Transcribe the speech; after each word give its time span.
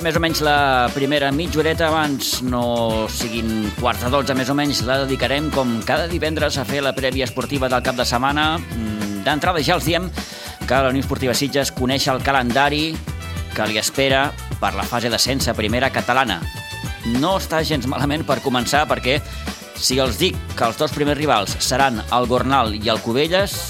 Bé, 0.00 0.06
més 0.06 0.16
o 0.16 0.20
menys 0.24 0.38
la 0.40 0.88
primera 0.94 1.28
mitjoreta, 1.28 1.90
abans 1.90 2.38
no 2.40 3.04
siguin 3.12 3.66
quarts 3.76 4.00
de 4.00 4.08
dotze, 4.08 4.32
més 4.32 4.48
o 4.48 4.54
menys, 4.56 4.78
la 4.88 4.94
dedicarem, 5.02 5.50
com 5.52 5.74
cada 5.84 6.06
divendres, 6.08 6.56
a 6.56 6.64
fer 6.64 6.80
la 6.80 6.94
prèvia 6.96 7.26
esportiva 7.28 7.68
del 7.68 7.82
cap 7.84 7.98
de 7.98 8.06
setmana. 8.08 8.46
Mm, 8.56 9.18
D'entrada 9.26 9.60
ja 9.60 9.74
els 9.76 9.84
diem 9.84 10.06
que 10.64 10.78
la 10.78 10.88
Unió 10.88 11.04
Esportiva 11.04 11.34
Sitges 11.36 11.68
coneix 11.76 12.06
el 12.08 12.22
calendari 12.24 12.94
que 13.52 13.68
li 13.68 13.76
espera 13.76 14.30
per 14.56 14.72
la 14.72 14.88
fase 14.88 15.12
d'ascens 15.12 15.50
a 15.52 15.56
primera 15.58 15.92
catalana. 15.92 16.40
No 17.20 17.36
està 17.36 17.60
gens 17.60 17.84
malament 17.84 18.24
per 18.24 18.40
començar, 18.40 18.86
perquè 18.88 19.18
si 19.76 20.00
els 20.00 20.16
dic 20.16 20.40
que 20.56 20.64
els 20.64 20.80
dos 20.80 20.96
primers 20.96 21.20
rivals 21.20 21.58
seran 21.60 22.00
el 22.08 22.30
Gornal 22.30 22.72
i 22.72 22.88
el 22.88 23.04
Cubelles, 23.04 23.60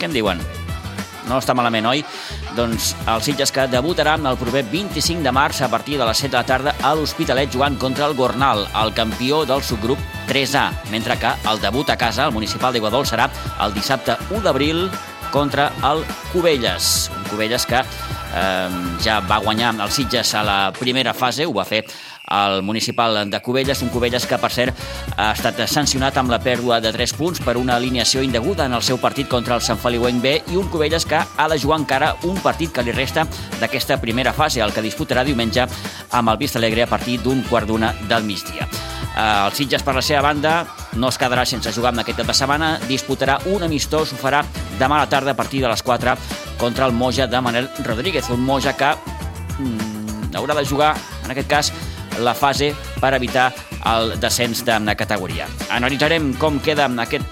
què 0.00 0.10
em 0.10 0.18
diuen? 0.18 0.42
No 1.30 1.38
està 1.38 1.54
malament, 1.54 1.86
oi? 1.94 2.02
Doncs 2.56 2.94
el 3.06 3.22
Sitges 3.22 3.52
que 3.54 3.66
debutaran 3.70 4.26
el 4.26 4.38
proper 4.40 4.64
25 4.70 5.22
de 5.22 5.32
març 5.32 5.62
a 5.62 5.68
partir 5.70 5.98
de 6.00 6.06
les 6.08 6.18
7 6.18 6.32
de 6.32 6.38
la 6.38 6.46
tarda 6.46 6.74
a 6.82 6.94
l'Hospitalet 6.94 7.52
jugant 7.52 7.78
contra 7.78 8.06
el 8.06 8.16
Gornal, 8.18 8.66
el 8.82 8.92
campió 8.94 9.44
del 9.46 9.62
subgrup 9.62 9.98
3A, 10.28 10.66
mentre 10.90 11.18
que 11.18 11.32
el 11.50 11.62
debut 11.62 11.90
a 11.90 11.96
casa, 11.96 12.26
el 12.26 12.34
municipal 12.34 12.72
d'Iguadol, 12.72 13.06
serà 13.06 13.30
el 13.64 13.74
dissabte 13.74 14.18
1 14.30 14.42
d'abril 14.46 14.88
contra 15.30 15.70
el 15.86 16.04
Cubelles. 16.32 17.10
Un 17.16 17.24
Cubelles 17.30 17.66
que 17.66 17.80
eh, 17.80 18.68
ja 19.02 19.20
va 19.20 19.38
guanyar 19.42 19.74
el 19.78 19.90
Sitges 19.90 20.34
a 20.34 20.42
la 20.42 20.58
primera 20.76 21.14
fase, 21.14 21.46
ho 21.46 21.54
va 21.54 21.64
fer 21.64 21.84
el 22.30 22.62
municipal 22.62 23.28
de 23.28 23.40
Cubelles, 23.42 23.82
un 23.82 23.88
Cubelles 23.88 24.26
que, 24.26 24.38
per 24.38 24.50
cert, 24.54 24.76
ha 25.16 25.32
estat 25.34 25.58
sancionat 25.68 26.16
amb 26.20 26.30
la 26.30 26.38
pèrdua 26.42 26.80
de 26.80 26.92
3 26.94 27.14
punts 27.18 27.42
per 27.42 27.56
una 27.58 27.76
alineació 27.76 28.22
indeguda 28.22 28.66
en 28.66 28.76
el 28.76 28.84
seu 28.86 29.00
partit 29.02 29.28
contra 29.28 29.56
el 29.58 29.64
Sant 29.66 29.80
Feliuenc 29.82 30.22
B 30.22 30.36
i 30.52 30.56
un 30.60 30.70
Cubelles 30.70 31.06
que 31.06 31.18
ha 31.18 31.48
de 31.48 31.58
jugar 31.58 31.80
encara 31.80 32.14
un 32.28 32.38
partit 32.38 32.72
que 32.72 32.84
li 32.86 32.94
resta 32.94 33.26
d'aquesta 33.60 34.00
primera 34.00 34.32
fase, 34.32 34.62
el 34.62 34.72
que 34.72 34.84
disputarà 34.84 35.24
diumenge 35.26 35.66
amb 36.10 36.30
el 36.30 36.38
Vista 36.38 36.58
Alegre 36.62 36.86
a 36.86 36.90
partir 36.90 37.18
d'un 37.20 37.42
quart 37.50 37.66
d'una 37.66 37.92
del 38.08 38.24
migdia. 38.24 38.68
El 39.20 39.52
Sitges, 39.52 39.82
per 39.82 39.96
la 39.96 40.02
seva 40.02 40.22
banda, 40.22 40.52
no 40.94 41.10
es 41.10 41.18
quedarà 41.18 41.44
sense 41.44 41.72
jugar 41.74 41.92
en 41.92 42.04
aquest 42.04 42.20
cap 42.22 42.30
de 42.30 42.36
setmana, 42.36 42.70
disputarà 42.88 43.40
un 43.50 43.66
amistós, 43.66 44.14
ho 44.14 44.18
farà 44.20 44.44
demà 44.78 45.00
a 45.00 45.04
la 45.04 45.10
tarda 45.10 45.34
a 45.34 45.38
partir 45.38 45.64
de 45.64 45.68
les 45.68 45.82
4 45.82 46.14
contra 46.60 46.86
el 46.86 46.92
Moja 46.92 47.26
de 47.26 47.40
Manel 47.40 47.68
Rodríguez, 47.84 48.30
un 48.30 48.44
Moja 48.46 48.76
que 48.76 48.94
mm, 49.58 50.36
haurà 50.38 50.54
de 50.54 50.64
jugar, 50.64 50.94
en 51.24 51.34
aquest 51.34 51.50
cas, 51.50 51.72
la 52.20 52.34
fase 52.34 52.72
per 53.00 53.14
evitar 53.16 53.50
el 53.90 54.18
descens 54.20 54.64
de 54.64 54.96
categoria. 54.96 55.48
Analitzarem 55.70 56.34
com 56.38 56.60
queda 56.60 56.88
aquest 57.02 57.24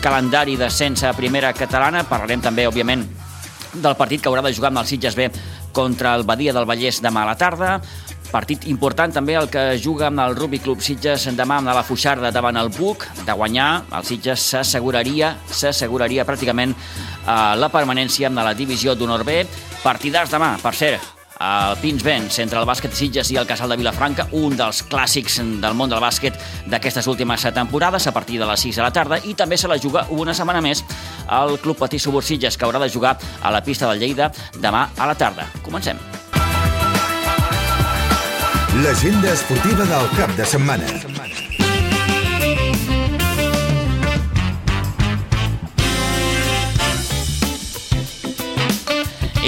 calendari 0.00 0.56
d'ascens 0.56 1.02
a 1.04 1.14
primera 1.14 1.52
catalana. 1.52 2.04
Parlarem 2.06 2.40
també, 2.40 2.68
òbviament, 2.68 3.04
del 3.74 3.96
partit 3.96 4.22
que 4.22 4.30
haurà 4.30 4.42
de 4.42 4.54
jugar 4.54 4.70
amb 4.70 4.82
el 4.82 4.86
Sitges 4.86 5.16
B 5.16 5.28
contra 5.72 6.14
el 6.16 6.24
Badia 6.24 6.52
del 6.52 6.66
Vallès 6.66 7.02
demà 7.02 7.22
a 7.24 7.32
la 7.32 7.36
tarda. 7.38 7.80
Partit 8.28 8.66
important 8.68 9.12
també 9.12 9.38
el 9.40 9.48
que 9.48 9.78
juga 9.80 10.08
amb 10.08 10.20
el 10.20 10.36
Rugby 10.36 10.60
Club 10.60 10.82
Sitges 10.84 11.28
demà 11.36 11.60
amb 11.62 11.72
la 11.72 11.84
Fuixarda 11.84 12.32
davant 12.32 12.56
el 12.60 12.68
Buc. 12.68 13.06
De 13.24 13.32
guanyar, 13.32 13.84
el 13.96 14.04
Sitges 14.04 14.44
s'asseguraria 14.52 15.34
s'asseguraria 15.48 16.26
pràcticament 16.28 16.74
eh, 16.76 17.54
la 17.56 17.72
permanència 17.72 18.28
amb 18.28 18.44
la 18.44 18.54
divisió 18.54 18.94
d'honor 18.94 19.24
B. 19.24 19.44
Partidars 19.82 20.34
demà, 20.34 20.56
per 20.60 20.74
cert, 20.76 21.17
el 21.40 21.76
Pinsbens 21.82 22.38
entre 22.42 22.58
el 22.60 22.66
bàsquet 22.68 22.94
Sitges 22.94 23.30
i 23.32 23.38
el 23.38 23.46
Casal 23.46 23.70
de 23.70 23.78
Vilafranca, 23.78 24.28
un 24.32 24.56
dels 24.58 24.82
clàssics 24.90 25.38
del 25.62 25.76
món 25.78 25.90
del 25.90 26.02
bàsquet 26.02 26.38
d'aquestes 26.66 27.06
últimes 27.06 27.46
temporades, 27.54 28.06
a 28.06 28.12
partir 28.12 28.38
de 28.40 28.46
les 28.48 28.60
6 28.60 28.80
de 28.80 28.82
la 28.82 28.92
tarda, 28.92 29.20
i 29.24 29.34
també 29.34 29.56
se 29.56 29.68
la 29.70 29.78
juga 29.78 30.06
una 30.10 30.34
setmana 30.34 30.62
més 30.64 30.84
el 31.28 31.58
Club 31.62 31.78
Patí 31.78 31.98
Subur 31.98 32.24
Sitges, 32.24 32.56
que 32.56 32.66
haurà 32.66 32.82
de 32.82 32.90
jugar 32.90 33.16
a 33.42 33.52
la 33.54 33.62
pista 33.62 33.88
del 33.90 34.00
Lleida 34.00 34.32
demà 34.58 34.88
a 34.96 35.06
la 35.06 35.14
tarda. 35.14 35.46
Comencem. 35.62 35.98
L'agenda 38.82 39.32
esportiva 39.32 39.84
del 39.84 40.12
cap 40.16 40.36
de 40.36 40.44
setmana. 40.46 41.17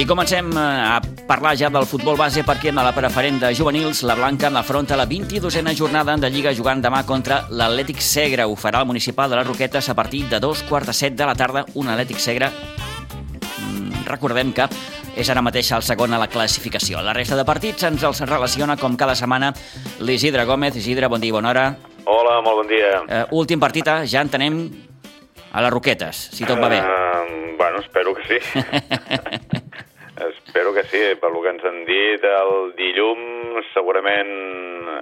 I 0.01 0.07
comencem 0.07 0.47
eh, 0.57 0.61
a 0.97 1.01
parlar 1.29 1.59
ja 1.61 1.69
del 1.69 1.85
futbol 1.85 2.17
base 2.17 2.41
perquè 2.41 2.71
amb 2.71 2.81
la 2.81 2.93
preferent 2.97 3.37
de 3.43 3.51
juvenils, 3.53 3.99
la 4.09 4.15
Blanca 4.17 4.49
afronta 4.57 4.97
la 4.97 5.05
22a 5.05 5.75
jornada 5.77 6.15
de 6.17 6.31
Lliga 6.33 6.55
jugant 6.57 6.81
demà 6.81 7.03
contra 7.05 7.43
l'Atlètic 7.51 8.01
Segre. 8.01 8.47
Ho 8.49 8.57
farà 8.57 8.81
el 8.81 8.89
municipal 8.89 9.29
de 9.29 9.37
les 9.37 9.47
Roquetes 9.47 9.91
a 9.91 9.95
partir 9.95 10.25
de 10.31 10.41
dos 10.41 10.63
quarts 10.63 10.87
de 10.87 10.95
set 10.95 11.19
de 11.19 11.27
la 11.27 11.35
tarda. 11.35 11.67
Un 11.75 11.93
Atlètic 11.93 12.17
Segre, 12.17 12.49
mm, 12.49 14.07
recordem 14.07 14.55
que 14.55 14.71
és 15.17 15.29
ara 15.29 15.43
mateix 15.43 15.71
el 15.77 15.83
segon 15.83 16.15
a 16.15 16.19
la 16.19 16.29
classificació. 16.33 17.03
La 17.03 17.13
resta 17.13 17.37
de 17.37 17.45
partits 17.45 17.83
ens 17.83 18.03
els 18.03 18.21
relaciona 18.25 18.79
com 18.79 18.97
cada 18.97 19.15
setmana 19.15 19.53
l'Isidre 20.01 20.47
Gómez. 20.47 20.77
Isidre, 20.77 21.09
bon 21.09 21.21
dia 21.21 21.29
i 21.29 21.33
bona 21.37 21.51
hora. 21.51 21.77
Hola, 22.07 22.41
molt 22.41 22.63
bon 22.63 22.69
dia. 22.69 23.03
Uh, 23.05 23.27
últim 23.37 23.61
partit, 23.61 23.87
eh, 23.87 24.07
ja 24.07 24.23
en 24.23 24.31
tenem 24.31 24.71
a 25.53 25.61
les 25.61 25.71
Roquetes, 25.71 26.31
si 26.33 26.47
tot 26.47 26.59
va 26.59 26.69
bé. 26.69 26.81
Uh, 26.81 27.57
bueno, 27.59 27.81
espero 27.81 28.15
que 28.15 28.41
sí. 28.41 29.81
espero 30.29 30.73
que 30.75 30.85
sí, 30.85 31.01
per 31.21 31.31
lo 31.33 31.43
que 31.43 31.53
ens 31.55 31.65
han 31.65 31.85
dit 31.89 32.25
el 32.27 32.75
dilluns 32.79 33.71
segurament 33.75 34.35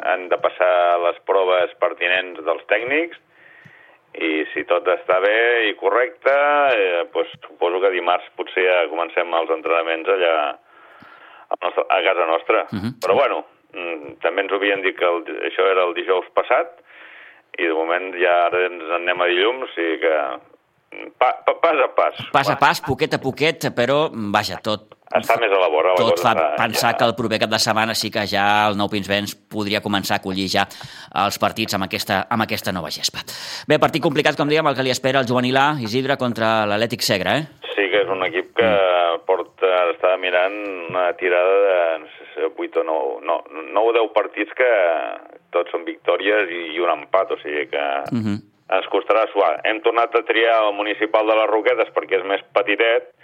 han 0.08 0.28
de 0.30 0.38
passar 0.42 0.98
les 1.04 1.18
proves 1.28 1.74
pertinents 1.82 2.40
dels 2.46 2.64
tècnics 2.70 3.18
i 4.18 4.32
si 4.52 4.64
tot 4.66 4.86
està 4.88 5.18
bé 5.22 5.68
i 5.68 5.76
correcte, 5.78 6.34
eh, 6.74 7.04
pues, 7.12 7.28
suposo 7.44 7.80
que 7.82 7.92
dimarts 7.92 8.26
potser 8.38 8.64
ja 8.64 8.88
comencem 8.90 9.34
els 9.36 9.52
entrenaments 9.54 10.08
allà 10.14 10.34
a, 10.48 11.58
nostra, 11.60 11.84
a 11.88 11.98
casa 12.02 12.26
nostra. 12.26 12.66
Uh 12.72 12.78
-huh. 12.78 12.92
Però 13.04 13.14
bueno, 13.14 13.44
mm, 13.72 14.18
també 14.22 14.42
ens 14.42 14.52
havien 14.52 14.82
dit 14.82 14.96
que 14.96 15.04
el, 15.04 15.24
això 15.50 15.70
era 15.70 15.84
el 15.84 15.94
dijous 15.94 16.26
passat 16.34 16.80
i 17.58 17.66
de 17.66 17.74
moment 17.74 18.14
ja 18.14 18.46
ara 18.46 18.66
ens 18.66 18.82
anem 18.90 19.20
a 19.20 19.26
dilluns 19.26 19.70
i 19.76 19.98
que 19.98 20.16
pa, 21.18 21.32
pa, 21.44 21.54
pas 21.60 21.78
a 21.84 21.88
pas. 21.94 22.14
Pas 22.32 22.50
a 22.50 22.56
pas, 22.56 22.80
poquet 22.80 23.14
a 23.14 23.18
poquet, 23.18 23.70
però 23.74 24.08
vaja, 24.12 24.58
tot 24.62 24.97
està 25.16 25.38
més 25.40 25.52
a 25.52 25.60
la 25.60 25.68
vora. 25.72 25.94
La 25.96 26.02
Tot 26.02 26.20
fa 26.20 26.34
cosa, 26.36 26.48
pensar 26.58 26.92
ja. 26.92 26.96
que 26.98 27.06
el 27.08 27.14
proper 27.16 27.38
cap 27.40 27.52
de 27.52 27.60
setmana 27.62 27.94
sí 27.96 28.10
que 28.12 28.26
ja 28.28 28.44
el 28.68 28.76
Nou 28.76 28.90
Pinsbens 28.92 29.34
podria 29.48 29.80
començar 29.84 30.18
a 30.18 30.22
acollir 30.22 30.48
ja 30.52 30.66
els 31.24 31.38
partits 31.40 31.78
amb 31.78 31.88
aquesta, 31.88 32.26
amb 32.28 32.44
aquesta 32.44 32.74
nova 32.76 32.92
gespa. 32.92 33.24
Bé, 33.68 33.78
partit 33.80 34.04
complicat, 34.04 34.36
com 34.36 34.50
dèiem, 34.50 34.68
el 34.68 34.76
que 34.76 34.84
li 34.84 34.92
espera 34.92 35.22
el 35.22 35.28
juvenil 35.30 35.56
A, 35.56 35.68
Isidre, 35.80 36.18
contra 36.20 36.66
l'Atlètic 36.68 37.06
Segre, 37.06 37.38
eh? 37.40 37.72
Sí, 37.72 37.88
que 37.88 38.02
és 38.04 38.12
un 38.12 38.24
equip 38.26 38.52
que 38.58 38.68
mm. 38.68 39.24
porta, 39.28 39.72
està 39.94 40.14
mirant 40.20 40.58
una 40.90 41.08
tirada 41.20 41.56
de 41.64 41.80
no 42.04 42.12
sé, 42.16 42.28
si 42.34 42.48
8 42.48 42.82
o 42.82 42.86
9, 42.90 43.18
no, 43.28 43.40
9 43.72 43.92
o 43.94 43.96
10 43.96 44.12
partits 44.16 44.54
que 44.58 44.70
tots 45.54 45.72
són 45.72 45.86
victòries 45.88 46.52
i, 46.52 46.62
i 46.76 46.84
un 46.84 46.92
empat, 46.92 47.32
o 47.32 47.40
sigui 47.42 47.66
que 47.72 47.86
Mm 48.12 48.22
-hmm. 48.24 48.38
ens 48.76 48.86
costarà 48.92 49.24
suar. 49.32 49.60
Hem 49.64 49.80
tornat 49.80 50.14
a 50.14 50.22
triar 50.22 50.68
el 50.68 50.74
municipal 50.74 51.26
de 51.26 51.34
les 51.34 51.50
Roquetes 51.50 51.88
perquè 51.94 52.20
és 52.20 52.24
més 52.24 52.42
petitet, 52.52 53.14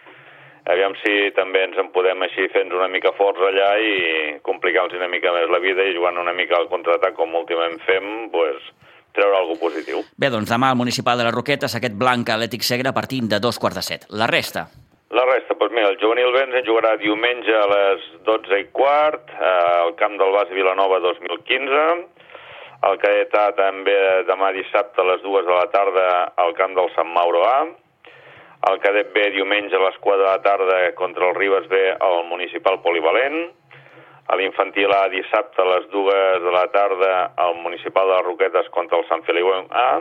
aviam 0.71 0.95
si 1.03 1.31
també 1.37 1.65
ens 1.67 1.77
en 1.81 1.91
podem 1.95 2.25
així 2.25 2.49
fer 2.53 2.65
una 2.71 2.89
mica 2.89 3.13
forts 3.19 3.43
allà 3.49 3.75
i 3.81 4.39
complicar-nos 4.47 4.97
una 4.97 5.11
mica 5.13 5.33
més 5.35 5.51
la 5.53 5.61
vida 5.61 5.85
i 5.85 5.95
jugant 5.97 6.19
una 6.21 6.33
mica 6.33 6.57
al 6.57 6.71
contraatac 6.73 7.17
com 7.19 7.35
últimament 7.37 7.81
fem, 7.85 8.31
pues, 8.33 8.71
treure 9.15 9.37
alguna 9.39 9.61
positiu. 9.61 10.01
Bé, 10.19 10.31
doncs 10.33 10.51
demà 10.51 10.73
al 10.73 10.81
municipal 10.81 11.21
de 11.21 11.29
les 11.29 11.35
Roquetes, 11.35 11.77
aquest 11.77 11.95
blanc 12.01 12.33
Atlètic 12.33 12.65
Segre 12.67 12.91
a 12.91 12.97
partir 12.97 13.23
de 13.29 13.41
dos 13.41 13.61
quarts 13.61 13.79
de 13.79 13.85
set. 13.87 14.09
La 14.11 14.27
resta? 14.31 14.67
La 15.15 15.23
resta, 15.29 15.55
doncs 15.55 15.77
mira, 15.77 15.93
el 15.93 16.01
juvenil 16.01 16.35
en 16.41 16.57
jugarà 16.67 16.97
diumenge 16.99 17.55
a 17.55 17.69
les 17.71 18.09
12 18.27 18.59
i 18.65 18.67
quart 18.75 19.31
eh, 19.37 19.53
al 19.85 19.95
camp 20.01 20.17
del 20.19 20.33
Bas 20.35 20.51
Vilanova 20.51 20.99
2015. 21.05 21.85
El 22.85 22.99
cadet 23.01 23.37
A 23.39 23.45
també 23.57 23.95
demà 24.29 24.51
dissabte 24.57 25.01
a 25.01 25.07
les 25.13 25.23
2 25.23 25.47
de 25.47 25.55
la 25.55 25.69
tarda 25.73 26.09
al 26.37 26.53
camp 26.59 26.75
del 26.77 26.91
Sant 26.97 27.13
Mauro 27.15 27.45
A. 27.47 27.59
El 28.65 28.79
cadet 28.81 29.11
B 29.13 29.23
diumenge 29.35 29.77
a 29.77 29.83
les 29.83 29.97
4 30.01 30.23
de 30.23 30.25
la 30.25 30.41
tarda 30.41 30.77
contra 30.97 31.27
el 31.29 31.35
Ribes 31.37 31.67
B 31.69 31.81
al 32.01 32.23
municipal 32.31 32.79
polivalent. 32.81 33.51
A 34.33 34.39
l'infantil 34.41 34.95
A 34.97 35.03
dissabte 35.13 35.61
a 35.61 35.67
les 35.69 35.91
2 35.93 36.07
de 36.47 36.53
la 36.55 36.63
tarda 36.73 37.35
al 37.45 37.59
municipal 37.61 38.09
de 38.09 38.15
les 38.15 38.25
Roquetes 38.25 38.71
contra 38.73 39.03
el 39.03 39.05
Sant 39.11 39.27
Feliu 39.29 39.53
A. 39.53 40.01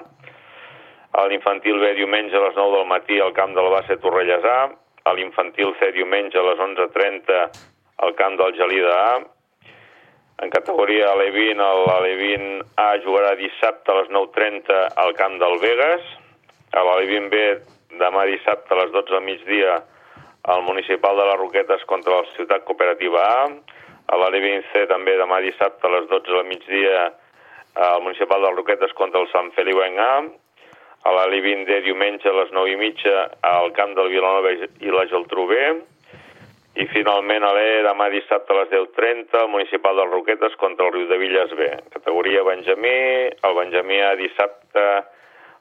A 1.19 1.25
l'infantil 1.27 1.81
B 1.81 1.91
diumenge 1.99 2.39
a 2.39 2.45
les 2.45 2.55
9 2.55 2.77
del 2.77 2.87
matí 2.87 3.19
al 3.19 3.35
camp 3.35 3.51
del 3.57 3.67
Base 3.75 3.99
Torrelles 3.99 4.47
A. 4.47 4.71
A 5.03 5.13
l'infantil 5.17 5.75
C 5.81 5.91
diumenge 5.91 6.39
a 6.39 6.47
les 6.47 6.63
11.30 6.69 7.43
al 8.07 8.15
camp 8.15 8.39
del 8.39 8.55
Gelida 8.55 8.95
A. 9.11 9.13
En 10.39 10.49
categoria 10.55 11.11
Alevín, 11.11 11.59
l'Alevín 11.59 12.63
A 12.79 12.93
jugarà 13.03 13.35
dissabte 13.35 13.91
a 13.91 13.99
les 13.99 14.09
9.30 14.09 14.83
al 15.03 15.15
camp 15.19 15.35
del 15.43 15.59
Vegas. 15.59 16.11
A 16.71 16.87
l'Alevín 16.87 17.27
B 17.29 17.45
demà 17.99 18.25
dissabte 18.29 18.73
a 18.73 18.79
les 18.81 18.91
12 18.91 19.13
del 19.13 19.25
migdia 19.25 19.81
al 20.43 20.63
municipal 20.63 21.15
de 21.17 21.25
les 21.29 21.39
Roquetes 21.39 21.83
contra 21.85 22.19
la 22.19 22.29
ciutat 22.35 22.65
cooperativa 22.67 23.23
A. 23.23 23.43
A 24.11 24.17
l'Alevín 24.19 24.63
C 24.71 24.85
també 24.91 25.15
demà 25.17 25.39
dissabte 25.43 25.87
a 25.87 25.93
les 25.93 26.09
12 26.09 26.31
del 26.31 26.47
migdia 26.49 27.05
al 27.73 28.01
municipal 28.03 28.41
de 28.41 28.49
les 28.49 28.57
Roquetes 28.57 28.93
contra 28.93 29.21
el 29.21 29.29
Sant 29.31 29.53
Feliuenc 29.55 29.99
A. 29.99 30.13
A 31.03 31.15
l'Alevín 31.15 31.65
D 31.67 31.79
diumenge 31.83 32.29
a 32.29 32.35
les 32.41 32.51
9 32.51 32.73
i 32.73 32.77
mitja 32.79 33.29
al 33.47 33.71
camp 33.77 33.95
del 33.95 34.11
Vilanova 34.11 34.51
i 34.53 34.91
la 34.91 35.07
Geltrú 35.11 35.47
B. 35.47 35.57
I 36.83 36.85
finalment 36.89 37.43
a 37.45 37.51
l'E, 37.53 37.81
demà 37.85 38.07
dissabte 38.09 38.51
a 38.51 38.63
les 38.63 38.71
10.30, 38.71 39.43
el 39.43 39.51
municipal 39.51 39.99
del 39.99 40.09
Roquetes 40.11 40.55
contra 40.57 40.87
el 40.87 40.95
Riu 40.95 41.07
de 41.07 41.19
Villes 41.21 41.51
B. 41.59 41.67
Categoria 41.93 42.43
Benjamí, 42.43 42.95
el 43.29 43.59
Benjamí 43.59 43.99
A 44.01 44.15
dissabte 44.17 44.87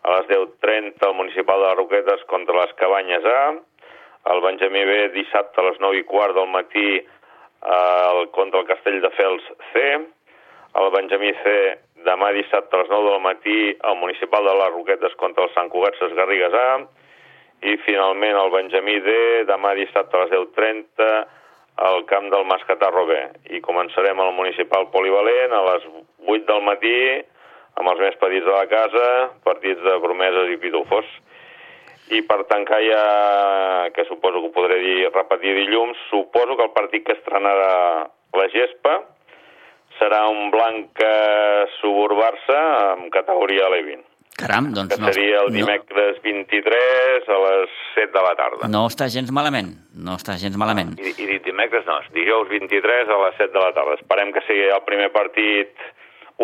a 0.03 0.17
les 0.17 0.29
10.30, 0.29 1.07
el 1.07 1.15
municipal 1.15 1.61
de 1.61 1.69
les 1.69 1.77
Roquetes 1.79 2.25
contra 2.31 2.57
les 2.61 2.73
Cabanyes 2.75 3.25
A. 3.25 3.43
El 4.33 4.41
Benjamí 4.43 4.85
B 4.85 4.97
dissabte 5.15 5.61
a 5.61 5.69
les 5.69 5.79
9 5.83 5.99
i 5.99 6.05
quart 6.07 6.35
del 6.35 6.49
matí 6.51 6.89
eh, 6.99 8.27
contra 8.35 8.61
el 8.61 8.67
Castell 8.67 9.01
de 9.03 9.11
Fels 9.19 9.47
C. 9.73 9.85
El 10.83 10.91
Benjamí 10.95 11.33
C 11.43 11.55
demà 12.07 12.33
dissabte 12.35 12.77
a 12.77 12.83
les 12.83 12.91
9 12.91 13.11
del 13.11 13.23
matí, 13.23 13.59
el 13.75 13.97
municipal 14.01 14.47
de 14.47 14.57
les 14.59 14.75
Roquetes 14.75 15.15
contra 15.21 15.47
el 15.47 15.55
Sant 15.55 15.71
Cugat 15.71 15.99
Ses 16.01 16.15
Garrigues 16.19 16.55
A 16.55 16.69
i 17.63 17.77
finalment 17.87 18.39
el 18.39 18.51
Benjamí 18.51 18.99
D, 19.05 19.13
demà 19.47 19.75
dissabte 19.79 20.19
a 20.19 20.25
les 20.25 20.35
10.30 20.35 21.11
al 21.83 22.05
camp 22.11 22.27
del 22.31 22.45
Mascatarro 22.47 23.07
B. 23.07 23.19
I 23.55 23.63
començarem 23.63 24.19
al 24.21 24.35
municipal 24.35 24.89
polivalent 24.91 25.55
a 25.55 25.63
les 25.71 25.87
8 26.27 26.49
del 26.51 26.67
matí 26.67 26.97
amb 27.81 27.93
els 27.93 28.03
més 28.05 28.19
petits 28.21 28.47
de 28.47 28.55
la 28.55 28.67
casa, 28.71 29.07
partits 29.47 29.81
de 29.85 29.99
promeses 30.05 30.53
i 30.53 30.61
pitufos. 30.63 31.09
I 32.13 32.21
per 32.29 32.43
tancar 32.51 32.83
ja, 32.85 33.03
que 33.95 34.05
suposo 34.09 34.43
que 34.43 34.51
ho 34.51 34.55
podré 34.55 34.79
dir, 34.83 35.09
repetir 35.15 35.55
dilluns, 35.57 35.99
suposo 36.11 36.59
que 36.59 36.67
el 36.69 36.75
partit 36.77 37.07
que 37.07 37.17
estrenarà 37.17 37.73
la 38.37 38.49
gespa 38.53 38.99
serà 39.99 40.25
un 40.29 40.51
blanc 40.53 41.03
suburbar-se 41.81 42.57
amb 42.57 43.13
categoria 43.15 43.69
L20. 43.71 44.09
Caram, 44.43 44.71
doncs 44.75 44.97
que 44.97 45.13
seria 45.13 45.43
el 45.45 45.53
dimecres 45.53 46.17
no, 46.17 46.23
23 46.25 47.29
a 47.29 47.39
les 47.43 47.75
7 47.95 48.13
de 48.15 48.23
la 48.25 48.33
tarda. 48.39 48.71
No 48.73 48.87
està 48.89 49.07
gens 49.13 49.31
malament, 49.31 49.75
no 49.93 50.17
està 50.19 50.39
gens 50.41 50.57
malament. 50.59 50.95
I, 50.99 51.13
i 51.13 51.37
dimecres 51.45 51.85
no, 51.87 51.99
dijous 52.17 52.49
23 52.51 53.13
a 53.13 53.19
les 53.27 53.37
7 53.39 53.53
de 53.53 53.61
la 53.61 53.75
tarda. 53.77 53.99
Esperem 54.01 54.33
que 54.33 54.43
sigui 54.49 54.71
el 54.73 54.83
primer 54.89 55.11
partit 55.15 55.85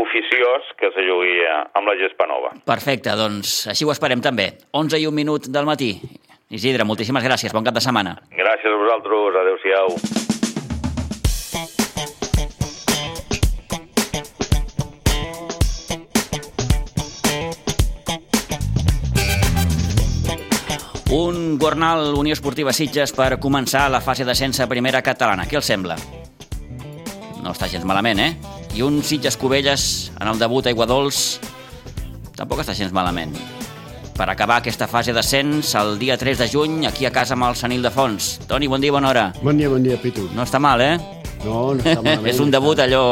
oficiós 0.01 0.71
que 0.79 0.91
se 0.95 1.05
jugui 1.07 1.43
amb 1.49 1.89
la 1.89 1.97
gespa 2.01 2.27
nova. 2.31 2.55
Perfecte, 2.67 3.15
doncs 3.19 3.67
així 3.73 3.87
ho 3.87 3.93
esperem 3.95 4.23
també. 4.25 4.53
11 4.73 5.03
i 5.03 5.07
un 5.11 5.15
minut 5.15 5.51
del 5.51 5.69
matí. 5.69 5.93
Isidre, 6.49 6.87
moltíssimes 6.89 7.25
gràcies, 7.25 7.53
bon 7.53 7.67
cap 7.67 7.77
de 7.77 7.85
setmana. 7.85 8.17
Gràcies 8.33 8.73
a 8.73 8.79
vosaltres, 8.81 9.37
adeu-siau. 9.43 10.27
Un 21.11 21.57
Gornal 21.59 22.15
Unió 22.21 22.37
Esportiva 22.37 22.73
Sitges 22.77 23.15
per 23.17 23.39
començar 23.41 23.87
la 23.89 24.03
fase 24.05 24.27
d'ascens 24.29 24.61
a 24.61 24.69
primera 24.69 25.01
catalana. 25.01 25.47
Què 25.49 25.57
els 25.57 25.69
sembla? 25.69 25.97
No 27.41 27.55
està 27.55 27.69
gens 27.73 27.87
malament, 27.89 28.21
eh? 28.21 28.58
I 28.79 28.83
un 28.87 29.01
Sitges 29.03 29.37
Cubelles 29.37 30.13
en 30.21 30.29
el 30.31 30.39
debut 30.39 30.69
a 30.69 30.71
Iguadols 30.71 31.41
tampoc 32.39 32.61
està 32.63 32.77
gens 32.79 32.93
malament. 32.95 33.33
Per 34.15 34.29
acabar 34.31 34.61
aquesta 34.61 34.87
fase 34.87 35.11
d'ascens, 35.17 35.73
el 35.81 35.97
dia 35.99 36.15
3 36.15 36.45
de 36.45 36.47
juny, 36.53 36.77
aquí 36.87 37.03
a 37.03 37.11
casa 37.11 37.35
amb 37.35 37.49
el 37.49 37.59
Sanil 37.59 37.83
de 37.83 37.91
Fons. 37.91 38.37
Toni, 38.47 38.71
bon 38.71 38.79
dia, 38.79 38.95
bona 38.95 39.11
hora. 39.11 39.25
Bon 39.43 39.59
dia, 39.59 39.67
bon 39.73 39.83
dia, 39.83 39.99
Pitu. 39.99 40.29
No 40.31 40.47
està 40.47 40.63
mal, 40.63 40.79
eh? 40.79 40.95
No, 41.43 41.75
no 41.75 41.83
està 41.83 41.97
malament. 42.05 42.29
és 42.31 42.39
un 42.39 42.55
debut 42.55 42.79
allò... 42.87 43.03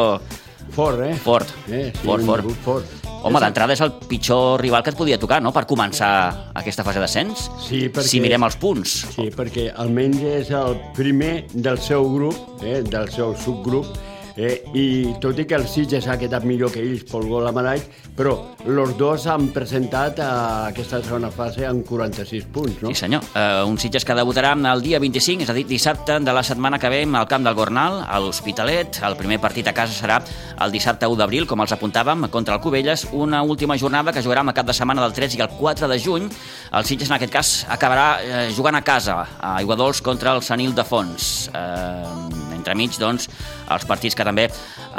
Fort, 0.71 1.03
eh? 1.03 1.13
Fort. 1.27 1.51
Eh, 1.67 1.91
sí, 1.91 2.07
fort, 2.07 2.23
fort. 2.31 2.57
fort. 2.63 3.13
Home, 3.27 3.43
d'entrada 3.43 3.75
és 3.75 3.83
el 3.83 3.97
pitjor 4.07 4.61
rival 4.63 4.87
que 4.87 4.95
et 4.95 5.03
podia 5.03 5.19
tocar, 5.19 5.43
no?, 5.43 5.51
per 5.51 5.67
començar 5.67 6.11
aquesta 6.55 6.87
fase 6.87 7.03
d'ascens. 7.03 7.49
Sí, 7.67 7.89
perquè... 7.91 8.07
Si 8.07 8.23
mirem 8.23 8.47
els 8.47 8.63
punts. 8.63 9.01
Sí, 9.17 9.33
perquè 9.35 9.73
almenys 9.75 10.23
és 10.31 10.55
el 10.55 10.79
primer 10.95 11.49
del 11.51 11.83
seu 11.83 12.07
grup, 12.15 12.63
eh, 12.63 12.85
del 12.87 13.11
seu 13.11 13.35
subgrup, 13.43 13.91
Eh, 14.37 14.61
I 14.77 15.15
tot 15.21 15.39
i 15.41 15.47
que 15.49 15.57
el 15.57 15.65
Sitges 15.65 16.07
ha 16.13 16.19
quedat 16.21 16.45
millor 16.45 16.69
que 16.73 16.83
ells 16.85 17.07
pel 17.09 17.25
gol 17.31 17.47
a 17.49 17.53
Marai, 17.57 17.81
però 18.17 18.35
els 18.67 18.93
dos 19.01 19.25
han 19.33 19.49
presentat 19.55 20.21
a 20.21 20.33
aquesta 20.69 21.01
segona 21.05 21.31
fase 21.33 21.65
amb 21.65 21.87
46 21.89 22.45
punts, 22.53 22.83
no? 22.85 22.93
Sí, 22.93 23.01
senyor. 23.07 23.25
Uh, 23.33 23.65
un 23.65 23.81
Sitges 23.81 24.05
que 24.05 24.17
debutarà 24.17 24.53
el 24.57 24.85
dia 24.85 25.01
25, 25.01 25.47
és 25.47 25.53
a 25.53 25.57
dir, 25.57 25.65
dissabte 25.69 26.19
de 26.21 26.35
la 26.37 26.45
setmana 26.45 26.79
que 26.79 26.91
ve 26.93 27.03
al 27.07 27.29
camp 27.31 27.49
del 27.49 27.57
Gornal, 27.57 28.03
a 28.05 28.21
l'Hospitalet. 28.21 29.01
El 29.09 29.17
primer 29.17 29.41
partit 29.41 29.69
a 29.73 29.75
casa 29.77 29.97
serà 29.97 30.21
el 30.61 30.75
dissabte 30.75 31.09
1 31.09 31.17
d'abril, 31.17 31.49
com 31.49 31.65
els 31.65 31.73
apuntàvem, 31.73 32.29
contra 32.29 32.59
el 32.59 32.61
Cubelles, 32.61 33.07
una 33.13 33.41
última 33.43 33.79
jornada 33.81 34.13
que 34.13 34.25
jugarà 34.25 34.45
a 34.45 34.57
cap 34.57 34.69
de 34.69 34.77
setmana 34.77 35.01
del 35.07 35.17
3 35.17 35.39
i 35.39 35.45
el 35.47 35.57
4 35.57 35.89
de 35.89 35.99
juny. 35.99 36.29
El 36.77 36.85
Sitges, 36.85 37.09
en 37.09 37.17
aquest 37.17 37.33
cas, 37.33 37.55
acabarà 37.73 38.09
eh, 38.21 38.47
jugant 38.57 38.77
a 38.77 38.85
casa, 38.85 39.23
a 39.41 39.57
Iguadols 39.65 40.03
contra 40.05 40.37
el 40.37 40.43
Sanil 40.45 40.75
de 40.75 40.85
Fons. 40.85 41.49
Eh, 41.55 42.56
entremig, 42.67 42.99
doncs, 42.99 43.29
els 43.71 43.87
partits 43.87 44.17
que 44.19 44.27
també 44.27 44.49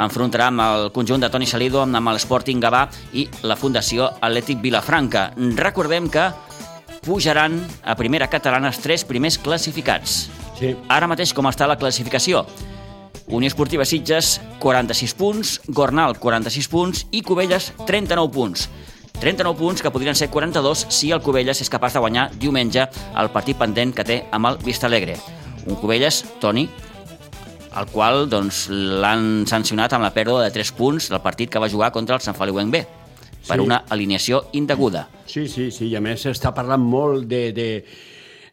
enfrontarà 0.00 0.48
amb 0.48 0.64
el 0.64 0.88
conjunt 0.96 1.20
de 1.20 1.28
Toni 1.28 1.46
Salido, 1.46 1.82
amb 1.84 2.12
l'Sporting 2.14 2.62
Gavà 2.62 2.86
i 3.12 3.28
la 3.44 3.56
Fundació 3.56 4.08
Atlètic 4.20 4.62
Vilafranca. 4.62 5.32
Recordem 5.58 6.08
que 6.08 6.30
pujaran 7.04 7.60
a 7.84 7.94
primera 7.96 8.28
catalana 8.28 8.72
els 8.72 8.80
tres 8.80 9.04
primers 9.04 9.38
classificats. 9.38 10.28
Sí. 10.58 10.74
Ara 10.88 11.06
mateix 11.06 11.34
com 11.34 11.46
està 11.46 11.68
la 11.68 11.78
classificació? 11.78 12.46
Unió 13.28 13.50
Esportiva 13.50 13.84
Sitges, 13.84 14.38
46 14.62 15.14
punts, 15.14 15.58
Gornal, 15.68 16.16
46 16.18 16.68
punts 16.72 17.04
i 17.12 17.20
Cubelles, 17.22 17.74
39 17.84 18.32
punts. 18.32 18.68
39 19.18 19.58
punts 19.58 19.82
que 19.82 19.90
podrien 19.90 20.16
ser 20.16 20.30
42 20.30 20.86
si 20.94 21.10
el 21.12 21.20
Cubelles 21.20 21.60
és 21.60 21.68
capaç 21.68 21.96
de 21.96 22.00
guanyar 22.00 22.28
diumenge 22.38 22.86
el 23.18 23.30
partit 23.34 23.58
pendent 23.58 23.92
que 23.92 24.06
té 24.06 24.22
amb 24.32 24.48
el 24.48 24.60
Vista 24.64 24.86
Alegre. 24.86 25.18
Un 25.66 25.76
Cubelles, 25.76 26.22
Toni, 26.40 26.68
el 27.76 27.86
qual 27.92 28.28
doncs, 28.30 28.66
l'han 28.70 29.44
sancionat 29.48 29.92
amb 29.92 30.06
la 30.06 30.12
pèrdua 30.14 30.44
de 30.46 30.52
3 30.54 30.72
punts 30.78 31.10
del 31.12 31.20
partit 31.24 31.50
que 31.50 31.60
va 31.60 31.68
jugar 31.68 31.92
contra 31.92 32.16
el 32.16 32.24
Sant 32.24 32.36
Feliu 32.36 32.58
B 32.70 32.84
per 33.48 33.56
sí. 33.56 33.64
una 33.64 33.84
alineació 33.88 34.44
indeguda. 34.52 35.08
Sí, 35.26 35.48
sí, 35.48 35.70
sí, 35.70 35.88
i 35.88 35.96
a 35.96 36.00
més 36.04 36.24
s'està 36.24 36.52
parlant 36.56 36.82
molt 36.82 37.28
de, 37.28 37.42
de, 37.56 37.68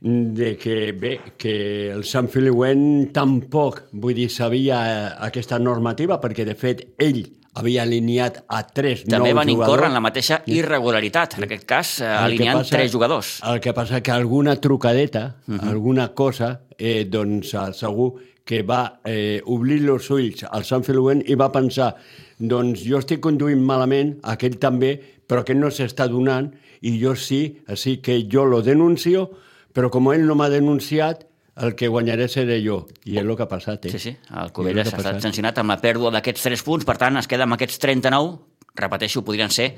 de 0.02 0.56
que, 0.58 0.92
bé, 0.94 1.16
que 1.38 1.56
el 1.92 2.04
Sant 2.08 2.30
Feliuent 2.32 3.12
tampoc, 3.16 3.86
vull 3.94 4.16
dir, 4.18 4.30
sabia 4.32 5.18
aquesta 5.26 5.60
normativa, 5.60 6.20
perquè 6.24 6.46
de 6.48 6.56
fet 6.60 6.86
ell 7.02 7.24
havia 7.56 7.86
alineat 7.86 8.42
a 8.52 8.62
tres 8.68 9.06
També 9.06 9.32
nous 9.32 9.38
van 9.38 9.48
jugadors. 9.48 9.56
incórrer 9.56 9.88
en 9.88 9.96
la 9.96 10.04
mateixa 10.04 10.42
irregularitat, 10.52 11.38
en 11.40 11.48
aquest 11.48 11.66
cas 11.68 11.96
eh, 12.02 12.10
alineant 12.12 12.60
passa, 12.60 12.76
tres 12.76 12.92
jugadors. 12.92 13.38
El 13.48 13.62
que 13.64 13.74
passa 13.74 14.02
que 14.04 14.12
alguna 14.12 14.58
trucadeta, 14.60 15.38
uh 15.48 15.56
-huh. 15.56 15.70
alguna 15.70 16.10
cosa, 16.14 16.62
eh, 16.78 17.06
doncs 17.06 17.54
eh, 17.54 17.74
segur 17.74 18.16
que 18.46 18.62
va 18.62 19.02
eh, 19.04 19.42
obrir 19.46 19.82
els 19.90 20.10
ulls 20.14 20.46
al 20.46 20.66
Sant 20.68 20.86
Filuent 20.86 21.24
i 21.26 21.36
va 21.36 21.50
pensar 21.54 21.96
doncs 22.38 22.84
jo 22.86 23.00
estic 23.02 23.24
conduint 23.24 23.62
malament, 23.66 24.16
aquell 24.24 24.60
també, 24.62 24.96
però 25.26 25.42
aquest 25.42 25.60
no 25.60 25.72
s'està 25.74 26.08
donant 26.12 26.52
i 26.86 26.98
jo 27.02 27.16
sí, 27.18 27.42
així 27.68 27.98
que 28.06 28.20
jo 28.32 28.46
lo 28.46 28.62
denuncio, 28.62 29.30
però 29.74 29.90
com 29.92 30.12
ell 30.14 30.28
no 30.28 30.38
m'ha 30.38 30.52
denunciat, 30.54 31.26
el 31.56 31.74
que 31.80 31.88
guanyaré 31.88 32.28
seré 32.28 32.60
jo. 32.62 32.82
I 33.08 33.18
és 33.18 33.24
el 33.24 33.32
que 33.36 33.46
ha 33.46 33.50
passat, 33.50 33.88
eh? 33.88 33.94
Sí, 33.96 34.02
sí, 34.04 34.14
el 34.42 34.52
Covelles 34.54 34.92
ha 34.92 35.00
estat 35.00 35.24
sancionat 35.24 35.58
amb 35.62 35.72
la 35.72 35.80
pèrdua 35.82 36.12
d'aquests 36.14 36.46
3 36.50 36.64
punts, 36.68 36.88
per 36.88 36.98
tant 37.02 37.18
es 37.18 37.30
queda 37.32 37.48
amb 37.48 37.56
aquests 37.56 37.80
39, 37.82 38.36
repeteixo, 38.76 39.24
podrien 39.26 39.54
ser 39.56 39.72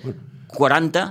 40 0.55 1.05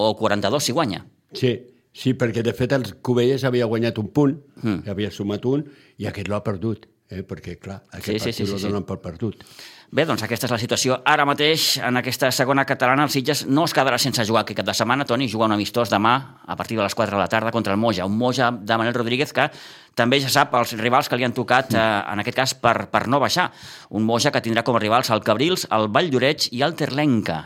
o 0.00 0.14
42 0.16 0.64
si 0.64 0.72
guanya. 0.72 1.04
Sí, 1.36 1.52
Sí, 1.92 2.14
perquè 2.16 2.42
de 2.44 2.54
fet 2.56 2.72
el 2.72 2.86
Cubelles 3.04 3.44
havia 3.44 3.68
guanyat 3.68 3.98
un 4.00 4.08
punt, 4.16 4.38
mm. 4.62 4.88
havia 4.88 5.10
sumat 5.12 5.44
un, 5.48 5.66
i 6.00 6.08
aquest 6.08 6.30
l'ha 6.32 6.40
perdut, 6.44 6.86
eh? 7.12 7.20
perquè 7.28 7.58
clar, 7.60 7.82
aquest 7.92 8.08
sí, 8.08 8.18
sí, 8.18 8.18
sí, 8.18 8.24
partit 8.24 8.48
sí, 8.48 8.54
el 8.56 8.70
donen 8.70 8.84
sí. 8.84 8.88
per 8.88 8.98
perdut. 9.04 9.46
Bé, 9.92 10.06
doncs 10.08 10.22
aquesta 10.24 10.46
és 10.48 10.52
la 10.54 10.56
situació. 10.56 10.94
Ara 11.04 11.26
mateix, 11.28 11.74
en 11.84 12.00
aquesta 12.00 12.30
segona 12.32 12.62
catalana, 12.64 13.04
el 13.04 13.10
Sitges 13.12 13.42
no 13.44 13.66
es 13.68 13.74
quedarà 13.76 13.98
sense 14.00 14.24
jugar 14.24 14.46
aquest 14.46 14.62
cap 14.62 14.70
de 14.70 14.74
setmana. 14.78 15.04
Toni 15.04 15.26
juga 15.28 15.44
un 15.44 15.52
amistós 15.52 15.92
demà 15.92 16.14
a 16.48 16.56
partir 16.56 16.78
de 16.78 16.86
les 16.86 16.96
4 16.96 17.12
de 17.12 17.20
la 17.20 17.28
tarda 17.28 17.52
contra 17.52 17.76
el 17.76 17.78
Moja. 17.78 18.06
Un 18.08 18.16
Moja 18.16 18.48
de 18.56 18.78
Manel 18.80 18.96
Rodríguez 18.96 19.36
que 19.36 19.50
també 19.94 20.22
ja 20.24 20.32
sap 20.32 20.56
els 20.56 20.72
rivals 20.80 21.12
que 21.12 21.20
li 21.20 21.28
han 21.28 21.36
tocat, 21.36 21.76
eh, 21.76 21.84
en 22.08 22.24
aquest 22.24 22.40
cas, 22.40 22.54
per, 22.56 22.88
per 22.88 23.04
no 23.04 23.20
baixar. 23.20 23.50
Un 23.92 24.08
Moja 24.08 24.32
que 24.32 24.40
tindrà 24.40 24.64
com 24.64 24.80
a 24.80 24.80
rivals 24.80 25.12
el 25.12 25.20
Cabrils, 25.20 25.68
el 25.68 25.90
Vall 25.92 26.08
d'Oreig 26.08 26.48
i 26.56 26.64
el 26.64 26.72
Terlenca. 26.72 27.42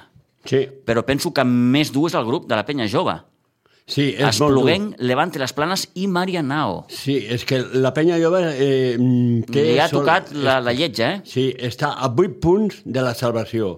Sí, 0.46 0.68
Però 0.86 1.02
penso 1.02 1.34
que 1.34 1.42
més 1.42 1.90
dues 1.90 2.14
al 2.14 2.30
grup 2.30 2.46
de 2.46 2.54
la 2.54 2.62
penya 2.62 2.86
jove. 2.86 3.18
Sí, 3.86 4.10
és 4.12 4.20
molt. 4.42 4.52
Espluguenc, 4.52 5.00
Levante 5.06 5.42
les 5.42 5.54
Planes 5.56 5.86
i 5.94 6.06
Marianao. 6.10 6.84
Sí, 6.92 7.18
és 7.32 7.46
que 7.48 7.62
la 7.78 7.94
penya 7.96 8.20
jove 8.22 8.42
eh, 8.52 8.94
té... 9.48 9.66
Li 9.72 9.78
ha 9.78 9.88
sol- 9.90 10.02
tocat 10.02 10.32
la, 10.34 10.60
la 10.60 10.74
lletja, 10.76 11.16
eh? 11.16 11.20
Sí, 11.26 11.50
està 11.54 11.94
a 11.94 12.10
8 12.10 12.40
punts 12.42 12.82
de 12.84 13.04
la 13.06 13.14
salvació. 13.14 13.76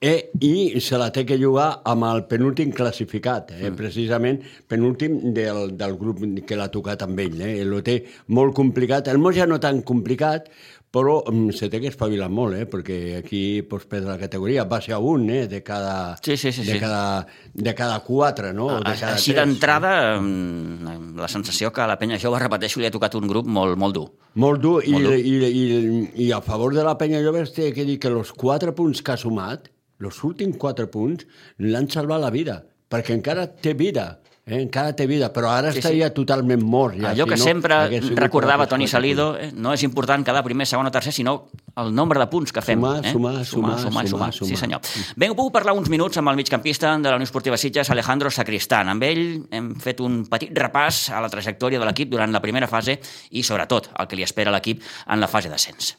Eh, 0.00 0.30
I 0.40 0.78
se 0.78 0.94
la 0.94 1.08
té 1.10 1.24
que 1.26 1.36
jugar 1.40 1.80
amb 1.90 2.06
el 2.06 2.20
penúltim 2.30 2.70
classificat, 2.70 3.50
eh, 3.56 3.64
mm. 3.66 3.78
precisament 3.80 4.36
penúltim 4.70 5.16
del, 5.34 5.72
del 5.76 5.96
grup 5.98 6.22
que 6.46 6.58
l'ha 6.58 6.68
tocat 6.70 7.02
amb 7.02 7.18
ell. 7.18 7.40
Eh? 7.42 7.64
Lo 7.66 7.82
té 7.82 7.96
molt 8.30 8.54
complicat. 8.54 9.10
El 9.10 9.18
Moja 9.18 9.46
no 9.50 9.58
tan 9.58 9.82
complicat, 9.82 10.46
però 10.90 11.18
um, 11.28 11.50
se 11.52 11.68
té 11.68 11.80
que 11.82 11.90
espavilar 11.90 12.30
molt, 12.32 12.56
eh? 12.56 12.64
perquè 12.68 13.18
aquí 13.18 13.60
pots 13.68 13.84
perdre 13.90 14.14
la 14.14 14.20
categoria, 14.20 14.64
va 14.64 14.80
ser 14.80 14.96
un 14.96 15.26
eh? 15.30 15.42
de, 15.50 15.60
cada, 15.62 16.16
sí, 16.24 16.36
sí, 16.36 16.52
sí, 16.52 16.64
de, 16.64 16.72
sí. 16.72 16.80
Cada, 16.80 17.26
de 17.52 17.74
cada 17.76 17.98
quatre, 18.06 18.54
no? 18.56 18.70
A, 18.72 18.78
de 18.80 18.94
cada 18.96 19.18
així 19.18 19.34
d'entrada, 19.36 19.92
mm, 20.20 21.18
la 21.20 21.28
sensació 21.28 21.72
que 21.74 21.84
a 21.84 21.88
la 21.90 21.98
penya 22.00 22.20
jove, 22.20 22.40
repeteixo, 22.40 22.80
li 22.80 22.88
ha 22.88 22.94
tocat 22.94 23.18
un 23.20 23.28
grup 23.28 23.46
molt, 23.46 23.76
molt 23.76 23.98
dur. 23.98 24.06
Molt 24.40 24.64
dur, 24.64 24.78
i, 24.86 24.94
Molt 24.96 25.10
dur. 25.10 25.18
I, 25.18 25.36
i, 25.48 26.00
i 26.28 26.30
a 26.32 26.40
favor 26.44 26.72
de 26.76 26.86
la 26.86 26.96
penya 27.00 27.20
jove 27.24 27.44
té 27.52 27.72
que 27.76 27.84
dir 27.84 27.98
que 28.00 28.08
els 28.08 28.32
quatre 28.32 28.72
punts 28.72 29.04
que 29.04 29.12
ha 29.12 29.20
sumat, 29.20 29.68
els 30.00 30.22
últims 30.24 30.56
quatre 30.56 30.88
punts, 30.88 31.26
l'han 31.60 31.90
salvat 31.92 32.22
la 32.22 32.32
vida, 32.32 32.62
perquè 32.88 33.16
encara 33.18 33.48
té 33.48 33.74
vida. 33.76 34.14
Eh? 34.48 34.62
encara 34.62 34.94
té 34.96 35.06
vida, 35.06 35.32
però 35.32 35.50
ara 35.52 35.68
Sí, 35.70 35.74
sí. 35.74 35.78
estaria 35.80 36.12
totalment 36.14 36.62
mort. 36.62 36.96
Ja, 36.98 37.10
Allò 37.10 37.24
si 37.24 37.30
que 37.30 37.36
no, 37.36 37.44
sempre 37.44 38.00
recordava 38.16 38.66
Toni 38.66 38.86
Salido, 38.88 39.36
eh, 39.38 39.50
no 39.54 39.72
és 39.74 39.82
important 39.82 40.24
quedar 40.24 40.42
primer, 40.42 40.66
segon 40.66 40.86
o 40.86 40.90
tercer, 40.90 41.12
sinó 41.12 41.48
el 41.76 41.94
nombre 41.94 42.18
de 42.18 42.26
punts 42.28 42.52
que 42.52 42.62
fem. 42.62 42.78
Sumar, 42.80 43.04
eh? 43.04 43.10
sumar, 43.12 43.44
sumar, 43.44 43.78
sumar, 43.78 43.78
sumar, 43.78 44.06
sumar, 44.08 44.32
Sí, 44.32 44.38
sumar. 44.44 44.56
senyor. 44.58 44.80
Bé, 45.16 45.28
puc 45.34 45.52
parlar 45.52 45.74
uns 45.76 45.90
minuts 45.90 46.16
amb 46.18 46.28
el 46.30 46.36
migcampista 46.36 46.96
de 46.96 47.08
la 47.08 47.16
Unió 47.16 47.24
Esportiva 47.24 47.56
Sitges, 47.56 47.90
Alejandro 47.90 48.30
Sacristán. 48.30 48.88
Amb 48.88 49.02
ell 49.02 49.46
hem 49.50 49.74
fet 49.76 50.00
un 50.00 50.24
petit 50.26 50.50
repàs 50.56 51.10
a 51.12 51.20
la 51.20 51.28
trajectòria 51.28 51.78
de 51.78 51.84
l'equip 51.84 52.08
durant 52.08 52.32
la 52.32 52.40
primera 52.40 52.66
fase 52.66 52.98
i, 53.30 53.42
sobretot, 53.42 53.90
el 53.98 54.06
que 54.08 54.16
li 54.16 54.22
espera 54.22 54.50
a 54.50 54.54
l'equip 54.54 54.82
en 55.06 55.20
la 55.20 55.28
fase 55.28 55.48
d'ascens. 55.48 55.96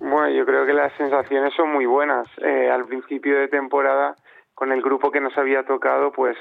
Bueno, 0.00 0.28
yo 0.30 0.44
creo 0.44 0.66
que 0.66 0.72
las 0.74 0.92
sensaciones 0.98 1.52
son 1.56 1.72
muy 1.72 1.86
buenas. 1.86 2.26
Eh, 2.44 2.68
al 2.68 2.84
principio 2.86 3.38
de 3.38 3.46
temporada, 3.48 4.16
con 4.54 4.72
el 4.72 4.82
grupo 4.82 5.10
que 5.12 5.20
nos 5.20 5.36
había 5.38 5.62
tocado, 5.64 6.10
pues 6.10 6.36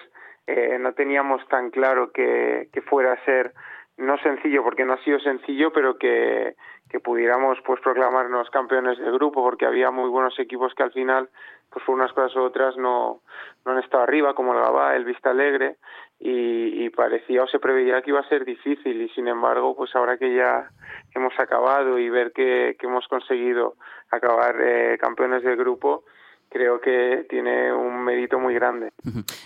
eh, 0.48 0.78
no 0.80 0.94
teníamos 0.94 1.48
tan 1.48 1.70
claro 1.70 2.12
que, 2.12 2.70
fuera 2.90 3.14
a 3.14 3.26
ser 3.26 3.54
no 3.98 4.18
sencillo, 4.18 4.64
porque 4.64 4.86
no 4.86 4.94
ha 4.94 5.04
sido 5.04 5.20
sencillo, 5.20 5.72
pero 5.72 5.98
que, 5.98 6.56
pudiéramos 7.04 7.58
pues 7.66 7.80
proclamarnos 7.80 8.50
campeones 8.50 8.98
del 8.98 9.14
grupo, 9.14 9.42
porque 9.42 9.66
había 9.66 9.92
muy 9.92 10.10
buenos 10.10 10.38
equipos 10.40 10.74
que 10.74 10.84
al 10.84 10.92
final, 10.92 11.30
pues 11.70 11.86
por 11.86 11.96
unas 11.96 12.12
cosas 12.12 12.36
u 12.36 12.42
otras, 12.42 12.76
no, 12.76 13.22
no 13.66 13.72
han 13.72 13.80
estado 13.80 14.04
arriba, 14.04 14.34
como 14.34 14.54
el 14.54 14.60
Gabá, 14.60 14.96
el 14.96 15.06
Vista 15.06 15.30
Alegre, 15.30 15.78
y, 16.20 16.84
y 16.84 16.90
parecía 16.90 17.44
o 17.44 17.48
se 17.48 17.60
preveía 17.60 18.02
que 18.02 18.10
iba 18.10 18.20
a 18.20 18.28
ser 18.28 18.44
difícil, 18.44 19.02
y 19.02 19.10
sin 19.10 19.28
embargo, 19.28 19.76
pues 19.76 19.96
ahora 19.96 20.18
que 20.18 20.36
ya 20.36 20.70
hemos 21.16 21.38
acabado 21.40 21.98
y 21.98 22.10
ver 22.10 22.32
que, 22.32 22.76
hemos 22.82 23.08
conseguido 23.08 23.76
acabar 24.10 24.56
eh, 24.60 24.98
campeones 25.00 25.44
del 25.44 25.56
grupo, 25.56 26.04
creo 26.52 26.82
que 26.82 27.26
tiene 27.30 27.74
un 27.74 28.04
mérito 28.04 28.38
muy 28.38 28.54
grande. 28.54 28.92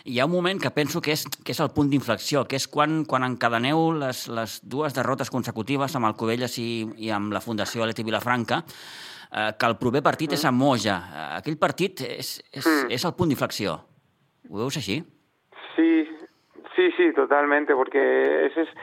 Hi 0.04 0.20
ha 0.20 0.26
un 0.26 0.32
moment 0.32 0.60
que 0.60 0.72
penso 0.72 1.02
que 1.02 1.14
és, 1.14 1.24
que 1.46 1.54
és 1.54 1.62
el 1.62 1.70
punt 1.76 1.92
d'inflexió, 1.92 2.44
que 2.50 2.58
és 2.58 2.66
quan, 2.68 3.04
quan 3.06 3.24
encadeneu 3.28 3.92
les, 3.94 4.26
les 4.34 4.58
dues 4.66 4.98
derrotes 4.98 5.30
consecutives 5.30 5.96
amb 5.96 6.10
el 6.10 6.18
Covelles 6.18 6.58
i, 6.58 6.70
i 6.98 7.12
amb 7.14 7.36
la 7.36 7.44
Fundació 7.46 7.86
Aleti 7.86 8.04
Vilafranca, 8.04 8.64
eh, 8.66 9.52
que 9.54 9.70
el 9.70 9.78
proper 9.78 10.02
partit 10.02 10.34
és 10.34 10.48
a 10.50 10.52
Moja. 10.52 10.98
Eh, 10.98 11.28
Aquell 11.44 11.60
partit 11.62 12.02
és, 12.10 12.40
és, 12.50 12.72
és 12.90 13.06
el 13.06 13.14
punt 13.14 13.30
d'inflexió. 13.30 13.78
Ho 14.50 14.66
veus 14.66 14.82
així? 14.82 14.98
Sí, 15.76 15.92
sí, 16.76 16.90
sí, 16.98 17.12
totalmente, 17.14 17.78
porque 17.78 18.02
ese 18.48 18.66
es, 18.66 18.76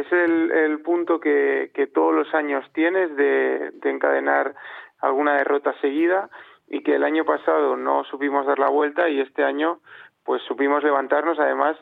es 0.00 0.12
el, 0.12 0.50
el 0.50 0.80
punto 0.80 1.20
que, 1.20 1.70
que 1.74 1.86
todos 1.88 2.14
los 2.14 2.32
años 2.32 2.64
tienes 2.72 3.14
de, 3.16 3.72
de 3.82 3.90
encadenar 3.90 4.54
alguna 5.00 5.36
derrota 5.36 5.74
seguida 5.82 6.30
y 6.68 6.82
que 6.82 6.94
el 6.94 7.04
año 7.04 7.24
pasado 7.24 7.76
no 7.76 8.04
supimos 8.04 8.46
dar 8.46 8.58
la 8.58 8.68
vuelta 8.68 9.08
y 9.08 9.20
este 9.20 9.44
año 9.44 9.80
pues 10.24 10.42
supimos 10.42 10.82
levantarnos. 10.82 11.38
Además, 11.38 11.76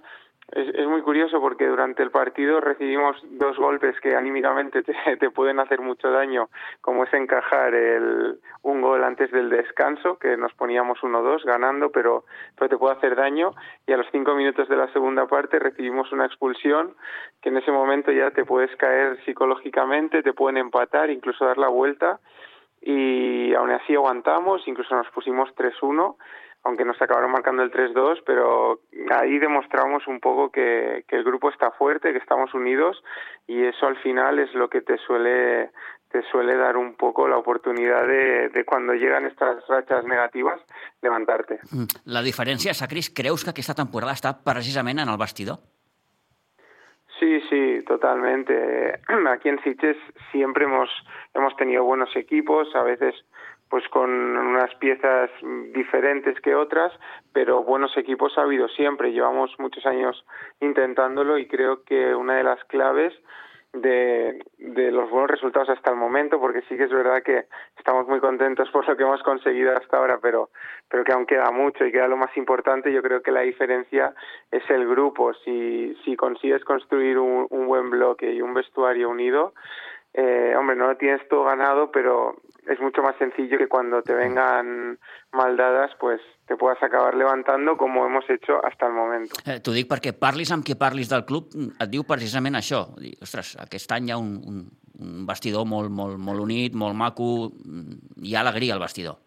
es, 0.53 0.69
es 0.75 0.87
muy 0.87 1.01
curioso 1.01 1.41
porque 1.41 1.67
durante 1.67 2.03
el 2.03 2.11
partido 2.11 2.61
recibimos 2.61 3.17
dos 3.31 3.57
golpes 3.57 3.99
que 4.01 4.15
anímicamente 4.15 4.83
te, 4.83 5.31
pueden 5.31 5.59
hacer 5.59 5.81
mucho 5.81 6.11
daño, 6.11 6.49
como 6.81 7.05
es 7.05 7.15
encajar 7.15 7.75
el, 7.75 8.39
un 8.63 8.83
gol 8.83 9.03
antes 9.05 9.31
del 9.31 9.49
descanso, 9.49 10.19
que 10.19 10.37
nos 10.37 10.53
poníamos 10.53 10.99
1-2 11.01 11.45
ganando, 11.45 11.91
pero, 11.91 12.25
pero 12.57 12.69
te 12.69 12.77
puede 12.77 12.97
hacer 12.97 13.17
daño. 13.17 13.53
Y 13.87 13.93
a 13.93 13.97
los 13.97 14.07
cinco 14.13 14.35
minutos 14.35 14.69
de 14.69 14.77
la 14.77 14.93
segunda 14.93 15.27
parte 15.27 15.59
recibimos 15.59 16.13
una 16.13 16.27
expulsión 16.27 16.95
que 17.41 17.49
en 17.49 17.57
ese 17.57 17.73
momento 17.73 18.13
ya 18.13 18.31
te 18.31 18.45
puedes 18.45 18.75
caer 18.77 19.19
psicológicamente, 19.25 20.23
te 20.23 20.35
pueden 20.35 20.59
empatar, 20.59 21.11
incluso 21.11 21.47
dar 21.47 21.59
la 21.59 21.69
vuelta. 21.69 22.21
Y 22.87 23.55
aún 23.55 23.71
así 23.71 23.95
aguantamos, 23.95 24.63
incluso 24.67 24.95
nos 24.95 25.09
pusimos 25.11 25.49
3-1 25.57 26.17
aunque 26.67 26.87
nos 26.87 27.01
acabaron 27.01 27.31
marcando 27.31 27.63
el 27.63 27.71
3-2, 27.71 28.23
pero 28.25 28.81
ahí 29.11 29.39
demostramos 29.39 30.07
un 30.07 30.19
poco 30.19 30.51
que, 30.51 31.05
que, 31.07 31.17
el 31.17 31.23
grupo 31.23 31.51
está 31.51 31.73
fuerte, 31.73 32.13
que 32.13 32.19
estamos 32.19 32.55
unidos 32.55 33.03
y 33.47 33.65
eso 33.65 33.87
al 33.87 33.99
final 33.99 34.39
es 34.39 34.53
lo 34.55 34.71
que 34.71 34.81
te 34.81 34.97
suele 34.97 35.71
te 36.15 36.23
suele 36.31 36.57
dar 36.57 36.77
un 36.77 36.95
poco 36.95 37.27
la 37.27 37.37
oportunidad 37.37 38.07
de, 38.07 38.65
cuando 38.65 38.93
llegan 38.95 39.27
estas 39.27 39.67
rachas 39.67 40.05
negativas 40.05 40.61
levantarte. 41.03 41.59
La 42.05 42.23
diferència, 42.23 42.73
Sacris, 42.73 43.11
creus 43.11 43.43
que 43.43 43.51
aquesta 43.51 43.75
temporada 43.75 44.15
està 44.15 44.31
precisament 44.47 45.03
en 45.03 45.11
el 45.11 45.19
vestidor? 45.19 45.59
Sí, 47.25 47.41
sí, 47.49 47.83
totalmente. 47.87 49.01
Aquí 49.31 49.49
en 49.49 49.59
Sitges 49.63 49.97
siempre 50.31 50.65
hemos, 50.65 50.91
hemos 51.33 51.57
tenido 51.57 51.83
buenos 51.83 52.15
equipos, 52.17 52.69
a 52.77 52.83
veces 52.83 53.15
pues 53.71 53.89
con 53.89 54.11
unas 54.11 54.75
piezas 54.75 55.31
diferentes 55.73 56.39
que 56.43 56.55
otras, 56.55 56.93
pero 57.33 57.65
buenos 57.65 57.97
equipos 57.97 58.37
ha 58.37 58.43
habido 58.43 58.69
siempre. 58.69 59.11
Llevamos 59.11 59.51
muchos 59.59 59.87
años 59.87 60.23
intentándolo 60.61 61.39
y 61.39 61.49
creo 61.49 61.83
que 61.85 62.15
una 62.15 62.37
de 62.37 62.45
las 62.45 62.63
claves 62.65 63.15
de, 63.75 64.43
de, 64.59 64.91
los 64.91 65.11
buenos 65.11 65.31
resultados 65.31 65.69
hasta 65.69 65.91
el 65.91 65.97
momento, 65.97 66.39
porque 66.41 66.63
sí 66.63 66.77
que 66.77 66.85
es 66.85 66.91
verdad 66.91 67.23
que 67.23 67.47
estamos 67.77 68.07
muy 68.07 68.21
contentos 68.21 68.71
por 68.71 68.89
lo 68.89 68.97
que 68.97 69.03
hemos 69.03 69.23
conseguido 69.23 69.77
hasta 69.77 69.99
ahora, 69.99 70.19
pero, 70.23 70.51
pero 70.89 71.05
que 71.05 71.13
aún 71.13 71.27
queda 71.27 71.51
mucho 71.51 71.85
y 71.85 71.93
queda 71.93 72.09
lo 72.09 72.17
más 72.17 72.35
importante. 72.37 72.93
Yo 72.93 73.03
creo 73.03 73.23
que 73.23 73.33
la 73.33 73.41
diferencia 73.41 74.15
es 74.51 74.63
el 74.71 74.89
grupo. 74.89 75.35
Si, 75.45 75.97
si 76.05 76.17
consigues 76.17 76.65
construir 76.65 77.19
un, 77.19 77.47
un 77.51 77.67
buen 77.67 77.91
bloque 77.91 78.33
y 78.33 78.41
un 78.41 78.55
vestuario 78.55 79.11
unido, 79.11 79.55
eh, 80.15 80.55
hombre, 80.57 80.77
no 80.77 80.87
lo 80.87 80.97
tienes 80.97 81.27
todo 81.29 81.45
ganado, 81.45 81.91
pero 81.91 82.37
es 82.69 82.81
mucho 82.81 83.03
más 83.03 83.17
sencillo 83.17 83.59
que 83.59 83.69
cuando 83.69 84.03
te 84.03 84.15
vengan 84.15 84.99
mal 85.33 85.57
dadas, 85.57 85.91
pues 85.99 86.21
te 86.47 86.57
puedas 86.57 86.83
acabar 86.83 87.15
levantando 87.15 87.77
como 87.77 88.07
hemos 88.07 88.29
hecho 88.31 88.65
hasta 88.65 88.87
el 88.87 88.93
momento. 88.93 89.37
Eh, 89.47 89.61
T'ho 89.61 89.75
dic 89.75 89.89
perquè 89.91 90.15
parlis 90.17 90.53
amb 90.55 90.65
qui 90.65 90.77
parlis 90.79 91.11
del 91.11 91.25
club, 91.29 91.53
et 91.55 91.91
diu 91.91 92.07
precisament 92.09 92.57
això. 92.61 92.87
Dir, 93.01 93.15
ostres, 93.25 93.55
aquest 93.61 93.93
any 93.97 94.09
hi 94.09 94.15
ha 94.15 94.21
un, 94.21 94.33
un, 94.49 94.65
un 95.01 95.27
vestidor 95.29 95.67
molt, 95.69 95.93
molt, 95.93 96.19
molt 96.19 96.45
unit, 96.45 96.75
molt 96.75 96.97
maco, 96.97 97.51
hi 98.23 98.35
ha 98.35 98.43
alegria 98.45 98.77
al 98.77 98.85
vestidor. 98.85 99.21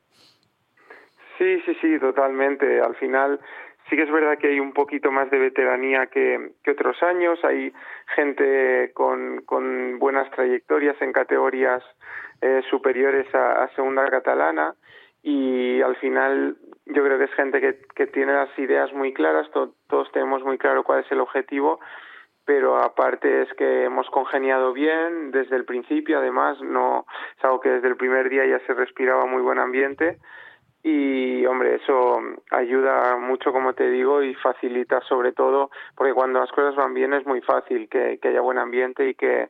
Sí, 1.37 1.59
sí, 1.65 1.77
sí, 1.81 1.99
totalmente. 1.99 2.79
Al 2.81 2.95
final 2.95 3.39
sí 3.89 3.95
que 3.95 4.03
es 4.03 4.11
verdad 4.11 4.37
que 4.37 4.47
hay 4.47 4.59
un 4.59 4.73
poquito 4.73 5.11
más 5.11 5.29
de 5.29 5.39
veteranía 5.39 6.07
que, 6.07 6.53
que 6.63 6.71
otros 6.71 7.01
años, 7.03 7.39
hay 7.43 7.71
gente 8.15 8.91
con, 8.93 9.43
con 9.45 9.99
buenas 9.99 10.29
trayectorias 10.31 11.01
en 11.01 11.13
categorías 11.13 11.83
eh, 12.41 12.61
superiores 12.69 13.33
a, 13.33 13.63
a, 13.63 13.75
segunda 13.75 14.07
catalana 14.09 14.75
y 15.23 15.81
al 15.81 15.95
final 15.97 16.57
yo 16.85 17.03
creo 17.03 17.17
que 17.17 17.25
es 17.25 17.33
gente 17.33 17.59
que, 17.59 18.07
tiene 18.07 18.33
las 18.33 18.57
ideas 18.57 18.93
muy 18.93 19.13
claras, 19.13 19.49
to, 19.51 19.73
todos 19.87 20.11
tenemos 20.11 20.43
muy 20.43 20.57
claro 20.57 20.83
cuál 20.83 21.03
es 21.03 21.11
el 21.11 21.19
objetivo, 21.19 21.79
pero 22.45 22.77
aparte 22.77 23.41
es 23.41 23.53
que 23.55 23.83
hemos 23.83 24.09
congeniado 24.09 24.71
bien 24.71 25.31
desde 25.31 25.57
el 25.57 25.65
principio, 25.65 26.19
además 26.19 26.61
no 26.61 27.05
es 27.37 27.43
algo 27.43 27.59
que 27.59 27.69
desde 27.69 27.89
el 27.89 27.97
primer 27.97 28.29
día 28.29 28.45
ya 28.45 28.59
se 28.65 28.73
respiraba 28.73 29.25
muy 29.25 29.41
buen 29.41 29.59
ambiente 29.59 30.17
y 30.83 31.45
hombre 31.45 31.75
eso 31.75 32.21
ayuda 32.51 33.17
mucho 33.17 33.51
como 33.51 33.73
te 33.73 33.89
digo 33.89 34.23
y 34.23 34.33
facilita 34.35 35.01
sobre 35.01 35.33
todo 35.33 35.69
porque 35.95 36.13
cuando 36.13 36.39
las 36.39 36.51
cosas 36.51 36.75
van 36.75 36.93
bien 36.93 37.13
es 37.13 37.25
muy 37.25 37.41
fácil 37.41 37.89
que, 37.89 38.19
que 38.21 38.29
haya 38.29 38.41
buen 38.41 38.57
ambiente 38.59 39.09
y 39.09 39.15
que 39.15 39.49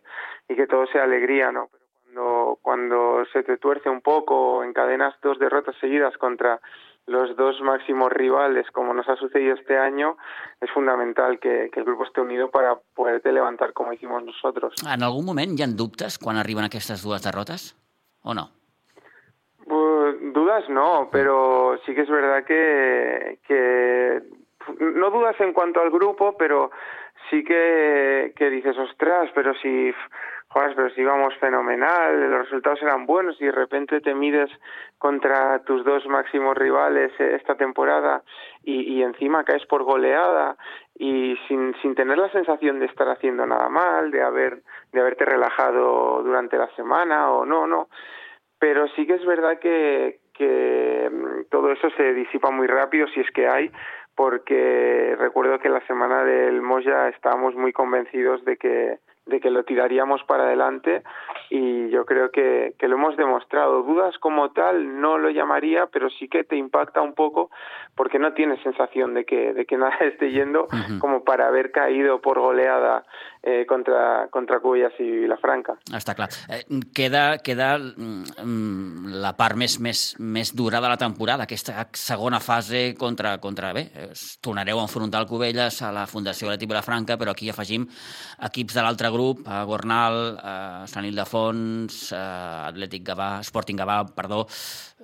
y 0.49 0.55
que 0.55 0.65
todo 0.65 0.87
sea 0.87 1.03
alegría 1.03 1.51
no 1.51 1.69
cuando 2.17 2.57
cuando 2.61 3.25
se 3.31 3.43
te 3.43 3.57
tuerce 3.57 3.89
un 3.89 4.01
poco 4.01 4.63
encadenas 4.63 5.13
dos 5.21 5.37
derrotas 5.39 5.75
seguidas 5.79 6.17
contra 6.17 6.59
los 7.05 7.35
dos 7.37 7.61
máximos 7.61 8.11
rivales 8.11 8.69
como 8.71 8.93
nos 8.93 9.07
ha 9.07 9.15
sucedido 9.15 9.55
este 9.55 9.77
año 9.77 10.17
es 10.59 10.69
fundamental 10.71 11.39
que, 11.39 11.69
que 11.71 11.79
el 11.79 11.85
grupo 11.85 12.03
esté 12.03 12.21
unido 12.21 12.49
para 12.49 12.75
poderte 12.95 13.31
levantar 13.31 13.73
como 13.73 13.93
hicimos 13.93 14.23
nosotros 14.23 14.73
En 14.83 15.03
algun 15.03 15.25
moment 15.25 15.57
hi 15.57 15.63
ha 15.63 15.67
dubtes 15.67 16.17
quan 16.17 16.37
arriben 16.37 16.65
aquestes 16.65 17.03
dues 17.03 17.23
derrotes 17.23 17.75
o 18.23 18.33
no? 18.33 18.49
Pues, 19.67 20.15
dudas 20.33 20.67
no, 20.69 21.09
pero 21.11 21.77
sí 21.85 21.93
que 21.93 22.01
es 22.01 22.09
verdad 22.09 22.43
que, 22.45 23.39
que 23.47 24.21
no 24.79 25.11
dudas 25.11 25.39
en 25.39 25.53
cuanto 25.53 25.81
al 25.81 25.91
grupo, 25.91 26.35
pero 26.37 26.71
sí 27.29 27.43
que, 27.43 28.33
que 28.35 28.49
dices, 28.49 28.77
ostras, 28.77 29.29
pero 29.35 29.53
si, 29.55 29.93
joder, 30.49 30.75
pero 30.75 30.89
si 30.91 31.01
íbamos 31.01 31.35
fenomenal, 31.35 32.29
los 32.29 32.45
resultados 32.45 32.81
eran 32.81 33.05
buenos 33.05 33.39
y 33.41 33.45
de 33.45 33.51
repente 33.51 34.01
te 34.01 34.13
mides 34.13 34.49
contra 34.97 35.59
tus 35.59 35.83
dos 35.83 36.05
máximos 36.07 36.57
rivales 36.57 37.11
esta 37.19 37.55
temporada 37.55 38.23
y, 38.63 38.93
y 38.93 39.03
encima 39.03 39.43
caes 39.43 39.65
por 39.65 39.83
goleada 39.83 40.55
y 40.97 41.37
sin, 41.47 41.75
sin 41.81 41.95
tener 41.95 42.17
la 42.17 42.31
sensación 42.31 42.79
de 42.79 42.87
estar 42.87 43.07
haciendo 43.09 43.45
nada 43.45 43.69
mal, 43.69 44.09
de 44.11 44.23
haber 44.23 44.63
de 44.91 45.01
haberte 45.01 45.25
relajado 45.25 46.23
durante 46.23 46.57
la 46.57 46.69
semana 46.75 47.31
o 47.31 47.45
no, 47.45 47.67
no. 47.67 47.89
Pero 48.59 48.87
sí 48.89 49.05
que 49.05 49.15
es 49.15 49.25
verdad 49.25 49.59
que, 49.59 50.19
que 50.33 51.09
mm, 51.11 51.49
todo 51.51 51.71
eso 51.71 51.89
se 51.91 52.13
disipa 52.13 52.51
muy 52.51 52.67
rápido 52.67 53.07
si 53.09 53.19
es 53.19 53.29
que 53.31 53.47
hay, 53.47 53.71
porque 54.15 55.15
recuerdo 55.19 55.59
que 55.59 55.69
la 55.69 55.85
semana 55.85 56.23
del 56.23 56.61
Moya 56.61 57.09
estábamos 57.09 57.53
muy 57.55 57.71
convencidos 57.73 58.43
de 58.45 58.57
que 58.57 58.99
de 59.27 59.39
que 59.39 59.49
lo 59.49 59.63
tiraríamos 59.63 60.23
para 60.23 60.43
adelante 60.43 61.03
y 61.49 61.89
yo 61.89 62.05
creo 62.05 62.31
que, 62.31 62.73
que, 62.77 62.87
lo 62.87 62.95
hemos 62.95 63.15
demostrado. 63.17 63.83
Dudas 63.83 64.17
como 64.19 64.51
tal 64.51 64.99
no 64.99 65.17
lo 65.17 65.29
llamaría, 65.29 65.87
pero 65.87 66.09
sí 66.09 66.27
que 66.27 66.43
te 66.43 66.55
impacta 66.55 67.01
un 67.01 67.13
poco 67.13 67.49
porque 67.95 68.19
no 68.19 68.33
tienes 68.33 68.61
sensación 68.61 69.13
de 69.13 69.25
que, 69.25 69.53
de 69.53 69.65
que 69.65 69.77
nada 69.77 69.97
esté 70.01 70.31
yendo 70.31 70.67
como 70.99 71.23
para 71.23 71.47
haber 71.47 71.71
caído 71.71 72.21
por 72.21 72.39
goleada 72.39 73.05
eh, 73.47 73.65
contra, 73.65 74.27
contra 74.29 74.59
Cuyas 74.59 74.97
i 74.99 75.07
Vilafranca. 75.23 75.77
Està 75.95 76.13
clar. 76.17 76.27
Eh, 76.51 76.59
queda, 76.95 77.37
queda 77.39 77.69
mm, 77.79 79.13
la 79.23 79.31
part 79.39 79.55
més, 79.59 79.77
més, 79.79 80.01
més 80.19 80.51
dura 80.55 80.81
de 80.83 80.91
la 80.91 80.99
temporada, 80.99 81.47
aquesta 81.47 81.87
segona 81.95 82.41
fase 82.43 82.91
contra, 82.99 83.37
contra 83.43 83.71
bé, 83.77 83.85
tornareu 84.43 84.81
a 84.81 84.87
enfrontar 84.87 85.23
el 85.23 85.29
Cubelles 85.31 85.79
a 85.81 85.93
la 85.95 86.03
Fundació 86.11 86.51
Atlètic 86.51 86.73
Vilafranca, 86.73 87.15
però 87.17 87.31
aquí 87.31 87.47
afegim 87.53 87.87
equips 88.49 88.75
de 88.75 88.83
l'altre 88.83 89.11
grup, 89.15 89.45
a 89.47 89.63
Gornal, 89.69 90.19
a 90.43 90.57
Sant 90.91 91.07
Ildefons, 91.07 92.11
a 92.17 92.25
Atlètic 92.67 93.07
Gavà, 93.07 93.37
Sporting 93.47 93.79
Gavà, 93.79 94.01
perdó, 94.17 94.43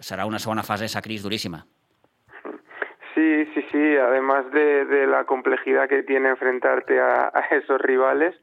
serà 0.04 0.28
una 0.28 0.44
segona 0.44 0.68
fase, 0.68 0.92
Sacris, 0.92 1.24
duríssima. 1.24 1.64
Sí, 3.44 3.52
sí, 3.56 3.66
sí. 3.72 3.98
Además 3.98 4.50
de, 4.52 5.08
la 5.08 5.26
complejidad 5.26 5.90
que 5.90 6.04
tiene 6.04 6.30
enfrentarte 6.30 7.00
a, 7.00 7.26
a 7.34 7.42
esos 7.52 7.80
rivales, 7.82 8.36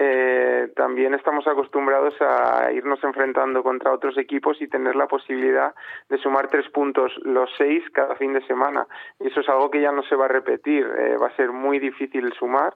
eh, 0.00 0.70
también 0.76 1.12
estamos 1.14 1.46
acostumbrados 1.48 2.14
a 2.20 2.70
irnos 2.72 3.02
enfrentando 3.02 3.64
contra 3.64 3.92
otros 3.92 4.16
equipos 4.16 4.60
y 4.62 4.68
tener 4.68 4.94
la 4.94 5.08
posibilidad 5.08 5.74
de 6.08 6.18
sumar 6.18 6.46
tres 6.46 6.68
puntos, 6.70 7.12
los 7.24 7.50
seis 7.58 7.82
cada 7.92 8.14
fin 8.14 8.32
de 8.32 8.46
semana. 8.46 8.86
Y 9.18 9.26
eso 9.26 9.40
es 9.40 9.48
algo 9.48 9.70
que 9.70 9.80
ya 9.80 9.90
no 9.90 10.02
se 10.04 10.14
va 10.14 10.26
a 10.26 10.28
repetir. 10.28 10.86
Eh, 10.86 11.16
va 11.16 11.26
a 11.26 11.36
ser 11.36 11.50
muy 11.50 11.78
difícil 11.80 12.32
sumar. 12.34 12.74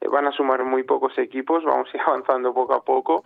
Eh, 0.00 0.08
van 0.08 0.26
a 0.26 0.32
sumar 0.32 0.64
muy 0.64 0.82
pocos 0.82 1.16
equipos. 1.18 1.62
Vamos 1.62 1.88
a 1.92 1.96
ir 1.96 2.02
avanzando 2.06 2.54
poco 2.54 2.74
a 2.74 2.82
poco. 2.82 3.22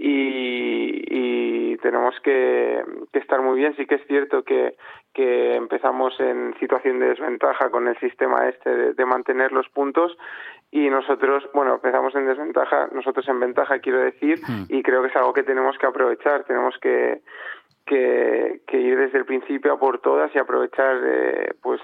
Y, 0.00 1.02
y 1.10 1.76
tenemos 1.78 2.14
que, 2.20 2.82
que, 3.12 3.18
estar 3.18 3.42
muy 3.42 3.58
bien. 3.58 3.74
Sí 3.76 3.84
que 3.86 3.96
es 3.96 4.06
cierto 4.06 4.44
que, 4.44 4.76
que 5.12 5.56
empezamos 5.56 6.18
en 6.20 6.54
situación 6.60 7.00
de 7.00 7.08
desventaja 7.08 7.68
con 7.70 7.88
el 7.88 7.98
sistema 7.98 8.48
este 8.48 8.70
de, 8.70 8.94
de 8.94 9.04
mantener 9.04 9.50
los 9.50 9.68
puntos 9.70 10.16
y 10.70 10.90
nosotros, 10.90 11.48
bueno, 11.54 11.74
empezamos 11.74 12.14
en 12.14 12.26
desventaja, 12.26 12.88
nosotros 12.92 13.26
en 13.28 13.40
ventaja, 13.40 13.78
quiero 13.78 14.00
decir, 14.00 14.38
mm. 14.46 14.64
y 14.68 14.82
creo 14.82 15.02
que 15.02 15.08
es 15.08 15.16
algo 15.16 15.32
que 15.32 15.42
tenemos 15.42 15.78
que 15.78 15.86
aprovechar, 15.86 16.44
tenemos 16.44 16.76
que, 16.78 17.22
que, 17.86 18.60
que 18.66 18.78
ir 18.78 18.98
desde 18.98 19.18
el 19.18 19.24
principio 19.24 19.72
a 19.72 19.80
por 19.80 20.00
todas 20.00 20.34
y 20.34 20.38
aprovechar, 20.38 21.00
eh, 21.02 21.54
pues, 21.62 21.80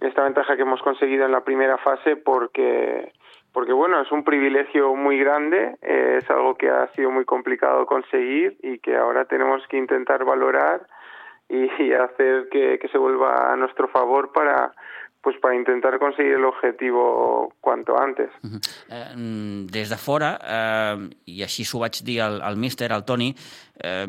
esta 0.00 0.24
ventaja 0.24 0.56
que 0.56 0.62
hemos 0.62 0.80
conseguido 0.80 1.26
en 1.26 1.32
la 1.32 1.44
primera 1.44 1.76
fase 1.78 2.16
porque 2.16 3.12
porque 3.52 3.72
bueno, 3.72 4.00
es 4.00 4.10
un 4.12 4.24
privilegio 4.24 4.94
muy 4.94 5.18
grande, 5.18 5.76
eh, 5.82 6.18
es 6.22 6.30
algo 6.30 6.56
que 6.56 6.68
ha 6.70 6.88
sido 6.94 7.10
muy 7.10 7.24
complicado 7.24 7.86
conseguir 7.86 8.56
y 8.62 8.78
que 8.78 8.96
ahora 8.96 9.24
tenemos 9.24 9.66
que 9.68 9.76
intentar 9.76 10.24
valorar 10.24 10.86
y, 11.48 11.92
hacer 11.92 12.48
que, 12.50 12.78
se 12.90 12.98
vuelva 12.98 13.52
a 13.52 13.56
nuestro 13.56 13.88
favor 13.88 14.32
para 14.32 14.72
pues 15.20 15.36
para 15.40 15.56
intentar 15.56 15.98
conseguir 15.98 16.34
el 16.34 16.44
objetivo 16.44 17.52
cuanto 17.60 17.98
antes. 18.00 18.30
Uh 18.42 18.48
-huh. 18.48 18.60
eh, 18.88 19.66
des 19.68 19.90
de 19.90 19.96
fora, 19.96 20.38
eh, 20.40 22.20
al, 22.22 22.40
al 22.40 22.56
míster, 22.56 22.92
al 22.92 23.04
Toni, 23.04 23.34
eh, 23.82 24.06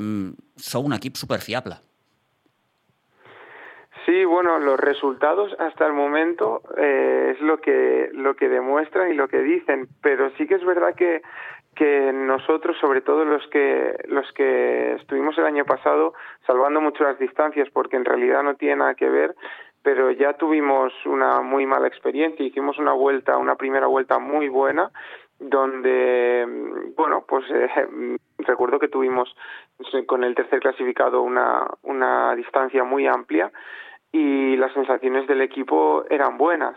sou 0.56 0.86
un 0.86 0.94
equip 0.94 1.16
superfiable. 1.16 1.89
Sí, 4.10 4.26
bueno, 4.26 4.58
los 4.58 4.80
resultados 4.80 5.56
hasta 5.60 5.86
el 5.86 5.94
momento 5.94 6.64
eh, 6.76 7.34
es 7.36 7.42
lo 7.42 7.62
que 7.62 8.10
lo 8.12 8.36
que 8.36 8.50
demuestran 8.50 9.12
y 9.12 9.14
lo 9.14 9.28
que 9.28 9.38
dicen, 9.38 9.88
pero 10.02 10.32
sí 10.32 10.48
que 10.48 10.56
es 10.56 10.66
verdad 10.66 10.96
que 10.96 11.22
que 11.76 12.12
nosotros, 12.12 12.76
sobre 12.82 13.02
todo 13.02 13.24
los 13.24 13.46
que 13.50 13.96
los 14.08 14.26
que 14.34 14.96
estuvimos 14.96 15.38
el 15.38 15.46
año 15.46 15.64
pasado, 15.64 16.16
salvando 16.48 16.82
mucho 16.82 17.04
las 17.04 17.20
distancias, 17.20 17.70
porque 17.72 17.98
en 17.98 18.06
realidad 18.06 18.42
no 18.42 18.56
tiene 18.56 18.78
nada 18.78 18.96
que 18.96 19.08
ver, 19.08 19.36
pero 19.84 20.10
ya 20.10 20.34
tuvimos 20.34 20.92
una 21.06 21.42
muy 21.42 21.68
mala 21.68 21.88
experiencia, 21.88 22.44
hicimos 22.44 22.80
una 22.80 22.94
vuelta, 22.94 23.38
una 23.38 23.58
primera 23.58 23.86
vuelta 23.86 24.18
muy 24.18 24.50
buena, 24.50 24.90
donde, 25.38 26.48
bueno, 26.98 27.26
pues 27.28 27.46
eh, 27.52 28.18
recuerdo 28.40 28.80
que 28.80 28.88
tuvimos 28.88 29.36
con 30.08 30.24
el 30.24 30.34
tercer 30.34 30.62
clasificado 30.62 31.22
una, 31.22 31.68
una 31.84 32.34
distancia 32.36 32.84
muy 32.84 33.06
amplia 33.06 33.52
y 34.12 34.56
las 34.58 34.74
sensaciones 34.74 35.28
del 35.28 35.42
equipo 35.42 36.06
eran 36.10 36.38
buenas. 36.38 36.76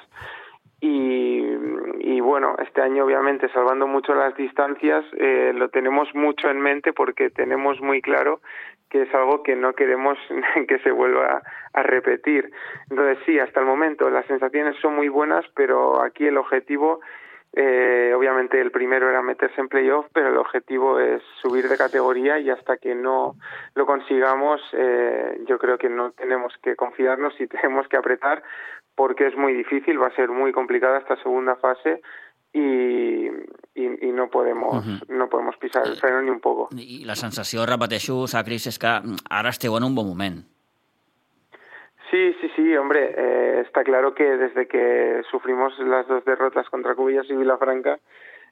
Y, 0.80 1.44
y, 2.00 2.20
bueno, 2.20 2.56
este 2.58 2.80
año 2.80 3.04
obviamente 3.04 3.48
salvando 3.50 3.86
mucho 3.86 4.14
las 4.16 4.36
distancias 4.36 5.04
eh, 5.16 5.52
lo 5.54 5.68
tenemos 5.68 6.12
mucho 6.12 6.50
en 6.50 6.60
mente 6.60 6.92
porque 6.92 7.30
tenemos 7.30 7.80
muy 7.80 8.02
claro 8.02 8.40
que 8.90 9.02
es 9.02 9.14
algo 9.14 9.42
que 9.42 9.56
no 9.56 9.74
queremos 9.74 10.18
que 10.68 10.78
se 10.80 10.90
vuelva 10.90 11.42
a 11.72 11.82
repetir. 11.82 12.50
Entonces 12.90 13.18
sí, 13.24 13.38
hasta 13.38 13.60
el 13.60 13.66
momento 13.66 14.10
las 14.10 14.26
sensaciones 14.26 14.76
son 14.82 14.96
muy 14.96 15.08
buenas, 15.08 15.44
pero 15.54 16.02
aquí 16.02 16.26
el 16.26 16.36
objetivo 16.36 17.00
eh, 17.54 18.12
obviamente 18.16 18.60
el 18.60 18.70
primero 18.70 19.10
era 19.10 19.20
meterse 19.20 19.60
en 19.60 19.68
playoff, 19.68 20.06
pero 20.12 20.28
el 20.28 20.38
objetivo 20.38 20.98
es 20.98 21.22
subir 21.42 21.68
de 21.68 21.76
categoría 21.76 22.38
y 22.38 22.48
hasta 22.48 22.78
que 22.78 22.94
no 22.94 23.36
lo 23.74 23.84
consigamos, 23.84 24.60
eh, 24.72 25.42
yo 25.46 25.58
creo 25.58 25.76
que 25.76 25.90
no 25.90 26.12
tenemos 26.12 26.54
que 26.62 26.76
confiarnos 26.76 27.38
y 27.40 27.46
tenemos 27.48 27.88
que 27.88 27.96
apretar 27.96 28.42
porque 28.94 29.26
es 29.26 29.36
muy 29.36 29.52
difícil, 29.52 30.00
va 30.00 30.08
a 30.08 30.16
ser 30.16 30.30
muy 30.30 30.52
complicada 30.52 30.98
esta 30.98 31.16
segunda 31.22 31.56
fase 31.56 32.00
i, 32.54 33.28
i, 33.74 33.84
i 34.08 34.12
no, 34.12 34.28
podemos, 34.28 34.84
uh 34.84 34.90
-huh. 34.90 35.08
no 35.08 35.28
podemos 35.28 35.56
pisar 35.56 35.86
el 35.86 35.96
freno 35.96 36.22
ni 36.22 36.30
un 36.30 36.40
poco. 36.40 36.68
I 36.76 37.04
la 37.04 37.16
sensació, 37.16 37.64
repeteixo, 37.66 38.26
Sacris, 38.26 38.66
és 38.66 38.78
que 38.78 38.92
ara 39.30 39.48
esteu 39.48 39.76
en 39.76 39.84
un 39.84 39.94
bon 39.94 40.06
moment. 40.06 40.44
Sí, 42.12 42.36
sí, 42.42 42.50
sí, 42.54 42.76
hombre, 42.76 43.14
eh, 43.16 43.62
está 43.66 43.82
claro 43.82 44.14
que 44.14 44.24
desde 44.36 44.68
que 44.68 45.22
sufrimos 45.30 45.78
las 45.78 46.06
dos 46.06 46.22
derrotas 46.26 46.68
contra 46.68 46.94
Cubillas 46.94 47.24
y 47.30 47.34
Vilafranca, 47.34 47.98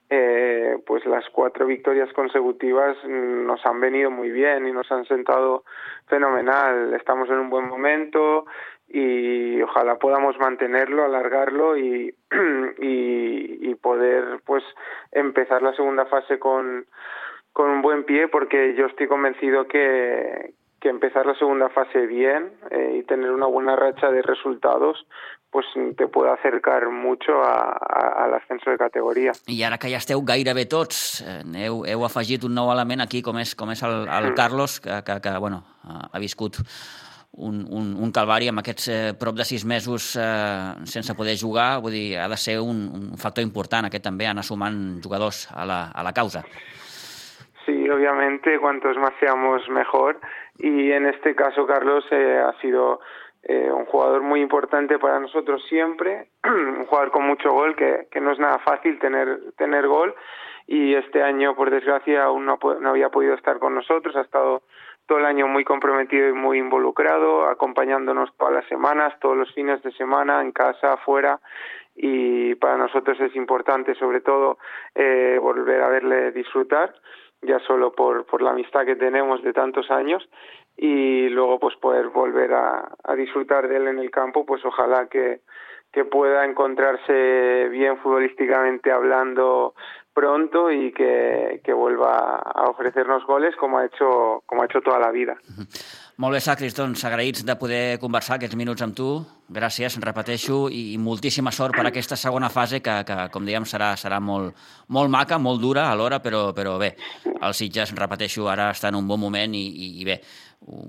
eh, 0.08 0.78
pues 0.86 1.04
las 1.04 1.28
cuatro 1.28 1.66
victorias 1.66 2.10
consecutivas 2.14 2.96
nos 3.04 3.64
han 3.66 3.78
venido 3.78 4.10
muy 4.10 4.30
bien 4.30 4.66
y 4.66 4.72
nos 4.72 4.90
han 4.90 5.04
sentado 5.04 5.64
fenomenal. 6.06 6.94
Estamos 6.94 7.28
en 7.28 7.36
un 7.36 7.50
buen 7.50 7.68
momento 7.68 8.46
y 8.88 9.60
ojalá 9.60 9.96
podamos 9.98 10.38
mantenerlo, 10.38 11.04
alargarlo 11.04 11.76
y, 11.76 12.14
y, 12.80 13.70
y 13.70 13.74
poder 13.74 14.40
pues 14.46 14.64
empezar 15.12 15.60
la 15.60 15.74
segunda 15.74 16.06
fase 16.06 16.38
con, 16.38 16.86
con 17.52 17.68
un 17.68 17.82
buen 17.82 18.04
pie 18.04 18.26
porque 18.26 18.74
yo 18.74 18.86
estoy 18.86 19.06
convencido 19.06 19.68
que, 19.68 20.54
que 20.80 20.88
empezar 20.88 21.26
la 21.26 21.34
segunda 21.34 21.68
fase 21.68 22.06
bien 22.06 22.52
eh, 22.70 22.98
y 22.98 23.02
tener 23.04 23.30
una 23.30 23.46
buena 23.46 23.76
racha 23.76 24.10
de 24.10 24.22
resultados 24.22 25.06
pues 25.50 25.66
te 25.96 26.06
puede 26.06 26.30
acercar 26.30 26.88
mucho 26.90 27.42
a, 27.42 27.72
a, 27.72 28.24
al 28.24 28.34
ascenso 28.34 28.70
de 28.70 28.78
categoria. 28.78 29.32
I 29.50 29.64
ara 29.66 29.80
que 29.82 29.90
ja 29.90 29.98
esteu 29.98 30.22
gairebé 30.22 30.68
tots, 30.70 31.20
eh, 31.26 31.42
heu, 31.66 31.82
heu 31.90 32.04
afegit 32.06 32.46
un 32.46 32.54
nou 32.54 32.70
element 32.70 33.02
aquí, 33.02 33.18
com 33.26 33.38
és, 33.42 33.56
com 33.58 33.72
és 33.74 33.82
el, 33.82 34.06
el 34.06 34.30
Carlos, 34.38 34.78
que, 34.80 35.02
que, 35.02 35.18
que 35.24 35.36
bueno, 35.42 35.64
ha 35.82 36.22
viscut 36.22 36.60
un, 37.32 37.64
un, 37.66 37.94
un 37.98 38.12
calvari 38.14 38.50
amb 38.50 38.62
aquests 38.62 38.88
eh, 38.88 39.00
prop 39.18 39.34
de 39.38 39.46
sis 39.46 39.64
mesos 39.66 40.12
eh, 40.18 40.86
sense 40.86 41.18
poder 41.18 41.34
jugar, 41.40 41.80
vull 41.82 41.98
dir, 41.98 42.18
ha 42.22 42.28
de 42.30 42.38
ser 42.38 42.60
un, 42.62 42.86
un 42.94 43.18
factor 43.18 43.42
important 43.42 43.90
aquest 43.90 44.06
també, 44.06 44.30
anar 44.30 44.46
sumant 44.46 45.00
jugadors 45.02 45.48
a 45.50 45.66
la, 45.66 45.80
a 45.90 46.06
la 46.06 46.14
causa. 46.14 46.44
Sí, 47.66 47.88
obviamente, 47.90 48.58
cuantos 48.58 48.96
más 48.96 49.12
seamos 49.20 49.68
mejor. 49.68 50.18
Y 50.62 50.92
en 50.92 51.06
este 51.06 51.34
caso, 51.34 51.66
Carlos 51.66 52.04
eh, 52.10 52.38
ha 52.38 52.52
sido 52.60 53.00
eh, 53.42 53.70
un 53.72 53.86
jugador 53.86 54.20
muy 54.20 54.40
importante 54.40 54.98
para 54.98 55.18
nosotros 55.18 55.64
siempre, 55.68 56.28
un 56.44 56.84
jugador 56.86 57.10
con 57.10 57.26
mucho 57.26 57.50
gol, 57.50 57.74
que, 57.74 58.08
que 58.10 58.20
no 58.20 58.32
es 58.32 58.38
nada 58.38 58.58
fácil 58.58 58.98
tener, 58.98 59.52
tener 59.56 59.86
gol. 59.86 60.14
Y 60.66 60.94
este 60.94 61.22
año, 61.22 61.56
por 61.56 61.70
desgracia, 61.70 62.24
aún 62.24 62.44
no, 62.44 62.58
no 62.80 62.90
había 62.90 63.08
podido 63.08 63.34
estar 63.34 63.58
con 63.58 63.74
nosotros, 63.74 64.14
ha 64.16 64.20
estado 64.20 64.62
todo 65.06 65.18
el 65.18 65.24
año 65.24 65.48
muy 65.48 65.64
comprometido 65.64 66.28
y 66.28 66.32
muy 66.32 66.58
involucrado, 66.58 67.46
acompañándonos 67.46 68.30
todas 68.36 68.54
las 68.54 68.66
semanas, 68.66 69.18
todos 69.20 69.36
los 69.36 69.52
fines 69.54 69.82
de 69.82 69.90
semana, 69.92 70.40
en 70.42 70.52
casa, 70.52 70.92
afuera, 70.92 71.40
y 71.96 72.54
para 72.56 72.76
nosotros 72.76 73.18
es 73.20 73.34
importante 73.34 73.94
sobre 73.96 74.20
todo 74.20 74.58
eh, 74.94 75.38
volver 75.40 75.82
a 75.82 75.88
verle 75.88 76.30
disfrutar 76.30 76.94
ya 77.42 77.58
solo 77.60 77.92
por, 77.92 78.26
por 78.26 78.42
la 78.42 78.50
amistad 78.50 78.84
que 78.84 78.96
tenemos 78.96 79.42
de 79.42 79.52
tantos 79.52 79.90
años 79.90 80.28
y 80.76 81.28
luego 81.28 81.58
pues 81.58 81.76
poder 81.76 82.08
volver 82.08 82.52
a, 82.52 82.90
disfrutar 83.16 83.68
de 83.68 83.76
él 83.76 83.88
en 83.88 83.98
el 83.98 84.10
campo, 84.10 84.46
pues 84.46 84.64
ojalá 84.64 85.08
que, 85.08 85.40
que 85.92 86.04
pueda 86.04 86.44
encontrarse 86.44 87.68
bien 87.70 87.98
futbolísticamente 87.98 88.90
hablando 88.90 89.74
pronto 90.14 90.70
y 90.70 90.92
que, 90.92 91.60
que 91.64 91.72
vuelva 91.72 92.36
a 92.36 92.68
ofrecernos 92.70 93.24
goles 93.26 93.54
como 93.56 93.78
ha 93.78 93.86
hecho, 93.86 94.42
como 94.46 94.62
ha 94.62 94.66
hecho 94.66 94.80
toda 94.80 94.98
la 94.98 95.10
vida. 95.10 95.36
Molt 96.20 96.36
bé, 96.36 96.40
Sacris, 96.44 96.74
doncs 96.76 97.00
agraïts 97.08 97.46
de 97.48 97.54
poder 97.56 97.96
conversar 97.96 98.36
aquests 98.36 98.56
minuts 98.60 98.84
amb 98.84 98.92
tu. 98.92 99.06
Gràcies, 99.56 99.94
repeteixo, 100.04 100.66
i 100.68 100.98
moltíssima 101.00 101.48
sort 101.48 101.78
per 101.78 101.86
aquesta 101.88 102.18
segona 102.20 102.50
fase 102.52 102.82
que, 102.84 102.98
que 103.08 103.16
com 103.32 103.46
dèiem, 103.48 103.64
serà, 103.64 103.94
serà 103.96 104.18
molt, 104.20 104.52
molt 104.92 105.08
maca, 105.08 105.38
molt 105.40 105.62
dura 105.64 105.86
alhora, 105.88 106.20
però, 106.20 106.50
però 106.52 106.76
bé, 106.82 106.90
el 107.24 107.56
Sitges, 107.56 107.94
repeteixo, 107.96 108.50
ara 108.52 108.68
està 108.74 108.92
en 108.92 109.00
un 109.00 109.08
bon 109.08 109.22
moment 109.22 109.56
i, 109.56 109.64
i, 109.64 109.88
i 110.02 110.04
bé, 110.04 110.18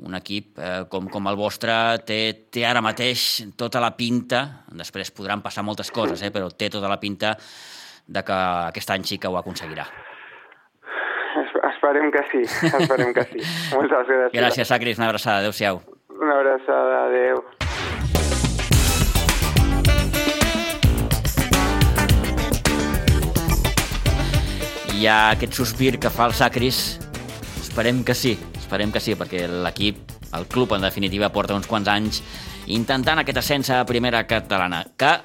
un 0.04 0.20
equip 0.20 0.60
eh, 0.60 0.74
com, 0.92 1.08
com 1.08 1.32
el 1.32 1.40
vostre 1.40 1.74
té, 2.04 2.20
té 2.52 2.68
ara 2.68 2.84
mateix 2.84 3.46
tota 3.56 3.80
la 3.80 3.94
pinta, 3.96 4.66
després 4.68 5.16
podran 5.16 5.40
passar 5.46 5.64
moltes 5.64 5.96
coses, 5.96 6.20
eh, 6.28 6.34
però 6.36 6.52
té 6.52 6.68
tota 6.76 6.92
la 6.92 7.00
pinta 7.00 7.38
de 8.08 8.24
que 8.24 8.38
aquest 8.72 8.92
any 8.92 9.04
sí 9.08 9.18
que 9.18 9.28
ho 9.28 9.38
aconseguirà. 9.40 9.86
Esperem 11.72 12.12
que 12.12 12.22
sí, 12.32 12.42
esperem 12.44 13.14
que 13.14 13.24
sí. 13.30 13.40
Moltes 13.76 14.08
gràcies. 14.08 14.36
Gràcies, 14.36 14.68
Sacris, 14.68 15.00
una 15.00 15.08
abraçada. 15.10 15.42
Adéu-siau. 15.42 15.82
Una 16.22 16.38
abraçada, 16.40 17.06
adéu. 17.08 17.42
Hi 24.94 25.08
ha 25.10 25.32
aquest 25.32 25.58
sospir 25.58 25.96
que 25.98 26.12
fa 26.14 26.28
el 26.30 26.38
Sacris. 26.38 27.00
Esperem 27.62 28.04
que 28.06 28.14
sí, 28.14 28.36
esperem 28.60 28.92
que 28.94 29.02
sí, 29.02 29.16
perquè 29.18 29.48
l'equip, 29.50 30.04
el 30.38 30.46
club, 30.52 30.76
en 30.78 30.86
definitiva, 30.86 31.32
porta 31.34 31.58
uns 31.58 31.70
quants 31.70 31.90
anys 31.90 32.22
intentant 32.72 33.20
aquest 33.22 33.40
ascens 33.42 33.72
a 33.74 33.82
primera 33.90 34.22
catalana, 34.30 34.84
que 34.98 35.16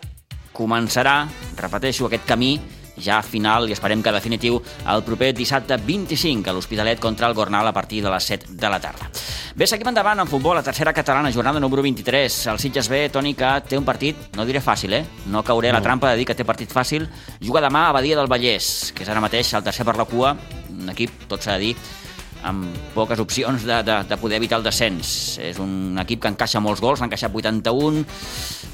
començarà, 0.56 1.20
repeteixo, 1.60 2.08
aquest 2.08 2.24
camí 2.26 2.56
ja 2.96 3.20
final 3.22 3.68
i 3.68 3.74
esperem 3.76 4.02
que 4.02 4.12
definitiu 4.14 4.56
el 4.88 5.02
proper 5.04 5.32
dissabte 5.36 5.76
25 5.76 6.48
a 6.48 6.54
l'Hospitalet 6.56 7.00
contra 7.00 7.28
el 7.28 7.34
Gornal 7.36 7.68
a 7.68 7.74
partir 7.76 8.02
de 8.02 8.10
les 8.10 8.24
7 8.24 8.54
de 8.56 8.70
la 8.72 8.80
tarda. 8.80 9.10
Bé, 9.56 9.66
seguim 9.68 9.88
endavant 9.88 10.20
en 10.20 10.28
futbol, 10.28 10.56
la 10.56 10.64
tercera 10.64 10.92
catalana, 10.92 11.32
jornada 11.32 11.60
número 11.60 11.82
23. 11.82 12.34
El 12.52 12.58
Sitges 12.60 12.88
B, 12.92 13.06
Toni, 13.12 13.34
que 13.34 13.52
té 13.68 13.78
un 13.78 13.84
partit, 13.84 14.16
no 14.36 14.44
diré 14.48 14.60
fàcil, 14.60 14.92
eh? 14.96 15.04
No 15.32 15.44
cauré 15.44 15.70
no. 15.72 15.78
la 15.78 15.84
trampa 15.84 16.10
de 16.10 16.20
dir 16.20 16.26
que 16.28 16.36
té 16.36 16.44
partit 16.44 16.72
fàcil. 16.72 17.06
Juga 17.40 17.64
demà 17.64 17.86
a 17.88 17.94
Badia 17.96 18.18
del 18.18 18.28
Vallès, 18.28 18.92
que 18.96 19.04
és 19.04 19.12
ara 19.12 19.24
mateix 19.24 19.54
el 19.56 19.64
tercer 19.64 19.86
per 19.88 19.96
la 19.96 20.04
cua, 20.08 20.34
un 20.76 20.92
equip, 20.92 21.24
tot 21.28 21.40
s'ha 21.40 21.56
de 21.56 21.70
dir, 21.70 21.76
amb 22.46 22.78
poques 22.94 23.20
opcions 23.22 23.66
de, 23.66 23.80
de, 23.86 23.98
de 24.08 24.18
poder 24.20 24.38
evitar 24.40 24.60
el 24.60 24.66
descens. 24.66 25.36
És 25.42 25.60
un 25.62 25.98
equip 26.02 26.22
que 26.22 26.32
encaixa 26.32 26.62
molts 26.62 26.82
gols, 26.84 27.02
n'ha 27.02 27.10
encaixat 27.10 27.34
81. 27.34 28.04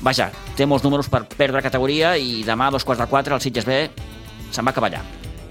Vaja, 0.03 0.31
té 0.59 0.67
molts 0.69 0.85
números 0.85 1.11
per 1.13 1.25
perdre 1.31 1.65
categoria 1.65 2.17
i 2.19 2.43
demà 2.47 2.71
dos 2.75 2.85
quarts 2.85 3.03
de 3.03 3.11
quatre 3.11 3.37
el 3.37 3.45
Sitges 3.45 3.69
B 3.69 3.85
se'n 4.53 4.67
va 4.67 4.75
acabar 4.75 4.93
allà. 4.93 5.03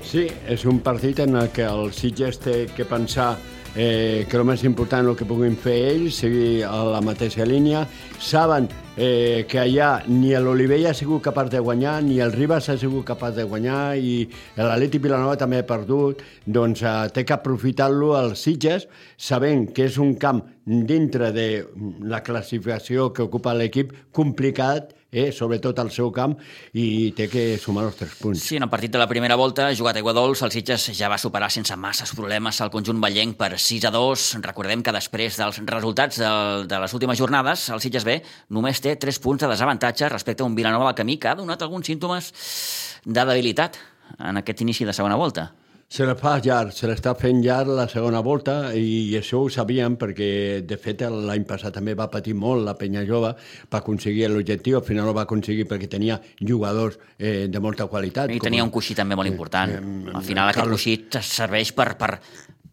Sí, 0.06 0.26
és 0.50 0.66
un 0.68 0.82
partit 0.84 1.22
en 1.24 1.38
el 1.40 1.50
que 1.56 1.66
el 1.66 1.94
Sitges 1.96 2.40
té 2.44 2.56
que 2.76 2.86
pensar 2.86 3.34
eh, 3.76 4.26
que 4.30 4.38
el 4.38 4.46
més 4.48 4.64
important 4.68 5.08
el 5.08 5.18
que 5.18 5.28
puguin 5.28 5.56
fer 5.60 5.78
ells, 5.92 6.22
seguir 6.24 6.64
a 6.68 6.84
la 6.90 7.02
mateixa 7.04 7.46
línia. 7.48 7.86
Saben 8.22 8.68
eh, 8.98 9.46
que 9.50 9.60
allà 9.62 9.92
ni 10.08 10.34
l'Olivella 10.36 10.92
ha 10.92 10.98
sigut 10.98 11.24
capaç 11.24 11.52
de 11.54 11.62
guanyar, 11.64 12.00
ni 12.04 12.20
el 12.24 12.34
Ribas 12.36 12.70
ha 12.70 12.78
sigut 12.78 13.06
capaç 13.08 13.36
de 13.40 13.48
guanyar, 13.48 13.98
i 13.98 14.28
l'Atleti 14.60 15.02
Vilanova 15.02 15.38
també 15.40 15.62
ha 15.62 15.68
perdut, 15.68 16.24
doncs 16.46 16.84
eh, 16.84 16.96
té 17.16 17.26
que 17.26 17.38
aprofitar-lo 17.38 18.14
als 18.20 18.46
Sitges, 18.46 18.88
sabent 19.18 19.70
que 19.76 19.88
és 19.90 20.00
un 20.02 20.16
camp 20.22 20.44
dintre 20.66 21.32
de 21.36 21.50
la 22.08 22.22
classificació 22.24 23.12
que 23.16 23.26
ocupa 23.26 23.56
l'equip 23.58 23.96
complicat, 24.16 24.96
eh, 25.12 25.32
sobretot 25.36 25.78
al 25.80 25.92
seu 25.92 26.10
camp, 26.16 26.38
i 26.74 27.12
té 27.16 27.28
que 27.32 27.44
sumar 27.62 27.86
els 27.90 28.00
tres 28.00 28.16
punts. 28.20 28.46
Sí, 28.48 28.58
en 28.58 28.66
el 28.66 28.72
partit 28.72 28.94
de 28.94 29.02
la 29.02 29.10
primera 29.12 29.36
volta, 29.36 29.68
jugat 29.76 30.00
a 30.00 30.04
Iguadols, 30.04 30.42
el 30.48 30.54
Sitges 30.56 30.90
ja 30.98 31.12
va 31.12 31.20
superar 31.22 31.52
sense 31.52 31.76
masses 31.76 32.16
problemes 32.16 32.62
el 32.64 32.72
conjunt 32.74 33.02
ballenc 33.04 33.38
per 33.40 33.54
6 33.60 33.90
a 33.90 33.94
2. 33.94 34.28
Recordem 34.48 34.84
que 34.84 34.96
després 34.96 35.38
dels 35.42 35.62
resultats 35.68 36.22
de, 36.22 36.34
de 36.72 36.82
les 36.82 36.98
últimes 36.98 37.20
jornades, 37.20 37.68
el 37.70 37.84
Sitges 37.84 38.08
B 38.08 38.22
només 38.50 38.82
té 38.82 38.96
3 38.96 39.22
punts 39.24 39.44
de 39.44 39.52
desavantatge 39.52 40.10
respecte 40.10 40.44
a 40.44 40.50
un 40.50 40.56
Vilanova 40.56 40.92
del 40.92 41.00
Camí 41.04 41.20
que 41.20 41.32
ha 41.32 41.40
donat 41.40 41.62
alguns 41.62 41.92
símptomes 41.92 42.32
de 43.06 43.26
debilitat 43.26 43.80
en 44.20 44.40
aquest 44.40 44.62
inici 44.64 44.88
de 44.88 44.94
segona 44.96 45.20
volta. 45.20 45.52
Se 45.92 46.06
la 46.08 46.14
fa 46.16 46.38
llarg, 46.40 46.72
se 46.72 46.88
l'està 46.88 47.12
fent 47.20 47.42
llarg 47.44 47.68
la 47.76 47.84
segona 47.92 48.22
volta 48.24 48.54
i 48.80 49.12
això 49.20 49.42
ho 49.44 49.50
sabíem 49.52 49.98
perquè, 50.00 50.30
de 50.64 50.78
fet, 50.80 51.02
l'any 51.04 51.44
passat 51.50 51.76
també 51.76 51.98
va 52.00 52.06
patir 52.14 52.32
molt 52.32 52.64
la 52.64 52.78
penya 52.80 53.04
jove 53.10 53.34
per 53.68 53.82
aconseguir 53.82 54.30
l'objectiu, 54.32 54.78
al 54.80 54.86
final 54.88 55.12
ho 55.12 55.16
va 55.18 55.26
aconseguir 55.28 55.66
perquè 55.68 55.90
tenia 55.92 56.16
jugadors 56.40 56.96
eh, 57.20 57.50
de 57.52 57.60
molta 57.60 57.90
qualitat. 57.92 58.32
I 58.32 58.40
tenia 58.40 58.64
un 58.64 58.72
coixí 58.72 58.96
també 58.96 59.20
molt 59.20 59.28
important. 59.28 59.76
Eh, 59.76 59.84
eh, 59.84 60.16
al 60.16 60.24
final 60.30 60.54
aquest 60.54 60.64
Carlos... 60.64 60.80
coixí 60.80 61.28
serveix 61.28 61.76
per, 61.76 61.90
per, 62.00 62.14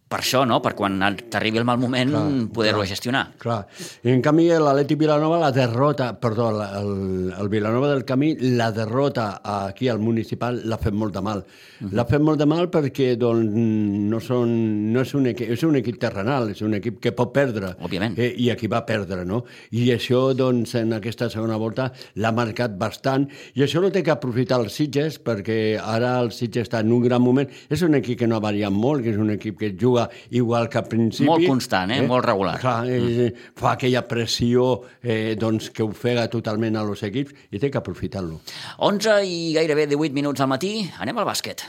per 0.09 0.23
això, 0.23 0.41
no? 0.49 0.57
per 0.65 0.73
quan 0.73 0.97
t'arribi 1.29 1.59
el 1.61 1.67
mal 1.69 1.77
moment 1.77 2.15
poder-ho 2.53 2.81
gestionar. 2.89 3.27
Clar. 3.37 3.59
I 4.01 4.09
en 4.15 4.23
canvi 4.25 4.47
l'Atleti 4.49 4.97
Vilanova 4.97 5.37
la 5.37 5.51
derrota, 5.53 6.09
perdó, 6.19 6.49
el, 6.65 7.29
el 7.37 7.49
Vilanova 7.51 7.91
del 7.91 8.05
Camí 8.09 8.31
la 8.57 8.71
derrota 8.73 9.29
aquí 9.43 9.87
al 9.87 10.01
municipal 10.01 10.63
l'ha 10.65 10.79
fet 10.81 10.97
molt 10.97 11.13
de 11.13 11.21
mal. 11.21 11.43
Uh 11.79 11.85
-huh. 11.85 11.93
L'ha 11.93 12.05
fet 12.05 12.21
molt 12.21 12.39
de 12.39 12.45
mal 12.45 12.69
perquè 12.71 13.15
doncs, 13.17 13.53
no, 13.53 14.19
són, 14.19 14.91
no 14.91 15.01
és, 15.01 15.13
un 15.13 15.27
equip, 15.27 15.51
és 15.51 15.63
un 15.63 15.75
equip 15.75 15.99
terrenal, 15.99 16.49
és 16.49 16.61
un 16.61 16.73
equip 16.73 16.99
que 16.99 17.11
pot 17.11 17.31
perdre. 17.31 17.75
Òbviament. 17.79 18.17
Eh, 18.17 18.33
I 18.37 18.49
aquí 18.49 18.67
va 18.67 18.85
perdre, 18.85 19.25
no? 19.25 19.43
I 19.71 19.91
això, 19.91 20.33
doncs, 20.33 20.73
en 20.75 20.93
aquesta 20.93 21.29
segona 21.29 21.57
volta 21.57 21.93
l'ha 22.15 22.31
marcat 22.31 22.77
bastant 22.77 23.27
i 23.53 23.61
això 23.61 23.79
no 23.79 23.91
té 23.91 24.01
que 24.01 24.11
aprofitar 24.11 24.59
els 24.59 24.73
Sitges 24.73 25.19
perquè 25.19 25.79
ara 25.79 26.19
el 26.19 26.31
Sitges 26.31 26.67
està 26.67 26.79
en 26.79 26.91
un 26.91 27.01
gran 27.01 27.21
moment. 27.21 27.47
És 27.69 27.81
un 27.81 27.93
equip 27.93 28.19
que 28.19 28.27
no 28.27 28.35
ha 28.35 28.39
variat 28.39 28.71
molt, 28.71 29.03
que 29.03 29.11
és 29.11 29.17
un 29.17 29.29
equip 29.29 29.57
que 29.59 29.75
juga 29.79 29.98
juga 29.99 30.09
igual 30.29 30.69
que 30.69 30.77
al 30.77 30.87
principi. 30.87 31.27
Molt 31.27 31.47
constant, 31.47 31.91
eh? 31.91 31.99
eh? 31.99 32.07
molt 32.07 32.25
regular. 32.25 32.59
Clar, 32.59 32.87
eh, 32.87 33.01
mm. 33.01 33.51
fa 33.59 33.73
aquella 33.75 34.05
pressió 34.07 34.81
eh, 35.01 35.35
doncs, 35.39 35.71
que 35.71 35.83
ofega 35.83 36.27
totalment 36.29 36.77
a 36.77 36.83
los 36.83 37.03
equips 37.03 37.51
i 37.51 37.59
té 37.59 37.69
que 37.69 37.81
aprofitar-lo. 37.81 38.41
11 38.79 39.19
i 39.25 39.53
gairebé 39.57 39.87
18 39.89 40.15
minuts 40.15 40.41
al 40.41 40.51
matí, 40.51 40.73
anem 40.99 41.17
al 41.17 41.27
bàsquet. 41.27 41.67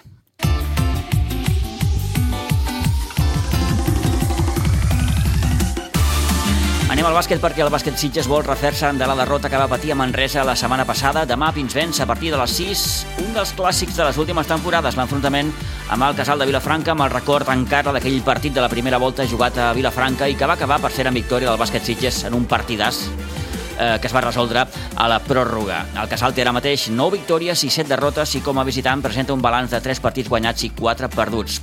Anem 7.00 7.14
al 7.14 7.16
bàsquet 7.16 7.40
perquè 7.40 7.62
el 7.64 7.70
bàsquet 7.72 7.96
Sitges 7.96 8.26
vol 8.28 8.42
refer-se 8.44 8.90
de 8.92 9.06
la 9.08 9.14
derrota 9.16 9.48
que 9.48 9.56
va 9.56 9.70
patir 9.72 9.94
a 9.94 9.96
Manresa 9.96 10.42
la 10.44 10.52
setmana 10.52 10.84
passada. 10.84 11.22
Demà 11.24 11.46
Pinsbens 11.56 12.02
a 12.04 12.06
partir 12.06 12.28
de 12.28 12.36
les 12.36 12.56
6, 12.58 12.82
un 13.22 13.30
dels 13.32 13.54
clàssics 13.56 13.96
de 13.96 14.04
les 14.04 14.18
últimes 14.20 14.44
temporades, 14.44 14.98
l'enfrontament 15.00 15.48
amb 15.88 16.04
el 16.04 16.18
Casal 16.18 16.44
de 16.44 16.50
Vilafranca, 16.50 16.92
amb 16.92 17.06
el 17.06 17.14
record 17.14 17.48
encara 17.48 17.96
d'aquell 17.96 18.20
partit 18.20 18.52
de 18.52 18.60
la 18.60 18.68
primera 18.68 19.00
volta 19.00 19.24
jugat 19.24 19.56
a 19.56 19.70
Vilafranca 19.72 20.28
i 20.28 20.36
que 20.36 20.44
va 20.44 20.58
acabar 20.60 20.76
per 20.84 20.92
ser 20.92 21.08
en 21.08 21.16
victòria 21.16 21.48
del 21.48 21.62
bàsquet 21.62 21.88
Sitges 21.88 22.26
en 22.28 22.36
un 22.36 22.44
partidàs 22.44 23.00
eh, 23.08 23.96
que 23.96 24.12
es 24.12 24.12
va 24.12 24.26
resoldre 24.28 24.66
a 24.68 25.08
la 25.08 25.22
pròrroga. 25.24 25.86
El 25.96 26.12
Casal 26.12 26.36
té 26.36 26.44
ara 26.44 26.52
mateix 26.52 26.90
9 26.92 27.16
victòries 27.16 27.64
i 27.64 27.72
7 27.72 27.88
derrotes 27.94 28.36
i 28.36 28.44
com 28.44 28.60
a 28.60 28.68
visitant 28.68 29.00
presenta 29.00 29.32
un 29.32 29.40
balanç 29.40 29.72
de 29.72 29.80
3 29.88 30.04
partits 30.04 30.28
guanyats 30.28 30.68
i 30.68 30.74
4 30.76 31.08
perduts. 31.16 31.62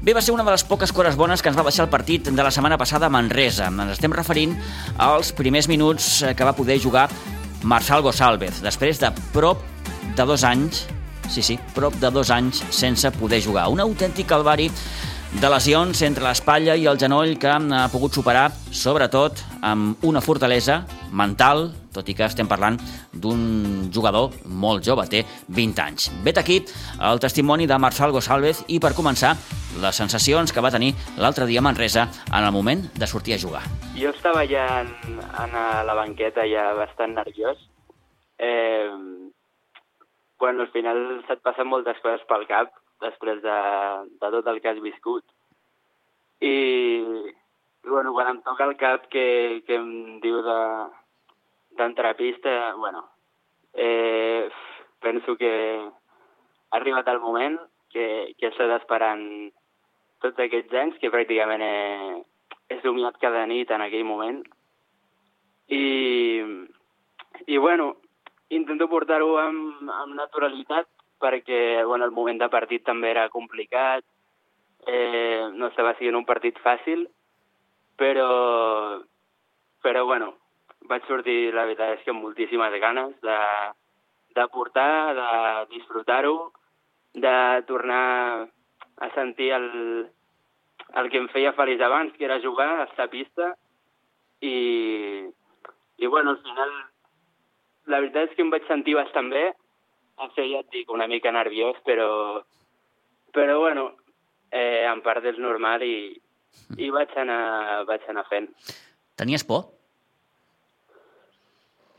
Bé, 0.00 0.14
va 0.16 0.22
ser 0.24 0.32
una 0.32 0.46
de 0.46 0.52
les 0.54 0.62
poques 0.64 0.94
cores 0.96 1.12
bones 1.12 1.42
que 1.44 1.50
ens 1.50 1.58
va 1.58 1.64
deixar 1.66 1.84
el 1.84 1.90
partit 1.92 2.30
de 2.32 2.42
la 2.42 2.50
setmana 2.50 2.78
passada 2.80 3.10
a 3.10 3.12
Manresa. 3.12 3.66
Ens 3.68 3.98
estem 3.98 4.14
referint 4.16 4.54
als 4.96 5.28
primers 5.36 5.68
minuts 5.68 6.22
que 6.36 6.46
va 6.46 6.54
poder 6.56 6.78
jugar 6.80 7.02
Marçal 7.68 8.00
Gosalvez, 8.00 8.62
després 8.64 8.96
de 9.02 9.10
prop 9.34 9.60
de 10.16 10.24
dos 10.24 10.40
anys, 10.48 10.86
sí, 11.28 11.44
sí, 11.44 11.58
prop 11.76 11.92
de 12.00 12.08
dos 12.08 12.32
anys 12.32 12.62
sense 12.72 13.12
poder 13.18 13.42
jugar. 13.44 13.66
Un 13.68 13.84
autèntic 13.84 14.30
calvari 14.32 14.70
de 15.36 15.52
lesions 15.52 16.00
entre 16.08 16.24
l'espatlla 16.24 16.78
i 16.80 16.88
el 16.88 16.96
genoll 16.96 17.36
que 17.36 17.52
ha 17.52 17.84
pogut 17.92 18.16
superar, 18.16 18.48
sobretot, 18.72 19.44
amb 19.60 20.00
una 20.08 20.24
fortalesa 20.24 20.80
mental, 21.12 21.68
tot 21.94 22.08
i 22.08 22.14
que 22.16 22.26
estem 22.26 22.48
parlant 22.50 22.78
d'un 23.12 23.90
jugador 23.92 24.34
molt 24.44 24.84
jove, 24.86 25.06
té 25.10 25.24
20 25.48 25.82
anys. 25.84 26.10
Vet 26.24 26.38
aquí 26.38 26.60
el 27.10 27.22
testimoni 27.22 27.66
de 27.70 27.78
Marçal 27.78 28.14
Gosalvez 28.14 28.64
i, 28.68 28.80
per 28.82 28.94
començar, 28.96 29.34
les 29.80 29.96
sensacions 29.96 30.52
que 30.52 30.62
va 30.64 30.72
tenir 30.74 30.92
l'altre 31.18 31.46
dia 31.46 31.60
a 31.62 31.66
Manresa 31.66 32.08
en 32.28 32.44
el 32.44 32.52
moment 32.52 32.86
de 32.94 33.06
sortir 33.06 33.34
a 33.34 33.40
jugar. 33.42 33.64
Jo 33.98 34.14
estava 34.14 34.44
ja 34.48 34.66
en, 34.82 34.94
en 35.16 35.58
la 35.86 35.98
banqueta 35.98 36.46
ja 36.48 36.70
bastant 36.78 37.14
nerviós. 37.18 37.58
Eh, 38.38 38.90
bueno, 40.40 40.62
al 40.62 40.70
final 40.72 41.20
se't 41.28 41.42
passen 41.44 41.68
moltes 41.68 41.98
coses 42.02 42.24
pel 42.28 42.46
cap 42.48 42.72
després 43.04 43.42
de, 43.44 43.58
de 44.20 44.30
tot 44.36 44.48
el 44.48 44.60
que 44.60 44.72
has 44.72 44.80
viscut. 44.82 45.24
I, 46.40 46.48
i 47.84 47.88
bueno, 47.88 48.14
quan 48.16 48.32
em 48.32 48.40
toca 48.44 48.64
el 48.64 48.76
cap 48.80 49.06
que, 49.12 49.60
que 49.66 49.76
em 49.76 50.20
diu 50.24 50.40
de 50.44 50.56
d'entrar 51.80 52.12
a 52.14 52.18
pista, 52.18 52.74
bueno, 52.76 53.06
eh, 53.72 54.48
penso 55.00 55.36
que 55.36 55.50
ha 55.80 56.76
arribat 56.76 57.08
el 57.08 57.20
moment 57.20 57.58
que, 57.90 58.34
que 58.38 58.46
he 58.46 58.52
estat 58.52 58.76
esperant 58.76 59.24
tots 60.20 60.38
aquests 60.44 60.76
anys, 60.76 60.98
que 61.00 61.10
pràcticament 61.12 61.64
he, 61.64 62.20
he 62.70 62.80
somiat 62.84 63.18
cada 63.22 63.46
nit 63.50 63.72
en 63.72 63.82
aquell 63.86 64.06
moment. 64.06 64.42
I, 65.70 66.44
i 67.46 67.58
bueno, 67.58 67.94
intento 68.50 68.88
portar-ho 68.90 69.36
amb, 69.40 69.90
amb 70.02 70.16
naturalitat 70.18 70.88
perquè 71.20 71.84
bueno, 71.84 72.06
el 72.06 72.16
moment 72.16 72.40
de 72.40 72.48
partit 72.52 72.84
també 72.86 73.10
era 73.12 73.28
complicat, 73.32 74.04
eh, 74.88 75.48
no 75.52 75.68
estava 75.68 75.92
sent 75.98 76.16
un 76.16 76.24
partit 76.24 76.58
fàcil, 76.64 77.04
però, 78.00 79.00
però 79.84 80.04
bueno, 80.08 80.32
vaig 80.88 81.04
sortir, 81.08 81.52
la 81.54 81.66
veritat 81.68 81.98
és 81.98 82.04
que 82.04 82.14
amb 82.14 82.24
moltíssimes 82.24 82.76
ganes 82.80 83.12
de, 83.24 83.38
de 84.36 84.46
portar, 84.54 85.14
de 85.18 85.28
disfrutar-ho, 85.74 86.52
de 87.14 87.36
tornar 87.66 88.48
a 89.00 89.10
sentir 89.14 89.50
el, 89.56 89.68
el 90.94 91.10
que 91.10 91.20
em 91.20 91.28
feia 91.32 91.54
feliç 91.56 91.82
abans, 91.82 92.14
que 92.16 92.24
era 92.24 92.40
jugar, 92.42 92.86
a 92.86 93.06
pista, 93.08 93.54
i, 94.40 95.26
i 95.98 96.06
bueno, 96.06 96.30
al 96.30 96.42
final 96.44 96.72
la 97.90 98.00
veritat 98.00 98.30
és 98.30 98.36
que 98.36 98.44
em 98.44 98.52
vaig 98.52 98.66
sentir 98.68 98.96
bastant 98.98 99.30
bé, 99.32 99.50
em 100.20 100.32
feia, 100.36 100.60
et 100.60 100.70
dic, 100.74 100.90
una 100.92 101.08
mica 101.08 101.32
nerviós, 101.32 101.80
però, 101.86 102.42
però 103.34 103.58
bueno, 103.60 103.90
eh, 104.52 104.86
en 104.86 105.02
part 105.02 105.24
és 105.24 105.38
normal 105.40 105.82
i, 105.86 106.12
i 106.76 106.90
vaig 106.94 107.12
anar, 107.18 107.84
vaig 107.88 108.06
anar 108.08 108.26
fent. 108.28 108.50
Tenies 109.20 109.44
por? 109.46 109.79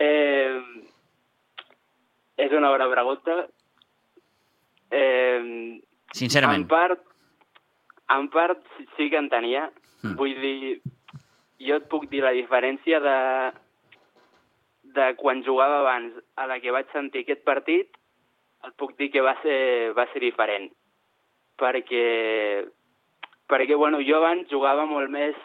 Eh, 0.01 0.61
és 2.41 2.53
una 2.57 2.71
bona 2.73 2.89
pregunta. 2.89 3.37
Eh, 4.89 5.79
Sincerament. 6.17 6.63
En 6.63 6.67
part, 6.71 7.03
en 8.17 8.29
part 8.33 8.63
sí 8.97 9.09
que 9.09 9.19
en 9.19 9.29
tenia. 9.29 9.67
Mm. 10.01 10.15
Vull 10.17 10.33
dir, 10.41 10.81
jo 11.61 11.77
et 11.77 11.87
puc 11.91 12.07
dir 12.09 12.23
la 12.25 12.33
diferència 12.35 12.99
de, 13.03 13.17
de 14.97 15.11
quan 15.21 15.43
jugava 15.45 15.81
abans 15.83 16.17
a 16.35 16.47
la 16.49 16.59
que 16.63 16.73
vaig 16.73 16.89
sentir 16.95 17.23
aquest 17.23 17.45
partit, 17.47 17.93
et 18.65 18.73
puc 18.77 18.97
dir 18.97 19.11
que 19.13 19.23
va 19.25 19.35
ser, 19.45 19.93
va 19.97 20.07
ser 20.13 20.23
diferent. 20.25 20.69
Perquè, 21.61 22.05
perquè 23.49 23.77
bueno, 23.77 24.01
jo 24.01 24.17
abans 24.17 24.49
jugava 24.49 24.87
molt 24.89 25.13
més 25.13 25.37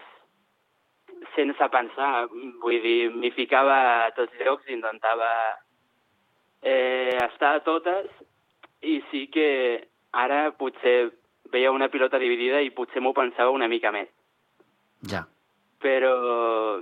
sense 1.37 1.68
pensar. 1.72 2.27
Vull 2.62 2.81
dir, 2.83 3.11
m'hi 3.14 3.31
ficava 3.37 3.77
a 4.07 4.11
tots 4.16 4.35
llocs, 4.40 4.66
intentava 4.72 5.31
eh, 6.62 7.14
estar 7.29 7.57
a 7.57 7.62
totes 7.66 8.11
i 8.83 8.99
sí 9.11 9.27
que 9.33 9.49
ara 10.16 10.51
potser 10.59 11.12
veia 11.53 11.72
una 11.72 11.88
pilota 11.88 12.18
dividida 12.18 12.61
i 12.61 12.72
potser 12.75 13.03
m'ho 13.03 13.14
pensava 13.16 13.55
una 13.55 13.68
mica 13.68 13.92
més. 13.94 14.09
Ja. 15.07 15.22
Però, 15.83 16.81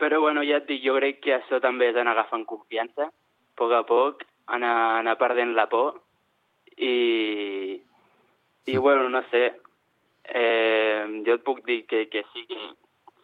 però 0.00 0.20
bueno, 0.22 0.44
ja 0.46 0.62
et 0.62 0.70
dic, 0.70 0.82
jo 0.84 0.96
crec 0.96 1.20
que 1.24 1.36
això 1.36 1.60
també 1.60 1.90
és 1.90 1.98
anar 1.98 2.14
agafant 2.16 2.46
confiança, 2.48 3.10
a 3.10 3.58
poc 3.58 3.72
a 3.72 3.82
poc, 3.88 4.24
anar, 4.56 4.74
anar 5.02 5.16
perdent 5.20 5.54
la 5.56 5.66
por 5.68 6.00
i, 6.76 7.76
i 8.66 8.76
bueno, 8.76 9.08
no 9.08 9.22
sé, 9.30 9.44
eh, 10.24 11.22
jo 11.26 11.38
et 11.38 11.44
puc 11.44 11.64
dir 11.66 11.84
que, 11.86 12.06
que 12.12 12.24
sí 12.32 12.46
que 12.48 12.60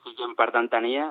sí 0.05 0.15
que 0.17 0.25
en 0.27 0.35
part 0.39 0.57
en 0.59 0.69
tenia. 0.73 1.11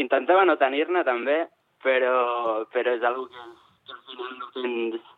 Intentava 0.00 0.44
no 0.48 0.56
tenir-ne 0.60 1.02
també, 1.04 1.42
però, 1.84 2.64
però 2.72 2.94
és 2.96 3.02
una 3.04 3.26
que, 3.28 3.48
que 3.86 3.96
al 3.96 4.04
final 4.08 4.38
no 4.38 4.48
tens 4.56 5.10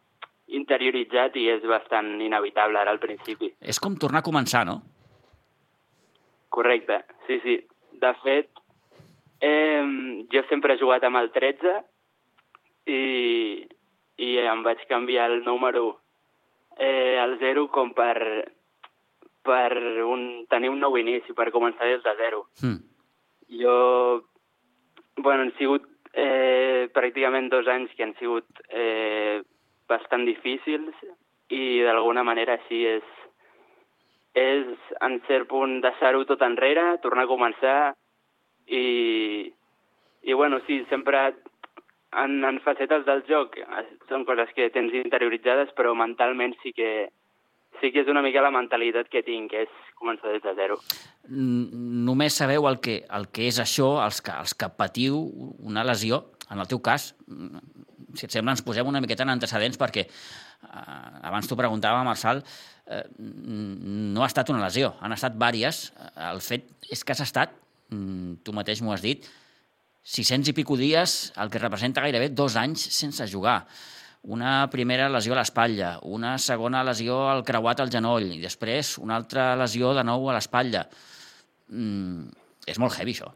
interioritzat 0.59 1.37
i 1.41 1.47
és 1.55 1.65
bastant 1.69 2.11
inevitable 2.21 2.81
ara 2.81 2.93
al 2.93 3.01
principi. 3.03 3.53
És 3.61 3.81
com 3.81 3.97
tornar 3.97 4.21
a 4.23 4.27
començar, 4.27 4.65
no? 4.69 4.81
Correcte, 6.55 7.01
sí, 7.27 7.41
sí. 7.43 7.57
De 8.03 8.13
fet, 8.23 8.51
eh, 9.41 9.85
jo 10.33 10.43
sempre 10.51 10.75
he 10.75 10.81
jugat 10.81 11.07
amb 11.07 11.19
el 11.23 11.31
13 11.35 11.75
i, 12.91 13.01
i 14.21 14.31
em 14.45 14.63
vaig 14.67 14.85
canviar 14.91 15.31
el 15.33 15.43
número 15.47 15.97
eh, 16.77 17.19
al 17.23 17.39
0 17.41 17.69
com 17.75 17.95
per, 17.97 18.19
per 19.45 19.73
un, 20.05 20.45
tenir 20.51 20.71
un 20.73 20.81
nou 20.83 20.97
inici, 21.01 21.35
per 21.37 21.53
començar 21.55 21.89
des 21.91 22.03
de 22.05 22.15
zero. 22.21 22.47
Mm. 22.63 22.79
Jo, 23.61 23.77
bueno, 25.17 25.45
han 25.45 25.53
sigut 25.59 25.87
eh, 26.13 26.89
pràcticament 26.95 27.51
dos 27.53 27.69
anys 27.69 27.93
que 27.97 28.07
han 28.07 28.15
sigut 28.21 28.65
eh, 28.71 29.43
bastant 29.91 30.25
difícils 30.25 30.95
i 31.53 31.83
d'alguna 31.85 32.25
manera 32.25 32.57
així 32.57 32.85
és, 32.89 33.11
és 34.35 34.95
en 35.05 35.19
cert 35.29 35.51
punt 35.51 35.81
deixar-ho 35.85 36.25
tot 36.29 36.43
enrere, 36.47 36.95
tornar 37.03 37.27
a 37.27 37.31
començar 37.31 37.79
i, 38.67 39.53
i 40.23 40.33
bueno, 40.33 40.61
sí, 40.67 40.81
sempre 40.89 41.27
en, 42.15 42.41
en 42.45 42.61
facetes 42.65 43.05
del 43.05 43.25
joc 43.29 43.59
eh, 43.61 43.85
són 44.09 44.25
coses 44.29 44.51
que 44.57 44.71
tens 44.75 44.95
interioritzades, 44.97 45.75
però 45.77 45.95
mentalment 45.99 46.57
sí 46.63 46.73
que, 46.73 47.11
sí 47.81 47.91
que 47.93 48.03
és 48.05 48.11
una 48.11 48.23
mica 48.25 48.43
la 48.45 48.53
mentalitat 48.55 49.11
que 49.13 49.23
tinc, 49.27 49.51
que 49.53 49.65
és 49.67 49.91
començar 49.99 50.33
des 50.33 50.43
de 50.45 50.55
zero. 50.59 50.79
Només 51.29 52.37
sabeu 52.41 52.69
el 52.71 52.81
que, 52.85 53.01
el 53.19 53.29
que 53.35 53.49
és 53.51 53.61
això, 53.63 53.97
els 54.05 54.21
que, 54.25 54.35
els 54.35 54.55
que 54.59 54.71
patiu 54.77 55.21
una 55.65 55.85
lesió, 55.87 56.25
en 56.51 56.61
el 56.61 56.69
teu 56.71 56.81
cas, 56.85 57.13
si 58.15 58.27
et 58.27 58.33
sembla, 58.35 58.55
ens 58.55 58.65
posem 58.65 58.87
una 58.87 59.01
miqueta 59.03 59.25
en 59.27 59.33
antecedents 59.35 59.81
perquè 59.81 60.05
eh, 60.07 61.27
abans 61.29 61.49
t'ho 61.49 61.59
preguntava, 61.59 62.05
Marçal, 62.07 62.43
eh, 62.87 63.05
no 63.19 64.23
ha 64.23 64.31
estat 64.31 64.53
una 64.53 64.63
lesió, 64.67 64.95
han 65.01 65.17
estat 65.17 65.39
vàries. 65.41 65.87
El 66.33 66.45
fet 66.45 66.69
és 66.93 67.03
que 67.03 67.17
has 67.17 67.25
estat, 67.25 67.57
mm, 67.91 68.45
tu 68.45 68.55
mateix 68.57 68.83
m'ho 68.85 68.95
has 68.95 69.05
dit, 69.05 69.27
600 70.05 70.53
i 70.53 70.53
pico 70.53 70.77
dies, 70.77 71.33
el 71.41 71.51
que 71.51 71.63
representa 71.63 72.03
gairebé 72.05 72.29
dos 72.29 72.59
anys 72.61 72.83
sense 72.93 73.25
jugar. 73.31 73.63
Una 74.25 74.69
primera 74.73 75.11
lesió 75.13 75.35
a 75.35 75.37
l'espatlla, 75.37 75.99
una 76.09 76.39
segona 76.41 76.85
lesió 76.87 77.19
al 77.29 77.43
creuat 77.45 77.83
al 77.83 77.91
genoll, 77.93 78.31
i 78.33 78.41
després 78.41 78.95
una 79.03 79.19
altra 79.21 79.51
lesió 79.61 79.93
de 79.93 80.05
nou 80.09 80.31
a 80.31 80.37
l'espatlla. 80.37 80.87
Mm, 81.69 82.31
és 82.67 82.81
molt 82.81 82.97
heavy, 82.97 83.13
això. 83.13 83.29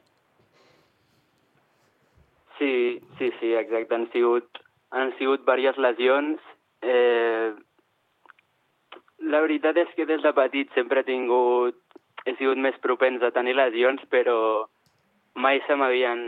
Sí, 2.59 3.01
sí, 3.19 3.29
sí, 3.39 3.53
exacte. 3.55 3.95
Han 3.95 4.09
sigut, 4.15 4.63
han 4.91 5.13
sigut 5.19 5.45
diverses 5.45 5.77
lesions. 5.83 6.41
Eh, 6.81 7.53
la 9.29 9.43
veritat 9.45 9.77
és 9.77 9.93
que 9.97 10.07
des 10.09 10.25
de 10.25 10.33
petit 10.33 10.73
sempre 10.79 11.05
he 11.05 11.09
tingut... 11.09 11.77
He 12.27 12.35
sigut 12.37 12.59
més 12.61 12.75
propens 12.83 13.23
a 13.25 13.31
tenir 13.33 13.55
lesions, 13.57 14.03
però 14.13 14.67
mai 15.39 15.63
se 15.65 15.77
m'havien 15.79 16.19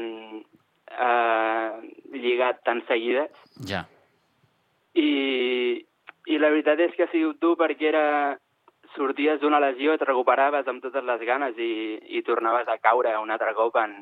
eh, 0.88 1.72
lligat 2.14 2.62
tan 2.64 2.80
seguides. 2.88 3.34
Ja. 3.68 3.82
I, 4.94 5.87
I 6.26 6.38
la 6.38 6.50
veritat 6.50 6.81
és 6.81 6.94
que 6.96 7.07
ha 7.07 7.12
sigut 7.14 7.40
dur 7.42 7.57
perquè 7.61 7.92
era... 7.92 8.07
Sorties 8.90 9.38
d'una 9.38 9.61
lesió, 9.62 9.92
et 9.94 10.03
recuperaves 10.03 10.66
amb 10.66 10.83
totes 10.83 11.05
les 11.07 11.20
ganes 11.22 11.59
i, 11.62 11.94
i 12.18 12.24
tornaves 12.26 12.66
a 12.66 12.74
caure 12.83 13.12
un 13.22 13.31
altre 13.31 13.53
cop 13.55 13.76
en, 13.79 13.92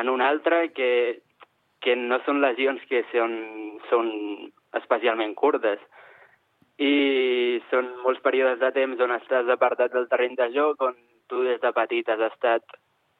en 0.00 0.08
una 0.08 0.30
altra 0.32 0.62
que, 0.72 1.20
que 1.84 1.96
no 2.00 2.16
són 2.24 2.40
lesions 2.40 2.80
que 2.88 3.02
són, 3.10 3.34
són 3.90 4.08
especialment 4.80 5.34
curtes. 5.36 5.82
I 6.80 7.60
són 7.68 7.90
molts 8.06 8.24
períodes 8.24 8.62
de 8.62 8.72
temps 8.78 9.04
on 9.04 9.12
estàs 9.18 9.52
apartat 9.52 9.92
del 9.92 10.08
terreny 10.08 10.38
de 10.40 10.48
joc, 10.56 10.80
on 10.88 10.96
tu 11.28 11.44
des 11.44 11.60
de 11.60 11.74
petit 11.76 12.08
has 12.08 12.24
estat 12.30 12.64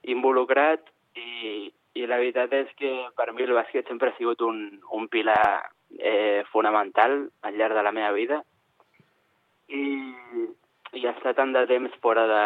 involucrat 0.09 0.89
i, 1.21 1.69
i 2.01 2.09
la 2.09 2.17
veritat 2.23 2.53
és 2.57 2.73
que 2.81 2.95
per 3.17 3.29
mi 3.37 3.45
el 3.45 3.55
bàsquet 3.61 3.93
sempre 3.93 4.09
ha 4.09 4.17
sigut 4.17 4.41
un, 4.49 4.65
un 4.97 5.09
pilar 5.13 5.69
eh, 5.99 6.45
fonamental 6.53 7.31
al 7.43 7.57
llarg 7.57 7.75
de 7.75 7.83
la 7.83 7.93
meva 7.93 8.13
vida. 8.13 8.43
I, 9.69 9.85
i 10.93 11.07
estar 11.09 11.35
tant 11.35 11.53
de 11.55 11.65
temps 11.67 11.95
fora 12.05 12.27
de, 12.29 12.43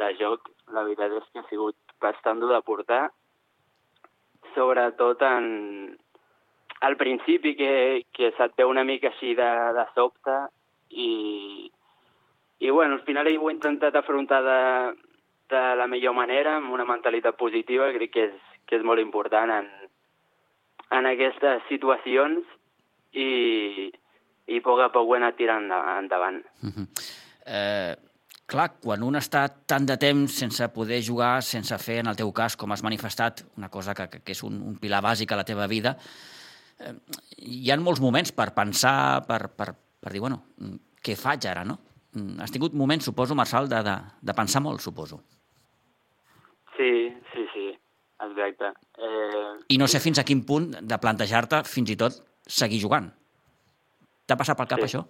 de 0.00 0.10
joc, 0.20 0.50
la 0.74 0.82
veritat 0.84 1.14
és 1.16 1.28
que 1.32 1.40
ha 1.40 1.48
sigut 1.50 1.76
bastant 2.02 2.42
dur 2.42 2.52
de 2.52 2.60
portar, 2.66 3.06
sobretot 4.54 5.22
en, 5.24 5.96
al 6.80 6.96
principi 6.96 7.54
que, 7.56 8.04
que 8.12 8.32
se't 8.36 8.56
ve 8.56 8.64
una 8.68 8.84
mica 8.84 9.08
així 9.12 9.34
de, 9.36 9.48
de 9.76 9.86
sobte 9.94 10.36
i, 10.90 11.70
i 12.58 12.70
bueno, 12.70 12.94
al 12.94 13.04
final 13.08 13.28
ho 13.32 13.48
he 13.48 13.54
intentat 13.54 13.96
afrontar 13.96 14.42
de, 14.44 14.60
de 15.52 15.62
la 15.76 15.86
millor 15.86 16.14
manera, 16.14 16.56
amb 16.56 16.72
una 16.72 16.88
mentalitat 16.88 17.36
positiva, 17.36 17.92
crec 17.96 18.12
que 18.12 18.28
és, 18.30 18.36
que 18.66 18.80
és 18.80 18.84
molt 18.84 19.00
important 19.00 19.52
en, 19.60 19.68
en 20.96 21.08
aquestes 21.12 21.64
situacions 21.70 22.55
i, 23.16 23.88
i 24.46 24.58
a 24.60 24.64
poc 24.64 24.82
a 24.84 24.90
poc 24.94 25.08
ho 25.08 25.16
he 25.16 25.20
anat 25.20 25.38
tirant 25.38 25.70
endavant. 25.72 26.42
Eh, 27.46 27.94
clar, 28.46 28.68
quan 28.82 29.02
un 29.06 29.18
està 29.18 29.46
tant 29.66 29.86
de 29.88 29.96
temps 30.00 30.38
sense 30.42 30.68
poder 30.74 31.00
jugar, 31.04 31.40
sense 31.42 31.78
fer, 31.82 32.00
en 32.02 32.12
el 32.12 32.18
teu 32.18 32.32
cas, 32.36 32.56
com 32.58 32.72
has 32.74 32.84
manifestat, 32.86 33.44
una 33.56 33.70
cosa 33.72 33.94
que, 33.96 34.08
que 34.20 34.36
és 34.36 34.42
un, 34.46 34.60
un 34.72 34.76
pilar 34.82 35.02
bàsic 35.04 35.32
a 35.32 35.40
la 35.40 35.46
teva 35.48 35.66
vida, 35.70 35.96
eh, 36.78 36.94
hi 37.38 37.72
ha 37.72 37.80
molts 37.80 38.02
moments 38.04 38.34
per 38.36 38.52
pensar, 38.54 39.24
per, 39.26 39.46
per, 39.56 39.72
per 40.00 40.12
dir, 40.14 40.22
bueno, 40.22 40.42
què 41.02 41.16
faig 41.18 41.48
ara, 41.50 41.64
no? 41.64 41.78
Mm, 42.16 42.38
Has 42.42 42.52
tingut 42.54 42.74
moments, 42.74 43.04
suposo, 43.08 43.34
Marçal, 43.38 43.68
de, 43.68 43.82
de, 43.86 43.96
de 44.22 44.36
pensar 44.36 44.62
molt, 44.64 44.80
suposo. 44.84 45.20
Sí, 46.76 46.92
sí, 47.32 47.44
sí, 47.54 47.66
exacte. 48.28 48.72
Eh, 49.00 49.52
I 49.72 49.78
no 49.80 49.88
sé 49.88 50.00
fins 50.04 50.20
a 50.20 50.24
quin 50.28 50.42
punt 50.48 50.70
de 50.80 50.98
plantejar-te, 51.00 51.62
fins 51.68 51.92
i 51.92 51.96
tot, 52.00 52.18
seguir 52.46 52.78
jugant. 52.80 53.10
T'ha 54.26 54.36
passat 54.36 54.56
pel 54.58 54.66
cap, 54.70 54.78
Sí. 54.80 54.86
això? 54.88 55.04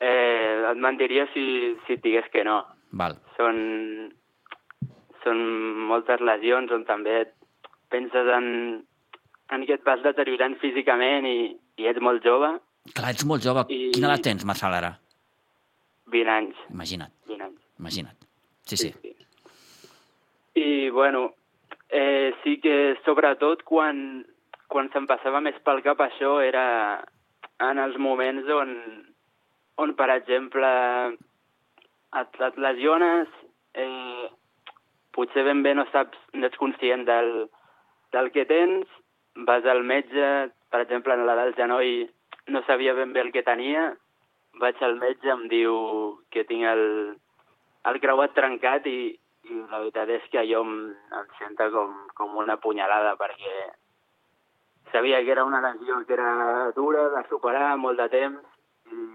Eh, 0.00 0.70
et 0.72 0.76
mentiria 0.82 1.26
si, 1.32 1.44
si 1.86 1.94
et 1.94 2.02
digués 2.02 2.26
que 2.32 2.42
no. 2.44 2.58
Val. 2.98 3.18
Són, 3.36 4.10
són 5.22 5.38
moltes 5.88 6.20
lesions 6.20 6.72
on 6.74 6.84
també 6.88 7.22
penses 7.92 8.28
en, 8.36 8.48
en 9.52 9.66
que 9.68 9.76
et 9.78 9.84
vas 9.86 10.02
deteriorant 10.04 10.56
físicament 10.60 11.26
i, 11.28 11.36
i 11.78 11.86
ets 11.90 12.00
molt 12.02 12.24
jove, 12.24 12.56
Clar, 12.96 13.12
ets 13.14 13.22
molt 13.30 13.44
jove. 13.44 13.62
I- 13.70 13.92
Quina 13.94 14.08
edat 14.10 14.24
tens, 14.26 14.42
Marçal, 14.44 14.74
ara? 14.74 14.88
20 16.10 16.28
anys, 16.34 16.56
Imagina't, 16.74 17.12
20 17.30 17.44
anys. 17.46 17.60
imagina't. 17.78 18.16
Sí, 18.66 18.76
sí. 18.76 18.88
sí. 18.90 19.12
I, 20.58 20.90
bueno, 20.90 21.28
eh, 21.88 22.32
sí 22.42 22.56
que 22.60 22.96
sobretot 23.04 23.62
quan, 23.62 24.26
quan 24.72 24.88
se'm 24.92 25.06
passava 25.10 25.42
més 25.44 25.58
pel 25.66 25.82
cap 25.84 26.00
això 26.00 26.38
era 26.40 26.66
en 27.68 27.78
els 27.78 27.98
moments 28.00 28.48
on, 28.56 28.72
on 29.84 29.92
per 29.98 30.08
exemple, 30.14 30.70
et, 32.20 32.40
et 32.48 32.58
lesiones, 32.66 33.28
eh, 33.74 34.30
potser 35.16 35.44
ben 35.48 35.62
bé 35.66 35.74
no 35.76 35.84
saps, 35.92 36.18
no 36.34 36.48
ets 36.48 36.60
conscient 36.60 37.04
del, 37.08 37.32
del 38.16 38.30
que 38.34 38.46
tens, 38.48 38.88
vas 39.48 39.64
al 39.68 39.84
metge, 39.84 40.28
per 40.72 40.82
exemple, 40.84 41.14
en 41.14 41.26
la 41.28 41.36
del 41.38 41.54
genoll 41.58 42.08
no 42.52 42.62
sabia 42.66 42.94
ben 42.96 43.12
bé 43.12 43.22
el 43.22 43.32
que 43.32 43.44
tenia, 43.46 43.92
vaig 44.60 44.80
al 44.82 44.98
metge, 45.00 45.28
em 45.32 45.46
diu 45.52 45.76
que 46.32 46.44
tinc 46.48 46.66
el, 46.68 46.84
el 47.88 48.00
creuat 48.02 48.34
trencat 48.36 48.88
i, 48.90 49.12
i 49.48 49.60
la 49.70 49.78
veritat 49.78 50.10
és 50.16 50.26
que 50.32 50.44
jo 50.48 50.64
em, 50.66 50.74
em 51.20 51.30
sento 51.38 51.70
com, 51.76 51.94
com 52.18 52.36
una 52.42 52.58
punyalada 52.60 53.14
perquè 53.20 53.54
sabia 54.92 55.22
que 55.24 55.32
era 55.32 55.44
una 55.44 55.60
lesió 55.60 56.04
que 56.06 56.14
era 56.14 56.70
dura 56.76 57.08
de 57.10 57.22
superar 57.28 57.76
molt 57.80 57.98
de 57.98 58.08
temps 58.12 58.40
i, 58.92 59.08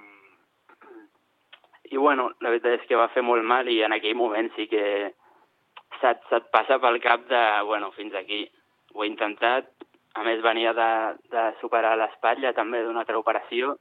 i 1.94 1.98
bueno, 1.98 2.32
la 2.42 2.52
veritat 2.52 2.82
és 2.82 2.88
que 2.90 3.00
va 3.00 3.12
fer 3.14 3.24
molt 3.24 3.46
mal 3.46 3.70
i 3.70 3.80
en 3.86 3.96
aquell 3.96 4.18
moment 4.18 4.50
sí 4.56 4.68
que 4.72 4.84
se't, 6.02 6.22
se't 6.30 6.50
passa 6.52 6.80
pel 6.84 7.00
cap 7.04 7.28
de, 7.30 7.44
bueno, 7.66 7.92
fins 7.96 8.16
aquí. 8.16 8.44
Ho 8.94 9.04
he 9.04 9.10
intentat, 9.10 9.70
a 10.18 10.24
més 10.26 10.42
venia 10.42 10.74
de, 10.74 10.92
de 11.32 11.44
superar 11.62 11.96
l'espatlla 11.98 12.56
també 12.58 12.82
d'una 12.84 13.04
altra 13.06 13.20
operació 13.20 13.76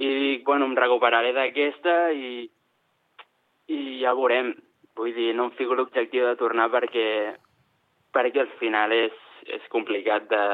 i 0.00 0.08
dic, 0.08 0.44
bueno, 0.44 0.66
em 0.68 0.76
recuperaré 0.76 1.32
d'aquesta 1.36 1.94
i, 2.16 2.46
i 3.68 3.80
ja 4.00 4.14
veurem. 4.16 4.54
Vull 4.96 5.12
dir, 5.16 5.30
no 5.36 5.48
em 5.48 5.56
fico 5.56 5.76
l'objectiu 5.76 6.26
de 6.26 6.36
tornar 6.40 6.68
perquè, 6.72 7.08
perquè 8.12 8.42
al 8.42 8.54
final 8.60 8.92
és, 8.96 9.16
és 9.46 9.66
complicat 9.72 10.28
de, 10.30 10.44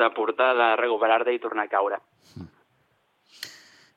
de 0.00 0.10
portar, 0.16 0.52
de 0.58 0.68
recuperar-te 0.80 1.34
i 1.34 1.40
tornar 1.42 1.66
a 1.66 1.72
caure. 1.72 2.00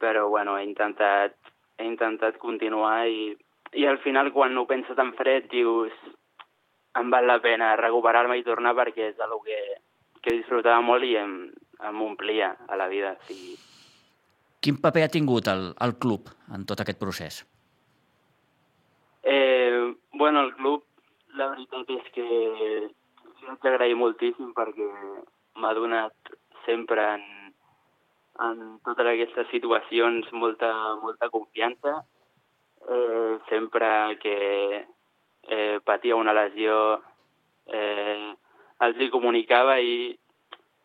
Però, 0.01 0.27
bueno, 0.29 0.57
he 0.57 0.65
intentat, 0.65 1.37
he 1.77 1.85
intentat 1.85 2.37
continuar 2.41 3.07
i, 3.09 3.31
i 3.73 3.85
al 3.89 3.99
final 4.03 4.31
quan 4.33 4.57
ho 4.57 4.67
penses 4.69 4.97
en 4.97 5.13
fred 5.17 5.49
dius 5.51 5.93
em 6.97 7.09
val 7.13 7.27
la 7.29 7.39
pena 7.41 7.75
recuperar-me 7.77 8.37
i 8.39 8.45
tornar 8.45 8.73
perquè 8.77 9.11
és 9.11 9.19
el 9.21 9.33
que, 9.45 9.57
que 10.21 10.37
disfrutava 10.39 10.81
molt 10.81 11.05
i 11.05 11.15
em, 11.19 11.39
em 11.85 12.01
omplia 12.01 12.55
a 12.67 12.77
la 12.79 12.87
vida. 12.89 13.13
O 13.17 13.27
sigui, 13.29 13.57
Quin 14.67 14.79
paper 14.81 15.05
ha 15.05 15.13
tingut 15.13 15.47
el, 15.51 15.69
el 15.85 15.93
club 16.01 16.31
en 16.55 16.65
tot 16.69 16.81
aquest 16.81 16.97
procés? 16.99 17.43
Eh, 19.23 19.93
bueno, 20.13 20.41
el 20.41 20.53
club, 20.57 20.83
la 21.37 21.51
veritat 21.53 21.91
és 21.93 22.09
que 22.15 22.25
li 23.47 23.53
haig 23.53 23.63
d'agrair 23.63 23.95
moltíssim 23.95 24.51
perquè 24.53 24.87
m'ha 25.61 25.73
donat 25.73 26.13
sempre 26.65 27.03
en, 27.15 27.23
en 28.43 28.59
totes 28.83 29.07
aquestes 29.07 29.47
situacions 29.51 30.27
molta, 30.33 30.71
molta 31.01 31.29
confiança. 31.29 32.03
Eh, 32.87 33.39
sempre 33.49 34.17
que 34.19 34.85
eh, 35.47 35.79
patia 35.83 36.15
una 36.15 36.33
lesió 36.33 37.01
eh, 37.65 38.35
els 38.85 38.99
hi 38.99 39.09
comunicava 39.09 39.79
i, 39.79 40.13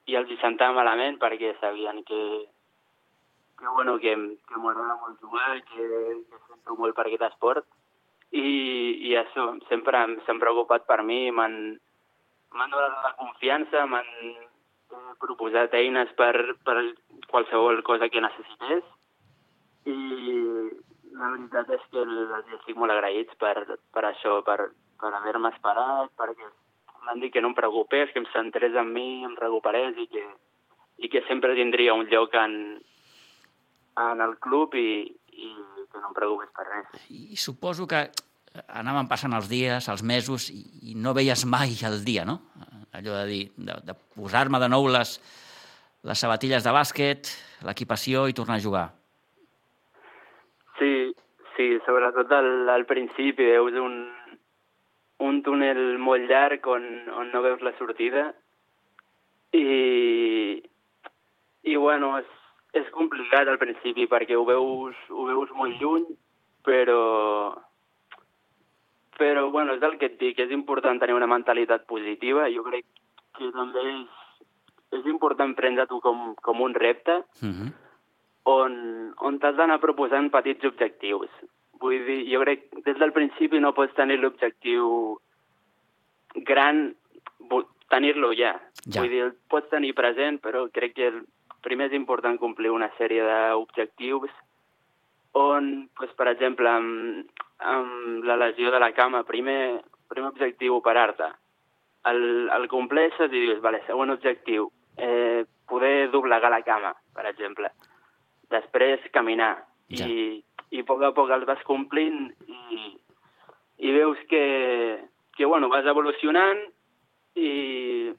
i 0.07 0.17
els 0.17 0.31
hi 0.31 0.39
sentava 0.41 0.79
malament 0.79 1.19
perquè 1.21 1.53
sabien 1.61 2.03
que, 2.07 2.23
que, 3.59 3.69
bueno, 3.69 3.99
que, 3.99 4.17
que 4.49 4.59
m'agrada 4.59 4.99
molt 5.03 5.21
jugar, 5.21 5.61
que, 5.69 5.87
que 6.31 6.43
sento 6.49 6.79
molt 6.79 6.97
per 6.97 7.07
aquest 7.07 7.29
esport 7.29 7.67
i, 8.33 8.49
i 9.11 9.15
això, 9.21 9.53
sempre 9.69 10.07
s'han 10.27 10.41
preocupat 10.43 10.89
per 10.89 11.03
mi, 11.07 11.27
m'han 11.31 11.77
m'han 12.55 12.73
donat 12.73 12.99
la 13.05 13.13
confiança, 13.19 13.87
m'han 13.87 14.09
eh, 14.23 15.13
proposat 15.21 15.75
eines 15.79 16.13
per, 16.19 16.35
per 16.67 16.79
qualsevol 17.31 17.83
cosa 17.87 18.09
que 18.13 18.25
necessités 18.25 18.85
i 19.89 19.99
la 21.13 21.31
veritat 21.35 21.71
és 21.77 21.85
que 21.93 22.03
els 22.05 22.55
estic 22.59 22.79
molt 22.79 22.95
agraïts 22.95 23.37
per, 23.41 23.55
per 23.95 24.05
això, 24.09 24.39
per, 24.47 24.73
per 25.01 25.13
haver-me 25.19 25.51
esperat, 25.53 26.13
perquè 26.19 26.49
m'han 27.07 27.21
dit 27.21 27.33
que 27.35 27.43
no 27.43 27.51
em 27.53 27.59
preocupés, 27.59 28.13
que 28.13 28.23
em 28.23 28.29
centrés 28.33 28.77
en 28.79 28.93
mi, 28.95 29.23
em 29.27 29.35
recuperés 29.41 29.99
i 29.99 30.07
que, 30.13 30.25
i 31.03 31.11
que 31.13 31.25
sempre 31.29 31.57
tindria 31.59 31.97
un 31.99 32.07
lloc 32.11 32.35
en, 32.39 32.55
en 34.07 34.25
el 34.25 34.37
club 34.45 34.77
i, 34.79 34.89
i 35.33 35.51
que 35.91 36.01
no 36.01 36.13
em 36.13 36.17
preocupés 36.17 36.53
per 36.57 36.69
res. 36.69 37.09
I 37.11 37.37
suposo 37.37 37.89
que 37.91 38.07
anaven 38.69 39.09
passant 39.09 39.33
els 39.37 39.49
dies, 39.51 39.89
els 39.89 40.03
mesos, 40.03 40.49
i, 40.53 40.93
i 40.93 40.97
no 40.99 41.15
veies 41.17 41.45
mai 41.49 41.75
el 41.89 42.03
dia, 42.05 42.25
no? 42.29 42.41
Allò 42.93 43.17
de 43.23 43.27
dir, 43.29 43.45
de, 43.57 43.79
de 43.89 43.97
posar-me 44.17 44.61
de 44.61 44.69
nou 44.69 44.89
les, 44.93 45.15
les 46.05 46.25
sabatilles 46.25 46.65
de 46.65 46.75
bàsquet, 46.75 47.31
l'equipació 47.65 48.27
i 48.29 48.37
tornar 48.37 48.59
a 48.59 48.65
jugar. 48.65 48.87
Sí, 50.79 50.93
sí, 51.57 51.69
sobretot 51.87 52.33
al, 52.37 52.69
al 52.69 52.85
principi 52.91 53.49
veus 53.49 53.79
un, 53.81 53.97
un 55.25 55.41
túnel 55.47 55.97
molt 56.03 56.29
llarg 56.29 56.69
on, 56.69 56.87
on 57.17 57.33
no 57.33 57.43
veus 57.45 57.65
la 57.65 57.73
sortida 57.79 58.29
i, 59.57 60.61
i 61.63 61.77
bueno, 61.77 62.17
és, 62.21 62.29
és 62.83 62.89
complicat 62.93 63.49
al 63.49 63.61
principi 63.63 64.09
perquè 64.11 64.37
ho 64.37 64.45
veus, 64.49 64.99
ho 65.13 65.29
veus 65.29 65.53
molt 65.57 65.81
lluny, 65.81 66.09
però, 66.67 67.03
però 69.19 69.51
bueno, 69.51 69.75
és 69.75 69.83
el 69.83 69.99
que 69.99 70.09
et 70.11 70.19
dic, 70.21 70.39
és 70.41 70.51
important 70.55 71.01
tenir 71.01 71.15
una 71.17 71.31
mentalitat 71.31 71.87
positiva. 71.91 72.49
Jo 72.53 72.65
crec 72.67 72.87
que 73.39 73.51
també 73.55 73.83
és, 73.91 74.47
és 74.99 75.09
important 75.11 75.55
prendre-t'ho 75.59 76.01
com, 76.05 76.35
com 76.43 76.61
un 76.61 76.75
repte 76.75 77.23
Uh 77.43 77.49
-huh. 77.49 77.73
on, 78.45 79.15
on 79.19 79.39
t'has 79.39 79.57
d'anar 79.57 79.81
proposant 79.81 80.31
petits 80.31 80.65
objectius. 80.65 81.31
Vull 81.81 82.05
dir, 82.07 82.33
jo 82.33 82.41
crec 82.41 82.71
que 82.71 82.83
des 82.85 82.99
del 82.99 83.13
principi 83.13 83.61
no 83.61 83.75
pots 83.75 83.95
tenir 83.95 84.19
l'objectiu 84.19 85.19
gran, 86.35 86.95
tenir-lo 87.89 88.33
ja. 88.33 88.61
Ja. 88.87 89.01
Vull 89.01 89.11
dir, 89.11 89.23
el 89.23 89.35
pots 89.49 89.69
tenir 89.71 89.95
present, 89.95 90.41
però 90.41 90.69
crec 90.71 90.95
que 90.95 91.07
el 91.07 91.27
primer 91.63 91.87
és 91.87 91.93
important 91.93 92.39
complir 92.39 92.71
una 92.71 92.91
sèrie 92.99 93.23
d'objectius 93.23 94.31
on, 95.39 95.71
doncs, 95.99 96.15
per 96.19 96.29
exemple, 96.33 96.69
amb, 96.69 97.43
amb 97.59 98.27
la 98.29 98.37
lesió 98.37 98.73
de 98.73 98.81
la 98.83 98.93
cama, 98.97 99.23
primer, 99.29 99.81
primer 100.13 100.33
objectiu, 100.33 100.77
operar-te. 100.77 101.31
El, 102.11 102.23
el 102.51 102.69
compleixes 102.69 103.31
i 103.31 103.45
dius, 103.47 103.61
vale, 103.63 103.83
següent 103.87 104.13
objectiu, 104.15 104.69
eh, 104.97 105.45
poder 105.69 106.11
doblegar 106.11 106.51
la 106.51 106.63
cama, 106.67 106.93
per 107.15 107.27
exemple. 107.31 107.71
Després, 108.53 109.05
caminar. 109.15 109.55
Ja. 109.93 110.09
I, 110.09 110.43
I 110.73 110.83
a 110.83 110.89
poc 110.89 111.03
a 111.05 111.13
poc 111.17 111.31
els 111.33 111.47
vas 111.49 111.63
complint 111.69 112.31
i, 112.49 112.93
i 113.85 113.93
veus 113.93 114.21
que, 114.29 114.45
que 115.37 115.49
bueno, 115.49 115.69
vas 115.73 115.87
evolucionant 115.89 116.61
i, 117.37 118.13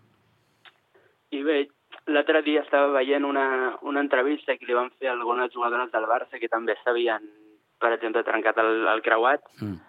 i 1.33 1.41
bé, 1.45 1.63
l'altre 2.07 2.41
dia 2.43 2.61
estava 2.61 2.91
veient 2.97 3.23
una, 3.25 3.77
una 3.81 4.01
entrevista 4.03 4.57
que 4.57 4.67
li 4.67 4.75
van 4.75 4.91
fer 4.99 5.09
a 5.09 5.13
algunes 5.13 5.53
jugadores 5.53 5.91
del 5.91 6.05
Barça 6.09 6.39
que 6.39 6.51
també 6.51 6.75
s'havien, 6.81 7.23
per 7.79 7.93
exemple, 7.95 8.23
trencat 8.23 8.57
el, 8.63 8.87
el 8.87 9.01
creuat 9.05 9.43
Mm. 9.61 9.79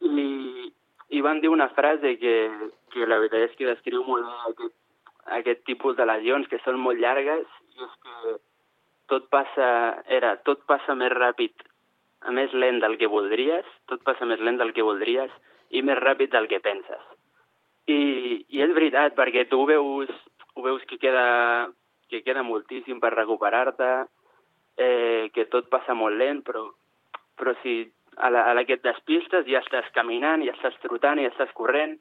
i, 0.00 0.72
i 1.16 1.20
van 1.20 1.40
dir 1.40 1.50
una 1.50 1.68
frase 1.76 2.16
que, 2.18 2.34
que 2.90 3.06
la 3.06 3.18
veritat 3.18 3.50
és 3.50 3.56
que 3.58 3.68
descriu 3.68 4.04
molt 4.06 4.24
bé 4.26 4.36
aquest, 4.50 4.76
aquest 5.40 5.64
tipus 5.66 5.96
de 5.96 6.06
lesions 6.06 6.48
que 6.48 6.58
són 6.64 6.80
molt 6.80 6.98
llargues 6.98 7.46
i 7.76 7.84
és 7.84 7.96
que 8.04 8.36
tot 9.10 9.26
passa, 9.30 9.68
era, 10.06 10.36
tot 10.46 10.62
passa 10.70 10.94
més 10.94 11.10
ràpid, 11.12 11.52
més 12.30 12.52
lent 12.54 12.78
del 12.80 12.96
que 12.98 13.08
voldries, 13.10 13.66
tot 13.90 14.02
passa 14.06 14.26
més 14.28 14.40
lent 14.40 14.60
del 14.60 14.72
que 14.72 14.86
voldries 14.86 15.32
i 15.70 15.82
més 15.82 15.98
ràpid 15.98 16.30
del 16.30 16.46
que 16.50 16.60
penses. 16.62 17.02
I, 17.90 18.44
i 18.48 18.62
és 18.62 18.70
veritat, 18.76 19.16
perquè 19.18 19.48
tu 19.50 19.64
veus, 19.66 20.10
ho 20.54 20.64
veus 20.64 20.84
que 20.88 20.98
queda, 20.98 21.70
que 22.10 22.22
queda 22.26 22.44
moltíssim 22.46 23.00
per 23.00 23.12
recuperar-te, 23.14 23.90
eh, 24.80 25.30
que 25.34 25.46
tot 25.52 25.68
passa 25.72 25.94
molt 25.94 26.18
lent, 26.18 26.42
però, 26.46 26.66
però 27.38 27.54
si 27.62 27.82
a 28.16 28.30
la, 28.32 28.46
a 28.50 28.54
la 28.56 28.64
que 28.68 28.78
et 28.78 28.84
despistes 28.84 29.46
ja 29.48 29.62
estàs 29.62 29.90
caminant, 29.94 30.44
ja 30.46 30.54
estàs 30.56 30.76
trotant, 30.82 31.20
ja 31.22 31.30
estàs 31.32 31.52
corrent, 31.56 31.96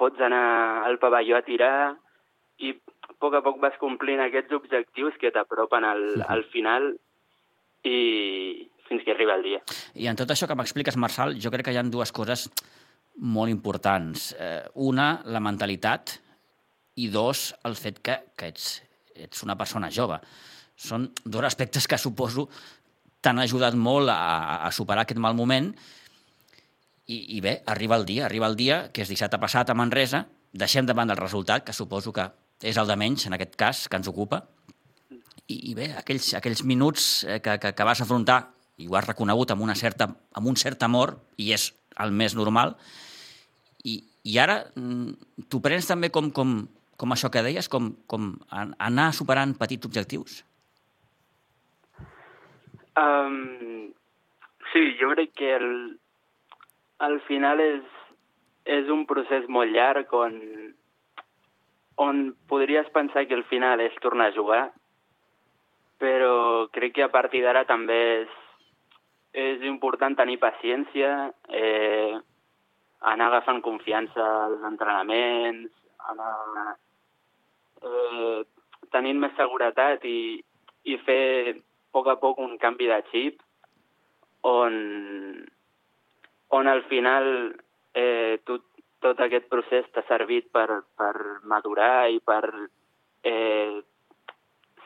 pots 0.00 0.20
anar 0.24 0.86
al 0.86 0.98
pavelló 1.02 1.36
a 1.38 1.44
tirar, 1.44 1.96
i 2.60 2.74
a 2.76 3.14
poc 3.20 3.36
a 3.36 3.44
poc 3.44 3.60
vas 3.60 3.76
complint 3.80 4.20
aquests 4.22 4.52
objectius 4.56 5.16
que 5.20 5.32
t'apropen 5.34 5.84
al, 5.84 6.04
al 6.28 6.44
final 6.52 6.92
i 7.88 8.68
fins 8.88 9.04
que 9.06 9.14
arriba 9.14 9.36
el 9.38 9.46
dia. 9.46 9.60
I 9.94 10.10
en 10.10 10.18
tot 10.18 10.30
això 10.32 10.48
que 10.48 10.56
m'expliques, 10.58 10.98
Marçal, 11.00 11.36
jo 11.40 11.52
crec 11.52 11.68
que 11.68 11.74
hi 11.74 11.80
ha 11.80 11.86
dues 11.86 12.12
coses 12.12 12.48
molt 13.20 13.52
importants. 13.52 14.30
Eh, 14.38 14.64
una, 14.74 15.20
la 15.24 15.42
mentalitat, 15.44 16.18
i 17.00 17.08
dos, 17.12 17.50
el 17.64 17.76
fet 17.78 18.00
que, 18.04 18.18
que 18.36 18.50
ets, 18.52 18.80
ets 19.14 19.44
una 19.46 19.56
persona 19.58 19.90
jove. 19.94 20.20
Són 20.80 21.08
dos 21.24 21.46
aspectes 21.46 21.88
que 21.88 21.98
suposo 22.00 22.48
t'han 23.20 23.40
ajudat 23.42 23.76
molt 23.76 24.12
a, 24.12 24.64
a 24.66 24.70
superar 24.72 25.04
aquest 25.04 25.20
mal 25.20 25.36
moment. 25.36 25.72
I, 27.10 27.18
i 27.36 27.40
bé, 27.44 27.58
arriba 27.68 27.98
el 28.00 28.06
dia, 28.08 28.24
arriba 28.26 28.48
el 28.48 28.56
dia, 28.56 28.84
que 28.94 29.04
és 29.04 29.10
dissabte 29.10 29.40
passat 29.42 29.70
a 29.70 29.76
Manresa, 29.76 30.24
deixem 30.52 30.86
davant 30.86 31.10
del 31.10 31.20
resultat, 31.20 31.66
que 31.66 31.76
suposo 31.76 32.14
que 32.16 32.30
és 32.62 32.78
el 32.80 32.88
de 32.88 32.96
menys, 32.96 33.26
en 33.26 33.36
aquest 33.36 33.56
cas, 33.60 33.84
que 33.88 34.00
ens 34.00 34.08
ocupa, 34.10 34.44
i, 35.50 35.56
i 35.72 35.74
bé, 35.74 35.90
aquells, 35.98 36.32
aquells 36.38 36.62
minuts 36.64 37.10
eh, 37.26 37.40
que, 37.42 37.56
que, 37.60 37.72
que 37.74 37.86
vas 37.86 38.00
afrontar 38.04 38.40
i 38.80 38.86
ho 38.88 38.96
has 38.96 39.06
reconegut 39.08 39.50
amb, 39.52 39.64
una 39.66 39.76
certa, 39.76 40.08
amb 40.08 40.48
un 40.48 40.56
cert 40.56 40.82
amor, 40.86 41.16
i 41.36 41.50
és 41.56 41.70
el 42.00 42.14
més 42.16 42.36
normal, 42.38 42.76
i, 43.84 43.98
i 44.24 44.38
ara 44.40 44.60
mm, 44.76 45.46
t'ho 45.50 45.60
prens 45.64 45.88
també 45.88 46.12
com, 46.14 46.30
com, 46.32 46.60
com 47.00 47.14
això 47.14 47.30
que 47.32 47.40
deies, 47.46 47.68
com, 47.72 47.94
com 48.10 48.34
anar 48.52 49.10
superant 49.16 49.54
petits 49.56 49.88
objectius? 49.88 50.42
Um, 53.00 53.92
sí, 54.72 54.82
jo 55.00 55.08
crec 55.14 55.32
que 55.40 55.54
el, 55.56 55.70
al 57.06 57.16
final 57.28 57.62
és, 57.64 57.86
és 58.68 58.90
un 58.92 59.06
procés 59.08 59.48
molt 59.48 59.72
llarg 59.72 60.12
on, 60.12 60.36
on 62.04 62.20
podries 62.52 62.90
pensar 62.92 63.24
que 63.30 63.38
el 63.38 63.46
final 63.48 63.80
és 63.80 63.96
tornar 64.04 64.28
a 64.28 64.36
jugar, 64.36 64.62
però 66.00 66.68
crec 66.74 66.98
que 66.98 67.06
a 67.06 67.12
partir 67.12 67.40
d'ara 67.46 67.64
també 67.68 67.98
és, 68.20 68.36
és 69.46 69.64
important 69.68 70.16
tenir 70.18 70.36
paciència, 70.42 71.30
eh, 71.48 72.20
anar 73.00 73.30
agafant 73.30 73.64
confiança 73.64 74.28
als 74.44 74.64
entrenaments, 74.68 75.72
anar 76.12 76.76
eh, 77.84 78.40
tenint 78.92 79.20
més 79.22 79.36
seguretat 79.38 80.04
i, 80.08 80.40
i 80.84 80.96
fer 81.06 81.22
a 81.50 81.54
poc 81.94 82.08
a 82.08 82.16
poc 82.22 82.38
un 82.38 82.56
canvi 82.62 82.88
de 82.90 83.00
xip 83.10 83.40
on, 84.46 84.74
on 86.56 86.70
al 86.70 86.82
final 86.90 87.26
eh, 87.94 88.38
tot, 88.46 88.64
tot 89.02 89.20
aquest 89.20 89.48
procés 89.50 89.88
t'ha 89.92 90.04
servit 90.08 90.50
per, 90.54 90.82
per 90.96 91.14
madurar 91.50 92.08
i 92.10 92.20
per 92.24 92.44
eh, 93.24 93.80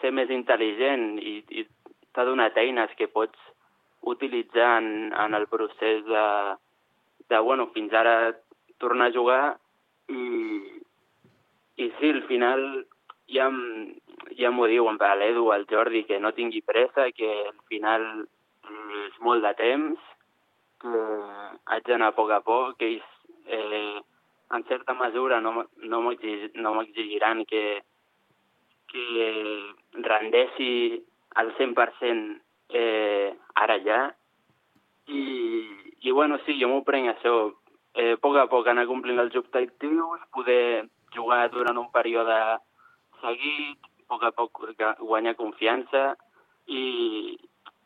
ser 0.00 0.12
més 0.12 0.30
intel·ligent 0.30 1.18
i, 1.20 1.36
i 1.60 1.66
t'ha 2.14 2.24
donat 2.28 2.56
eines 2.60 2.92
que 2.98 3.10
pots 3.10 3.38
utilitzar 4.04 4.78
en, 4.80 5.12
en 5.12 5.34
el 5.34 5.46
procés 5.48 6.04
de, 6.06 6.24
de, 7.28 7.38
bueno, 7.38 7.70
fins 7.74 7.92
ara 7.92 8.34
tornar 8.78 9.08
a 9.08 9.14
jugar 9.14 9.42
i, 10.12 10.24
i 11.76 11.90
sí, 11.98 12.10
al 12.10 12.22
final 12.28 12.86
ja, 13.26 13.48
ja 14.38 14.50
m'ho 14.54 14.68
diuen 14.70 14.98
per 15.00 15.14
l'Edu, 15.18 15.48
al 15.50 15.66
Jordi, 15.70 16.04
que 16.08 16.20
no 16.20 16.34
tingui 16.36 16.62
pressa, 16.62 17.10
que 17.16 17.30
al 17.48 17.60
final 17.70 18.04
és 19.04 19.16
molt 19.20 19.44
de 19.44 19.52
temps, 19.58 20.10
que 20.82 21.00
haig 21.72 21.88
d'anar 21.88 22.12
a 22.12 22.16
poc 22.16 22.30
a 22.30 22.40
poc, 22.44 22.76
que 22.78 22.92
ells 22.92 23.10
eh, 23.46 24.00
en 24.54 24.64
certa 24.68 24.94
mesura 24.94 25.40
no, 25.40 25.64
no 25.82 26.00
m'exigiran 26.04 27.44
que, 27.48 27.82
que 28.92 29.28
rendeixi 30.04 31.02
al 31.40 31.54
100% 31.56 32.40
eh, 32.68 33.34
ara 33.54 33.78
ja. 33.84 34.00
I, 35.06 35.22
I 36.00 36.10
bueno, 36.12 36.38
sí, 36.46 36.56
jo 36.60 36.70
m'ho 36.70 36.84
prenc 36.86 37.10
això. 37.12 37.34
Eh, 37.94 38.14
a 38.14 38.20
poc 38.20 38.36
a 38.38 38.48
poc 38.50 38.68
anar 38.70 38.88
complint 38.90 39.20
els 39.22 39.34
objectius, 39.38 40.22
poder 40.34 40.86
jugar 41.14 41.48
durant 41.52 41.78
un 41.80 41.90
període 41.94 42.38
seguit, 43.22 43.90
a 44.04 44.06
poc 44.12 44.24
a 44.28 44.32
poc 44.36 44.62
guanyar 45.00 45.34
confiança 45.38 46.14
i, 46.68 47.36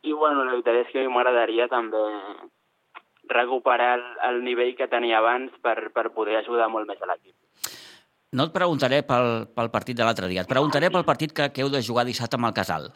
i 0.02 0.12
bueno, 0.12 0.44
la 0.44 0.56
veritat 0.56 0.82
és 0.82 0.92
que 0.92 1.06
m'agradaria 1.08 1.68
també 1.70 2.02
recuperar 3.28 3.92
el, 3.98 4.06
el 4.30 4.40
nivell 4.44 4.74
que 4.76 4.88
tenia 4.88 5.20
abans 5.20 5.52
per, 5.62 5.92
per 5.94 6.08
poder 6.16 6.40
ajudar 6.40 6.70
molt 6.72 6.88
més 6.88 7.00
a 7.02 7.10
l'equip. 7.10 7.36
No 8.32 8.48
et 8.48 8.52
preguntaré 8.52 9.02
pel, 9.08 9.46
pel 9.56 9.70
partit 9.72 9.96
de 9.96 10.04
l'altre 10.04 10.28
dia, 10.28 10.44
et 10.44 10.50
preguntaré 10.50 10.90
pel 10.92 11.06
partit 11.08 11.32
que, 11.32 11.48
que 11.52 11.64
heu 11.64 11.70
de 11.72 11.84
jugar 11.84 12.04
dissabte 12.08 12.36
amb 12.36 12.50
el 12.50 12.56
Casal. 12.56 12.90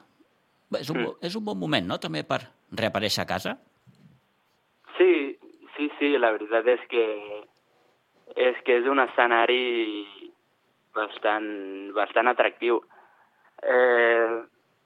És 0.78 0.90
un, 0.92 0.98
mm. 0.98 1.20
és 1.28 1.36
un 1.36 1.44
bon 1.44 1.58
moment, 1.60 1.86
no?, 1.88 2.00
també 2.00 2.24
per 2.24 2.42
reaparèixer 2.72 3.24
a 3.24 3.28
casa? 3.28 3.56
Sí, 4.96 5.38
sí, 5.76 5.88
sí, 5.98 6.12
la 6.20 6.32
veritat 6.36 6.68
és 6.68 6.84
que 6.88 7.06
és 8.32 8.56
que 8.64 8.78
és 8.80 8.86
un 8.88 9.00
escenari 9.02 10.04
bastant, 10.94 11.46
bastant 11.96 12.30
atractiu. 12.32 12.80
Eh, 13.62 14.42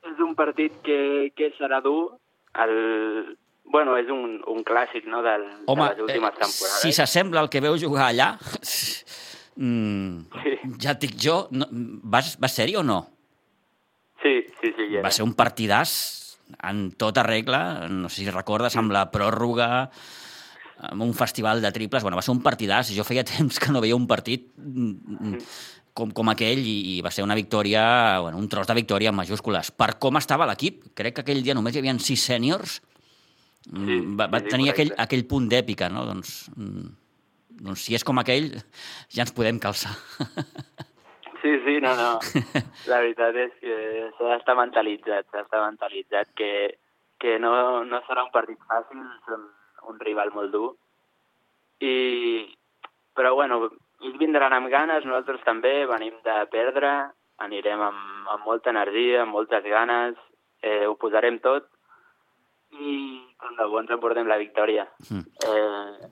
és 0.07 0.23
un 0.23 0.35
partit 0.39 0.73
que, 0.87 1.33
que 1.37 1.53
serà 1.59 1.81
dur. 1.85 2.15
El, 2.63 2.75
bueno, 3.73 3.97
és 4.01 4.09
un, 4.13 4.39
un 4.49 4.63
clàssic 4.65 5.09
no, 5.11 5.23
del, 5.27 5.45
Home, 5.67 5.83
de 5.83 5.95
les 5.97 6.05
últimes 6.07 6.33
eh, 6.35 6.41
temporades. 6.45 6.83
si 6.83 6.93
s'assembla 6.97 7.43
al 7.43 7.51
que 7.53 7.61
veu 7.65 7.79
jugar 7.81 8.11
allà, 8.11 8.35
Mm, 9.57 10.27
sí. 10.43 10.51
Ja 10.85 10.93
et 10.93 11.01
dic 11.01 11.15
jo, 11.17 11.47
no, 11.57 11.65
vas, 12.13 12.35
vas 12.37 12.53
ser-hi 12.53 12.75
o 12.77 12.83
no? 12.85 12.99
Sí, 14.21 14.35
sí, 14.61 14.69
sí. 14.77 14.89
Ja 14.93 15.01
Va 15.01 15.13
ser 15.15 15.25
un 15.25 15.33
partidàs 15.33 15.95
en 16.69 16.91
tota 17.01 17.25
regla, 17.25 17.89
no 17.89 18.11
sé 18.13 18.21
si 18.21 18.29
recordes, 18.29 18.77
amb 18.77 18.93
la 18.93 19.07
pròrroga, 19.11 19.89
amb 20.91 21.07
un 21.07 21.15
festival 21.17 21.65
de 21.65 21.73
triples, 21.73 22.05
bueno, 22.05 22.19
va 22.21 22.25
ser 22.27 22.35
un 22.37 22.43
partidàs, 22.45 22.93
jo 22.93 23.07
feia 23.09 23.25
temps 23.25 23.57
que 23.57 23.73
no 23.73 23.81
veia 23.81 23.97
un 23.97 24.05
partit 24.11 24.51
mm, 24.61 25.41
com, 25.97 26.13
com 26.17 26.31
aquell 26.33 26.61
i, 26.61 26.77
i 26.93 26.99
va 27.05 27.13
ser 27.15 27.25
una 27.25 27.37
victòria, 27.39 27.85
bueno, 28.25 28.41
un 28.43 28.51
tros 28.53 28.69
de 28.69 28.77
victòria 28.77 29.13
en 29.13 29.19
majúscules. 29.19 29.73
Per 29.73 29.95
com 30.03 30.21
estava 30.21 30.49
l'equip, 30.51 30.85
crec 30.99 31.17
que 31.17 31.25
aquell 31.25 31.43
dia 31.47 31.57
només 31.57 31.77
hi 31.77 31.83
havia 31.83 31.97
sis 32.05 32.27
sèniors, 32.29 32.81
mm, 33.73 33.87
sí, 33.89 34.01
va, 34.21 34.29
va 34.33 34.43
sí, 34.45 34.53
tenir 34.53 34.73
aquell, 34.75 34.93
aquell 35.07 35.25
punt 35.31 35.49
d'èpica, 35.53 35.89
no? 35.93 36.05
Doncs, 36.11 36.35
doncs 37.63 37.87
si 37.87 37.97
és 37.97 38.05
com 38.05 38.21
aquell, 38.21 38.53
ja 39.13 39.25
ens 39.25 39.35
podem 39.37 39.63
calçar. 39.63 39.97
Sí, 41.47 41.53
sí, 41.63 41.77
no, 41.79 41.93
no. 41.95 42.19
La 42.91 42.97
veritat 43.05 43.37
és 43.39 43.53
que 43.61 43.75
s'ha 44.17 44.31
d'estar 44.33 44.57
mentalitzat, 44.59 45.29
s'ha 45.29 45.45
d'estar 45.45 45.61
mentalitzat 45.63 46.33
que, 46.35 46.49
que 47.23 47.37
no, 47.39 47.53
no 47.87 48.01
serà 48.09 48.25
un 48.27 48.33
partit 48.35 48.59
fàcil, 48.67 49.05
són 49.29 49.45
un 49.93 50.01
rival 50.03 50.33
molt 50.35 50.51
dur. 50.51 50.71
I, 51.87 51.93
però 53.15 53.37
bueno, 53.39 53.61
ells 54.05 54.19
vindran 54.21 54.53
amb 54.53 54.69
ganes, 54.73 55.05
nosaltres 55.05 55.45
també 55.47 55.87
venim 55.89 56.17
de 56.25 56.37
perdre, 56.53 56.93
anirem 57.45 57.83
amb, 57.89 58.29
amb 58.35 58.45
molta 58.49 58.73
energia, 58.73 59.23
amb 59.23 59.37
moltes 59.37 59.65
ganes, 59.65 60.19
eh, 60.63 60.85
ho 60.87 60.97
posarem 61.01 61.39
tot 61.45 61.69
i 62.77 62.95
tant 63.41 63.57
de 63.57 63.67
bo 63.71 63.81
ens 63.81 63.93
emportem 63.95 64.29
la 64.29 64.41
victòria. 64.41 64.87
Mm. 65.09 65.25
Eh, 65.49 66.11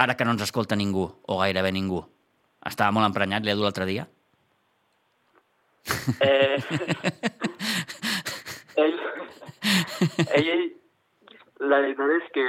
Ara 0.00 0.14
que 0.16 0.24
no 0.24 0.32
ens 0.32 0.46
escolta 0.46 0.78
ningú, 0.78 1.04
o 1.26 1.38
gairebé 1.42 1.72
ningú. 1.74 2.00
Estava 2.66 2.94
molt 2.94 3.08
emprenyat, 3.08 3.44
l'Edu 3.44 3.64
l'altre 3.64 3.86
dia? 3.88 4.06
Eh... 6.22 6.56
ell, 8.80 8.96
ell, 10.38 10.48
ell, 10.54 10.66
la 11.72 11.80
veritat 11.82 12.14
és 12.16 12.30
que 12.36 12.46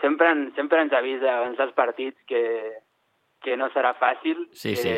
sempre, 0.00 0.30
sempre 0.56 0.82
ens 0.84 0.94
avisa 0.96 1.34
abans 1.36 1.58
dels 1.58 1.74
partits 1.76 2.20
que, 2.28 2.42
que 3.44 3.56
no 3.56 3.70
serà 3.74 3.94
fàcil. 3.98 4.46
Sí, 4.52 4.74
que, 4.74 4.82
sí, 4.82 4.94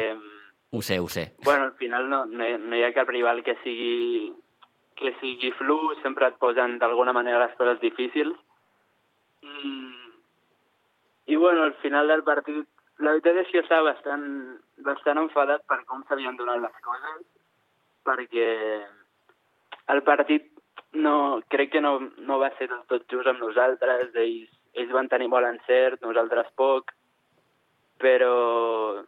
ho 0.71 0.83
sé, 0.83 1.01
ho 1.01 1.09
sé. 1.09 1.33
Bueno, 1.45 1.65
al 1.65 1.75
final 1.81 2.09
no, 2.09 2.25
no, 2.27 2.47
hi, 2.47 2.59
no 2.59 2.77
hi 2.77 2.85
ha 2.85 2.93
cap 2.95 3.09
rival 3.11 3.43
que 3.47 3.57
sigui, 3.65 4.33
que 5.01 5.15
sigui 5.21 5.51
flu, 5.59 5.79
sempre 6.03 6.29
et 6.31 6.39
posen 6.43 6.79
d'alguna 6.79 7.15
manera 7.17 7.43
les 7.45 7.57
coses 7.59 7.81
difícils. 7.83 8.37
I, 9.43 9.73
i 11.33 11.37
bueno, 11.37 11.65
al 11.65 11.75
final 11.83 12.09
del 12.09 12.23
partit, 12.23 12.63
la 13.01 13.17
veritat 13.17 13.43
és 13.43 13.51
que 13.51 13.65
estava 13.65 13.91
bastant, 13.91 14.25
bastant 14.87 15.19
enfadat 15.25 15.65
per 15.67 15.83
com 15.89 16.05
s'havien 16.07 16.39
donat 16.39 16.61
les 16.63 16.81
coses, 16.85 17.27
perquè 18.07 18.49
el 19.95 20.03
partit 20.07 20.47
no, 20.93 21.41
crec 21.49 21.73
que 21.73 21.81
no, 21.81 21.97
no 22.19 22.39
va 22.39 22.51
ser 22.59 22.69
del 22.71 22.83
tot 22.91 23.07
just 23.11 23.31
amb 23.31 23.43
nosaltres, 23.43 24.15
ells, 24.15 24.51
ells 24.75 24.93
van 24.95 25.09
tenir 25.09 25.29
molt 25.29 25.49
encert, 25.49 26.01
nosaltres 26.05 26.51
poc, 26.59 26.93
però, 28.01 29.03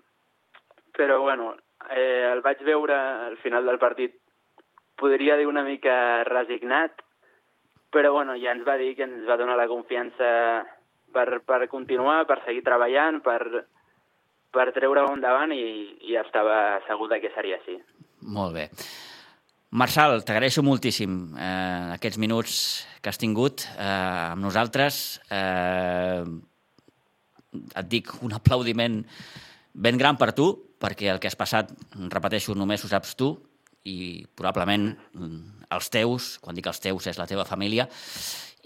però 0.96 1.20
bueno, 1.22 1.54
eh, 1.90 2.28
el 2.32 2.42
vaig 2.42 2.62
veure 2.66 2.96
al 3.28 3.38
final 3.42 3.66
del 3.66 3.80
partit, 3.82 4.18
podria 4.98 5.36
dir 5.36 5.48
una 5.48 5.64
mica 5.66 6.22
resignat, 6.28 7.02
però 7.92 8.12
bueno, 8.12 8.36
ja 8.40 8.54
ens 8.54 8.64
va 8.66 8.78
dir 8.80 8.94
que 8.96 9.04
ens 9.08 9.26
va 9.28 9.36
donar 9.40 9.56
la 9.58 9.68
confiança 9.68 10.28
per, 11.12 11.42
per 11.44 11.66
continuar, 11.68 12.24
per 12.26 12.40
seguir 12.46 12.64
treballant, 12.64 13.20
per, 13.24 13.66
per 14.52 14.68
treure-ho 14.72 15.12
endavant 15.16 15.52
i, 15.56 15.64
i 16.08 16.16
estava 16.20 16.80
segur 16.88 17.10
que 17.20 17.32
seria 17.34 17.58
així. 17.60 17.78
Molt 18.22 18.54
bé. 18.56 18.68
Marçal, 19.72 20.18
t'agraeixo 20.20 20.60
moltíssim 20.60 21.12
eh, 21.32 21.94
aquests 21.94 22.18
minuts 22.20 22.56
que 23.00 23.08
has 23.08 23.16
tingut 23.16 23.62
eh, 23.72 23.86
amb 24.34 24.44
nosaltres. 24.44 24.98
Eh, 25.32 26.24
et 27.80 27.88
dic 27.88 28.10
un 28.20 28.34
aplaudiment 28.36 28.98
ben 29.72 29.96
gran 29.96 30.18
per 30.20 30.34
tu, 30.36 30.50
perquè 30.76 31.08
el 31.08 31.20
que 31.22 31.30
has 31.30 31.38
passat, 31.40 31.70
repeteixo, 32.12 32.52
només 32.52 32.84
ho 32.84 32.90
saps 32.90 33.14
tu 33.16 33.30
i 33.88 34.26
probablement 34.36 34.90
mm, 34.92 35.38
els 35.72 35.88
teus, 35.94 36.34
quan 36.44 36.58
dic 36.58 36.68
els 36.68 36.82
teus 36.84 37.08
és 37.08 37.16
la 37.16 37.26
teva 37.30 37.48
família, 37.48 37.88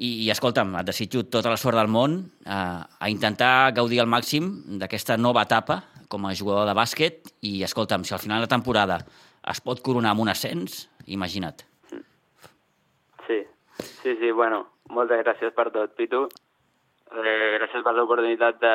i, 0.02 0.26
i 0.26 0.30
escolta'm, 0.34 0.74
et 0.80 0.90
desitjo 0.90 1.22
tota 1.30 1.52
la 1.54 1.60
sort 1.60 1.78
del 1.78 1.92
món 1.92 2.18
eh, 2.42 2.50
a 2.50 3.12
intentar 3.12 3.70
gaudir 3.78 4.02
al 4.02 4.10
màxim 4.10 4.50
d'aquesta 4.82 5.14
nova 5.16 5.46
etapa 5.46 5.84
com 6.10 6.26
a 6.26 6.34
jugador 6.34 6.66
de 6.66 6.74
bàsquet 6.74 7.30
i 7.46 7.60
escolta'm, 7.62 8.02
si 8.02 8.14
al 8.14 8.24
final 8.26 8.42
de 8.42 8.50
temporada 8.50 8.98
es 9.50 9.60
pot 9.62 9.82
coronar 9.84 10.14
amb 10.14 10.24
un 10.24 10.30
ascens, 10.32 10.86
imagina't. 11.06 11.62
Sí, 13.26 13.38
sí, 13.78 14.16
sí, 14.20 14.30
bueno, 14.30 14.64
moltes 14.90 15.22
gràcies 15.24 15.54
per 15.54 15.70
tot, 15.74 15.94
Pitu. 15.98 16.26
Eh, 17.12 17.58
gràcies 17.58 17.84
per 17.86 17.94
l'oportunitat 17.94 18.58
de, 18.62 18.74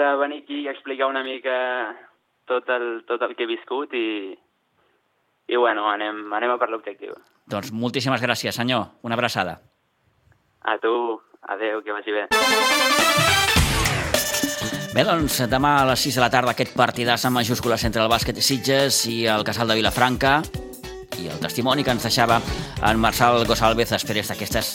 de 0.00 0.10
venir 0.22 0.42
aquí 0.42 0.64
i 0.64 0.68
explicar 0.72 1.10
una 1.10 1.22
mica 1.26 1.56
tot 2.46 2.68
el, 2.74 3.04
tot 3.06 3.22
el 3.22 3.34
que 3.38 3.46
he 3.46 3.50
viscut 3.50 3.94
i, 3.94 4.34
i 5.46 5.56
bueno, 5.56 5.86
anem, 5.90 6.26
anem 6.34 6.54
a 6.54 6.60
per 6.62 6.70
l'objectiu. 6.70 7.14
Doncs 7.46 7.70
moltíssimes 7.70 8.22
gràcies, 8.22 8.54
senyor. 8.58 8.88
Una 9.06 9.18
abraçada. 9.18 9.60
A 10.66 10.78
tu, 10.82 10.94
adeu, 11.46 11.82
que 11.86 11.94
vagi 11.94 12.14
bé. 12.14 12.26
Bé, 14.96 15.02
doncs 15.04 15.42
demà 15.52 15.74
a 15.82 15.88
les 15.90 16.00
6 16.06 16.16
de 16.16 16.22
la 16.22 16.30
tarda 16.32 16.54
aquest 16.54 16.70
partidàs 16.72 17.26
amb 17.28 17.36
majúscules 17.36 17.82
entre 17.84 18.00
el 18.00 18.08
bàsquet 18.08 18.38
Sitges 18.40 19.02
i 19.12 19.26
el 19.28 19.44
Casal 19.44 19.68
de 19.68 19.76
Vilafranca 19.76 20.38
i 21.20 21.28
el 21.28 21.42
testimoni 21.42 21.84
que 21.84 21.92
ens 21.92 22.06
deixava 22.08 22.38
en 22.80 23.02
Marçal 23.02 23.44
Gosalvez 23.44 23.92
després 23.92 24.32
d'aquestes 24.32 24.70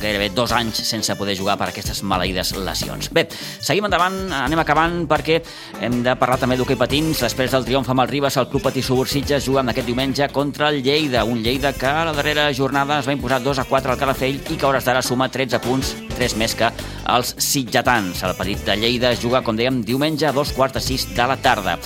gairebé 0.00 0.30
dos 0.32 0.54
anys 0.56 0.80
sense 0.88 1.12
poder 1.20 1.36
jugar 1.36 1.58
per 1.60 1.68
aquestes 1.68 2.00
maleïdes 2.00 2.54
lesions. 2.56 3.12
Bé, 3.12 3.26
seguim 3.60 3.84
endavant, 3.90 4.16
anem 4.40 4.64
acabant 4.64 5.02
perquè 5.10 5.42
hem 5.84 6.00
de 6.06 6.16
parlar 6.16 6.40
també 6.40 6.56
d'hoquei 6.56 6.80
patins. 6.80 7.20
Després 7.28 7.52
del 7.52 7.68
triomf 7.68 7.92
amb 7.92 8.06
el 8.06 8.12
Ribes, 8.14 8.40
el 8.40 8.48
Club 8.48 8.64
Patí 8.70 8.80
Subursitges 8.80 9.44
juga 9.44 9.66
aquest 9.68 9.92
diumenge 9.92 10.32
contra 10.32 10.72
el 10.72 10.80
Lleida, 10.80 11.28
un 11.28 11.44
Lleida 11.44 11.76
que 11.76 11.92
a 11.92 12.06
la 12.08 12.16
darrera 12.16 12.48
jornada 12.56 13.02
es 13.02 13.10
va 13.10 13.20
imposar 13.20 13.44
2 13.44 13.66
a 13.66 13.68
4 13.68 13.92
al 13.92 14.00
Calafell 14.00 14.40
i 14.48 14.56
que 14.56 14.64
a 14.64 14.72
hores 14.72 14.88
d'ara 14.88 15.04
suma 15.04 15.28
13 15.28 15.60
punts, 15.60 15.96
3 16.18 16.36
més 16.40 16.58
que 16.58 16.72
els 17.14 17.34
sitjatans. 17.38 18.24
El 18.26 18.36
petit 18.38 18.66
de 18.66 18.76
Lleida 18.76 19.14
es 19.14 19.22
juga, 19.22 19.44
com 19.46 19.56
dèiem, 19.56 19.82
diumenge 19.86 20.28
a 20.28 20.34
dos 20.36 20.52
quarts 20.56 20.76
de 20.76 20.84
6 20.84 21.10
de 21.16 21.30
la 21.30 21.38
tarda. 21.40 21.78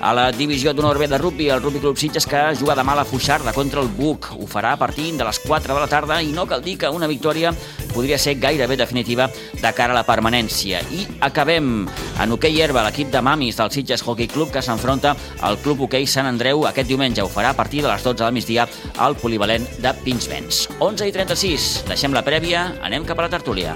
A 0.00 0.14
la 0.16 0.30
divisió 0.32 0.72
d'honor 0.72 0.96
B 0.96 1.06
de 1.12 1.18
rugby, 1.18 1.50
el 1.52 1.60
Rugby 1.60 1.80
Club 1.82 1.98
Sitges 2.00 2.24
que 2.24 2.38
juga 2.56 2.72
demà 2.78 2.94
a 2.94 3.02
la 3.02 3.04
Fuixarda 3.04 3.52
contra 3.52 3.82
el 3.82 3.90
Buc. 3.92 4.30
Ho 4.32 4.46
farà 4.48 4.72
a 4.72 4.78
partir 4.80 5.10
de 5.12 5.26
les 5.26 5.38
4 5.44 5.74
de 5.74 5.80
la 5.80 5.90
tarda 5.92 6.22
i 6.24 6.32
no 6.32 6.46
cal 6.48 6.62
dir 6.64 6.78
que 6.80 6.88
una 6.88 7.08
victòria 7.10 7.52
podria 7.92 8.16
ser 8.16 8.38
gairebé 8.40 8.78
definitiva 8.80 9.28
de 9.28 9.72
cara 9.76 9.92
a 9.92 9.98
la 9.98 10.06
permanència. 10.08 10.80
I 10.88 11.04
acabem 11.20 11.84
en 11.84 12.32
hoquei 12.32 12.62
herba, 12.64 12.86
l'equip 12.86 13.12
de 13.12 13.20
mamis 13.20 13.60
del 13.60 13.74
Sitges 13.74 14.00
Hockey 14.06 14.30
Club 14.32 14.54
que 14.54 14.64
s'enfronta 14.64 15.12
al 15.44 15.60
Club 15.60 15.84
Hoquei 15.84 16.08
Sant 16.08 16.30
Andreu 16.30 16.64
aquest 16.64 16.88
diumenge. 16.88 17.20
Ho 17.20 17.28
farà 17.28 17.52
a 17.52 17.58
partir 17.58 17.84
de 17.84 17.92
les 17.92 18.00
12 18.00 18.24
del 18.24 18.32
migdia 18.32 18.64
al 18.96 19.20
polivalent 19.20 19.68
de 19.84 19.92
Pinsbens. 20.00 20.64
11 20.80 21.12
i 21.12 21.12
36, 21.12 21.70
deixem 21.92 22.16
la 22.16 22.24
prèvia, 22.24 22.70
anem 22.80 23.04
cap 23.04 23.20
a 23.20 23.28
la 23.28 23.34
tertúlia. 23.36 23.68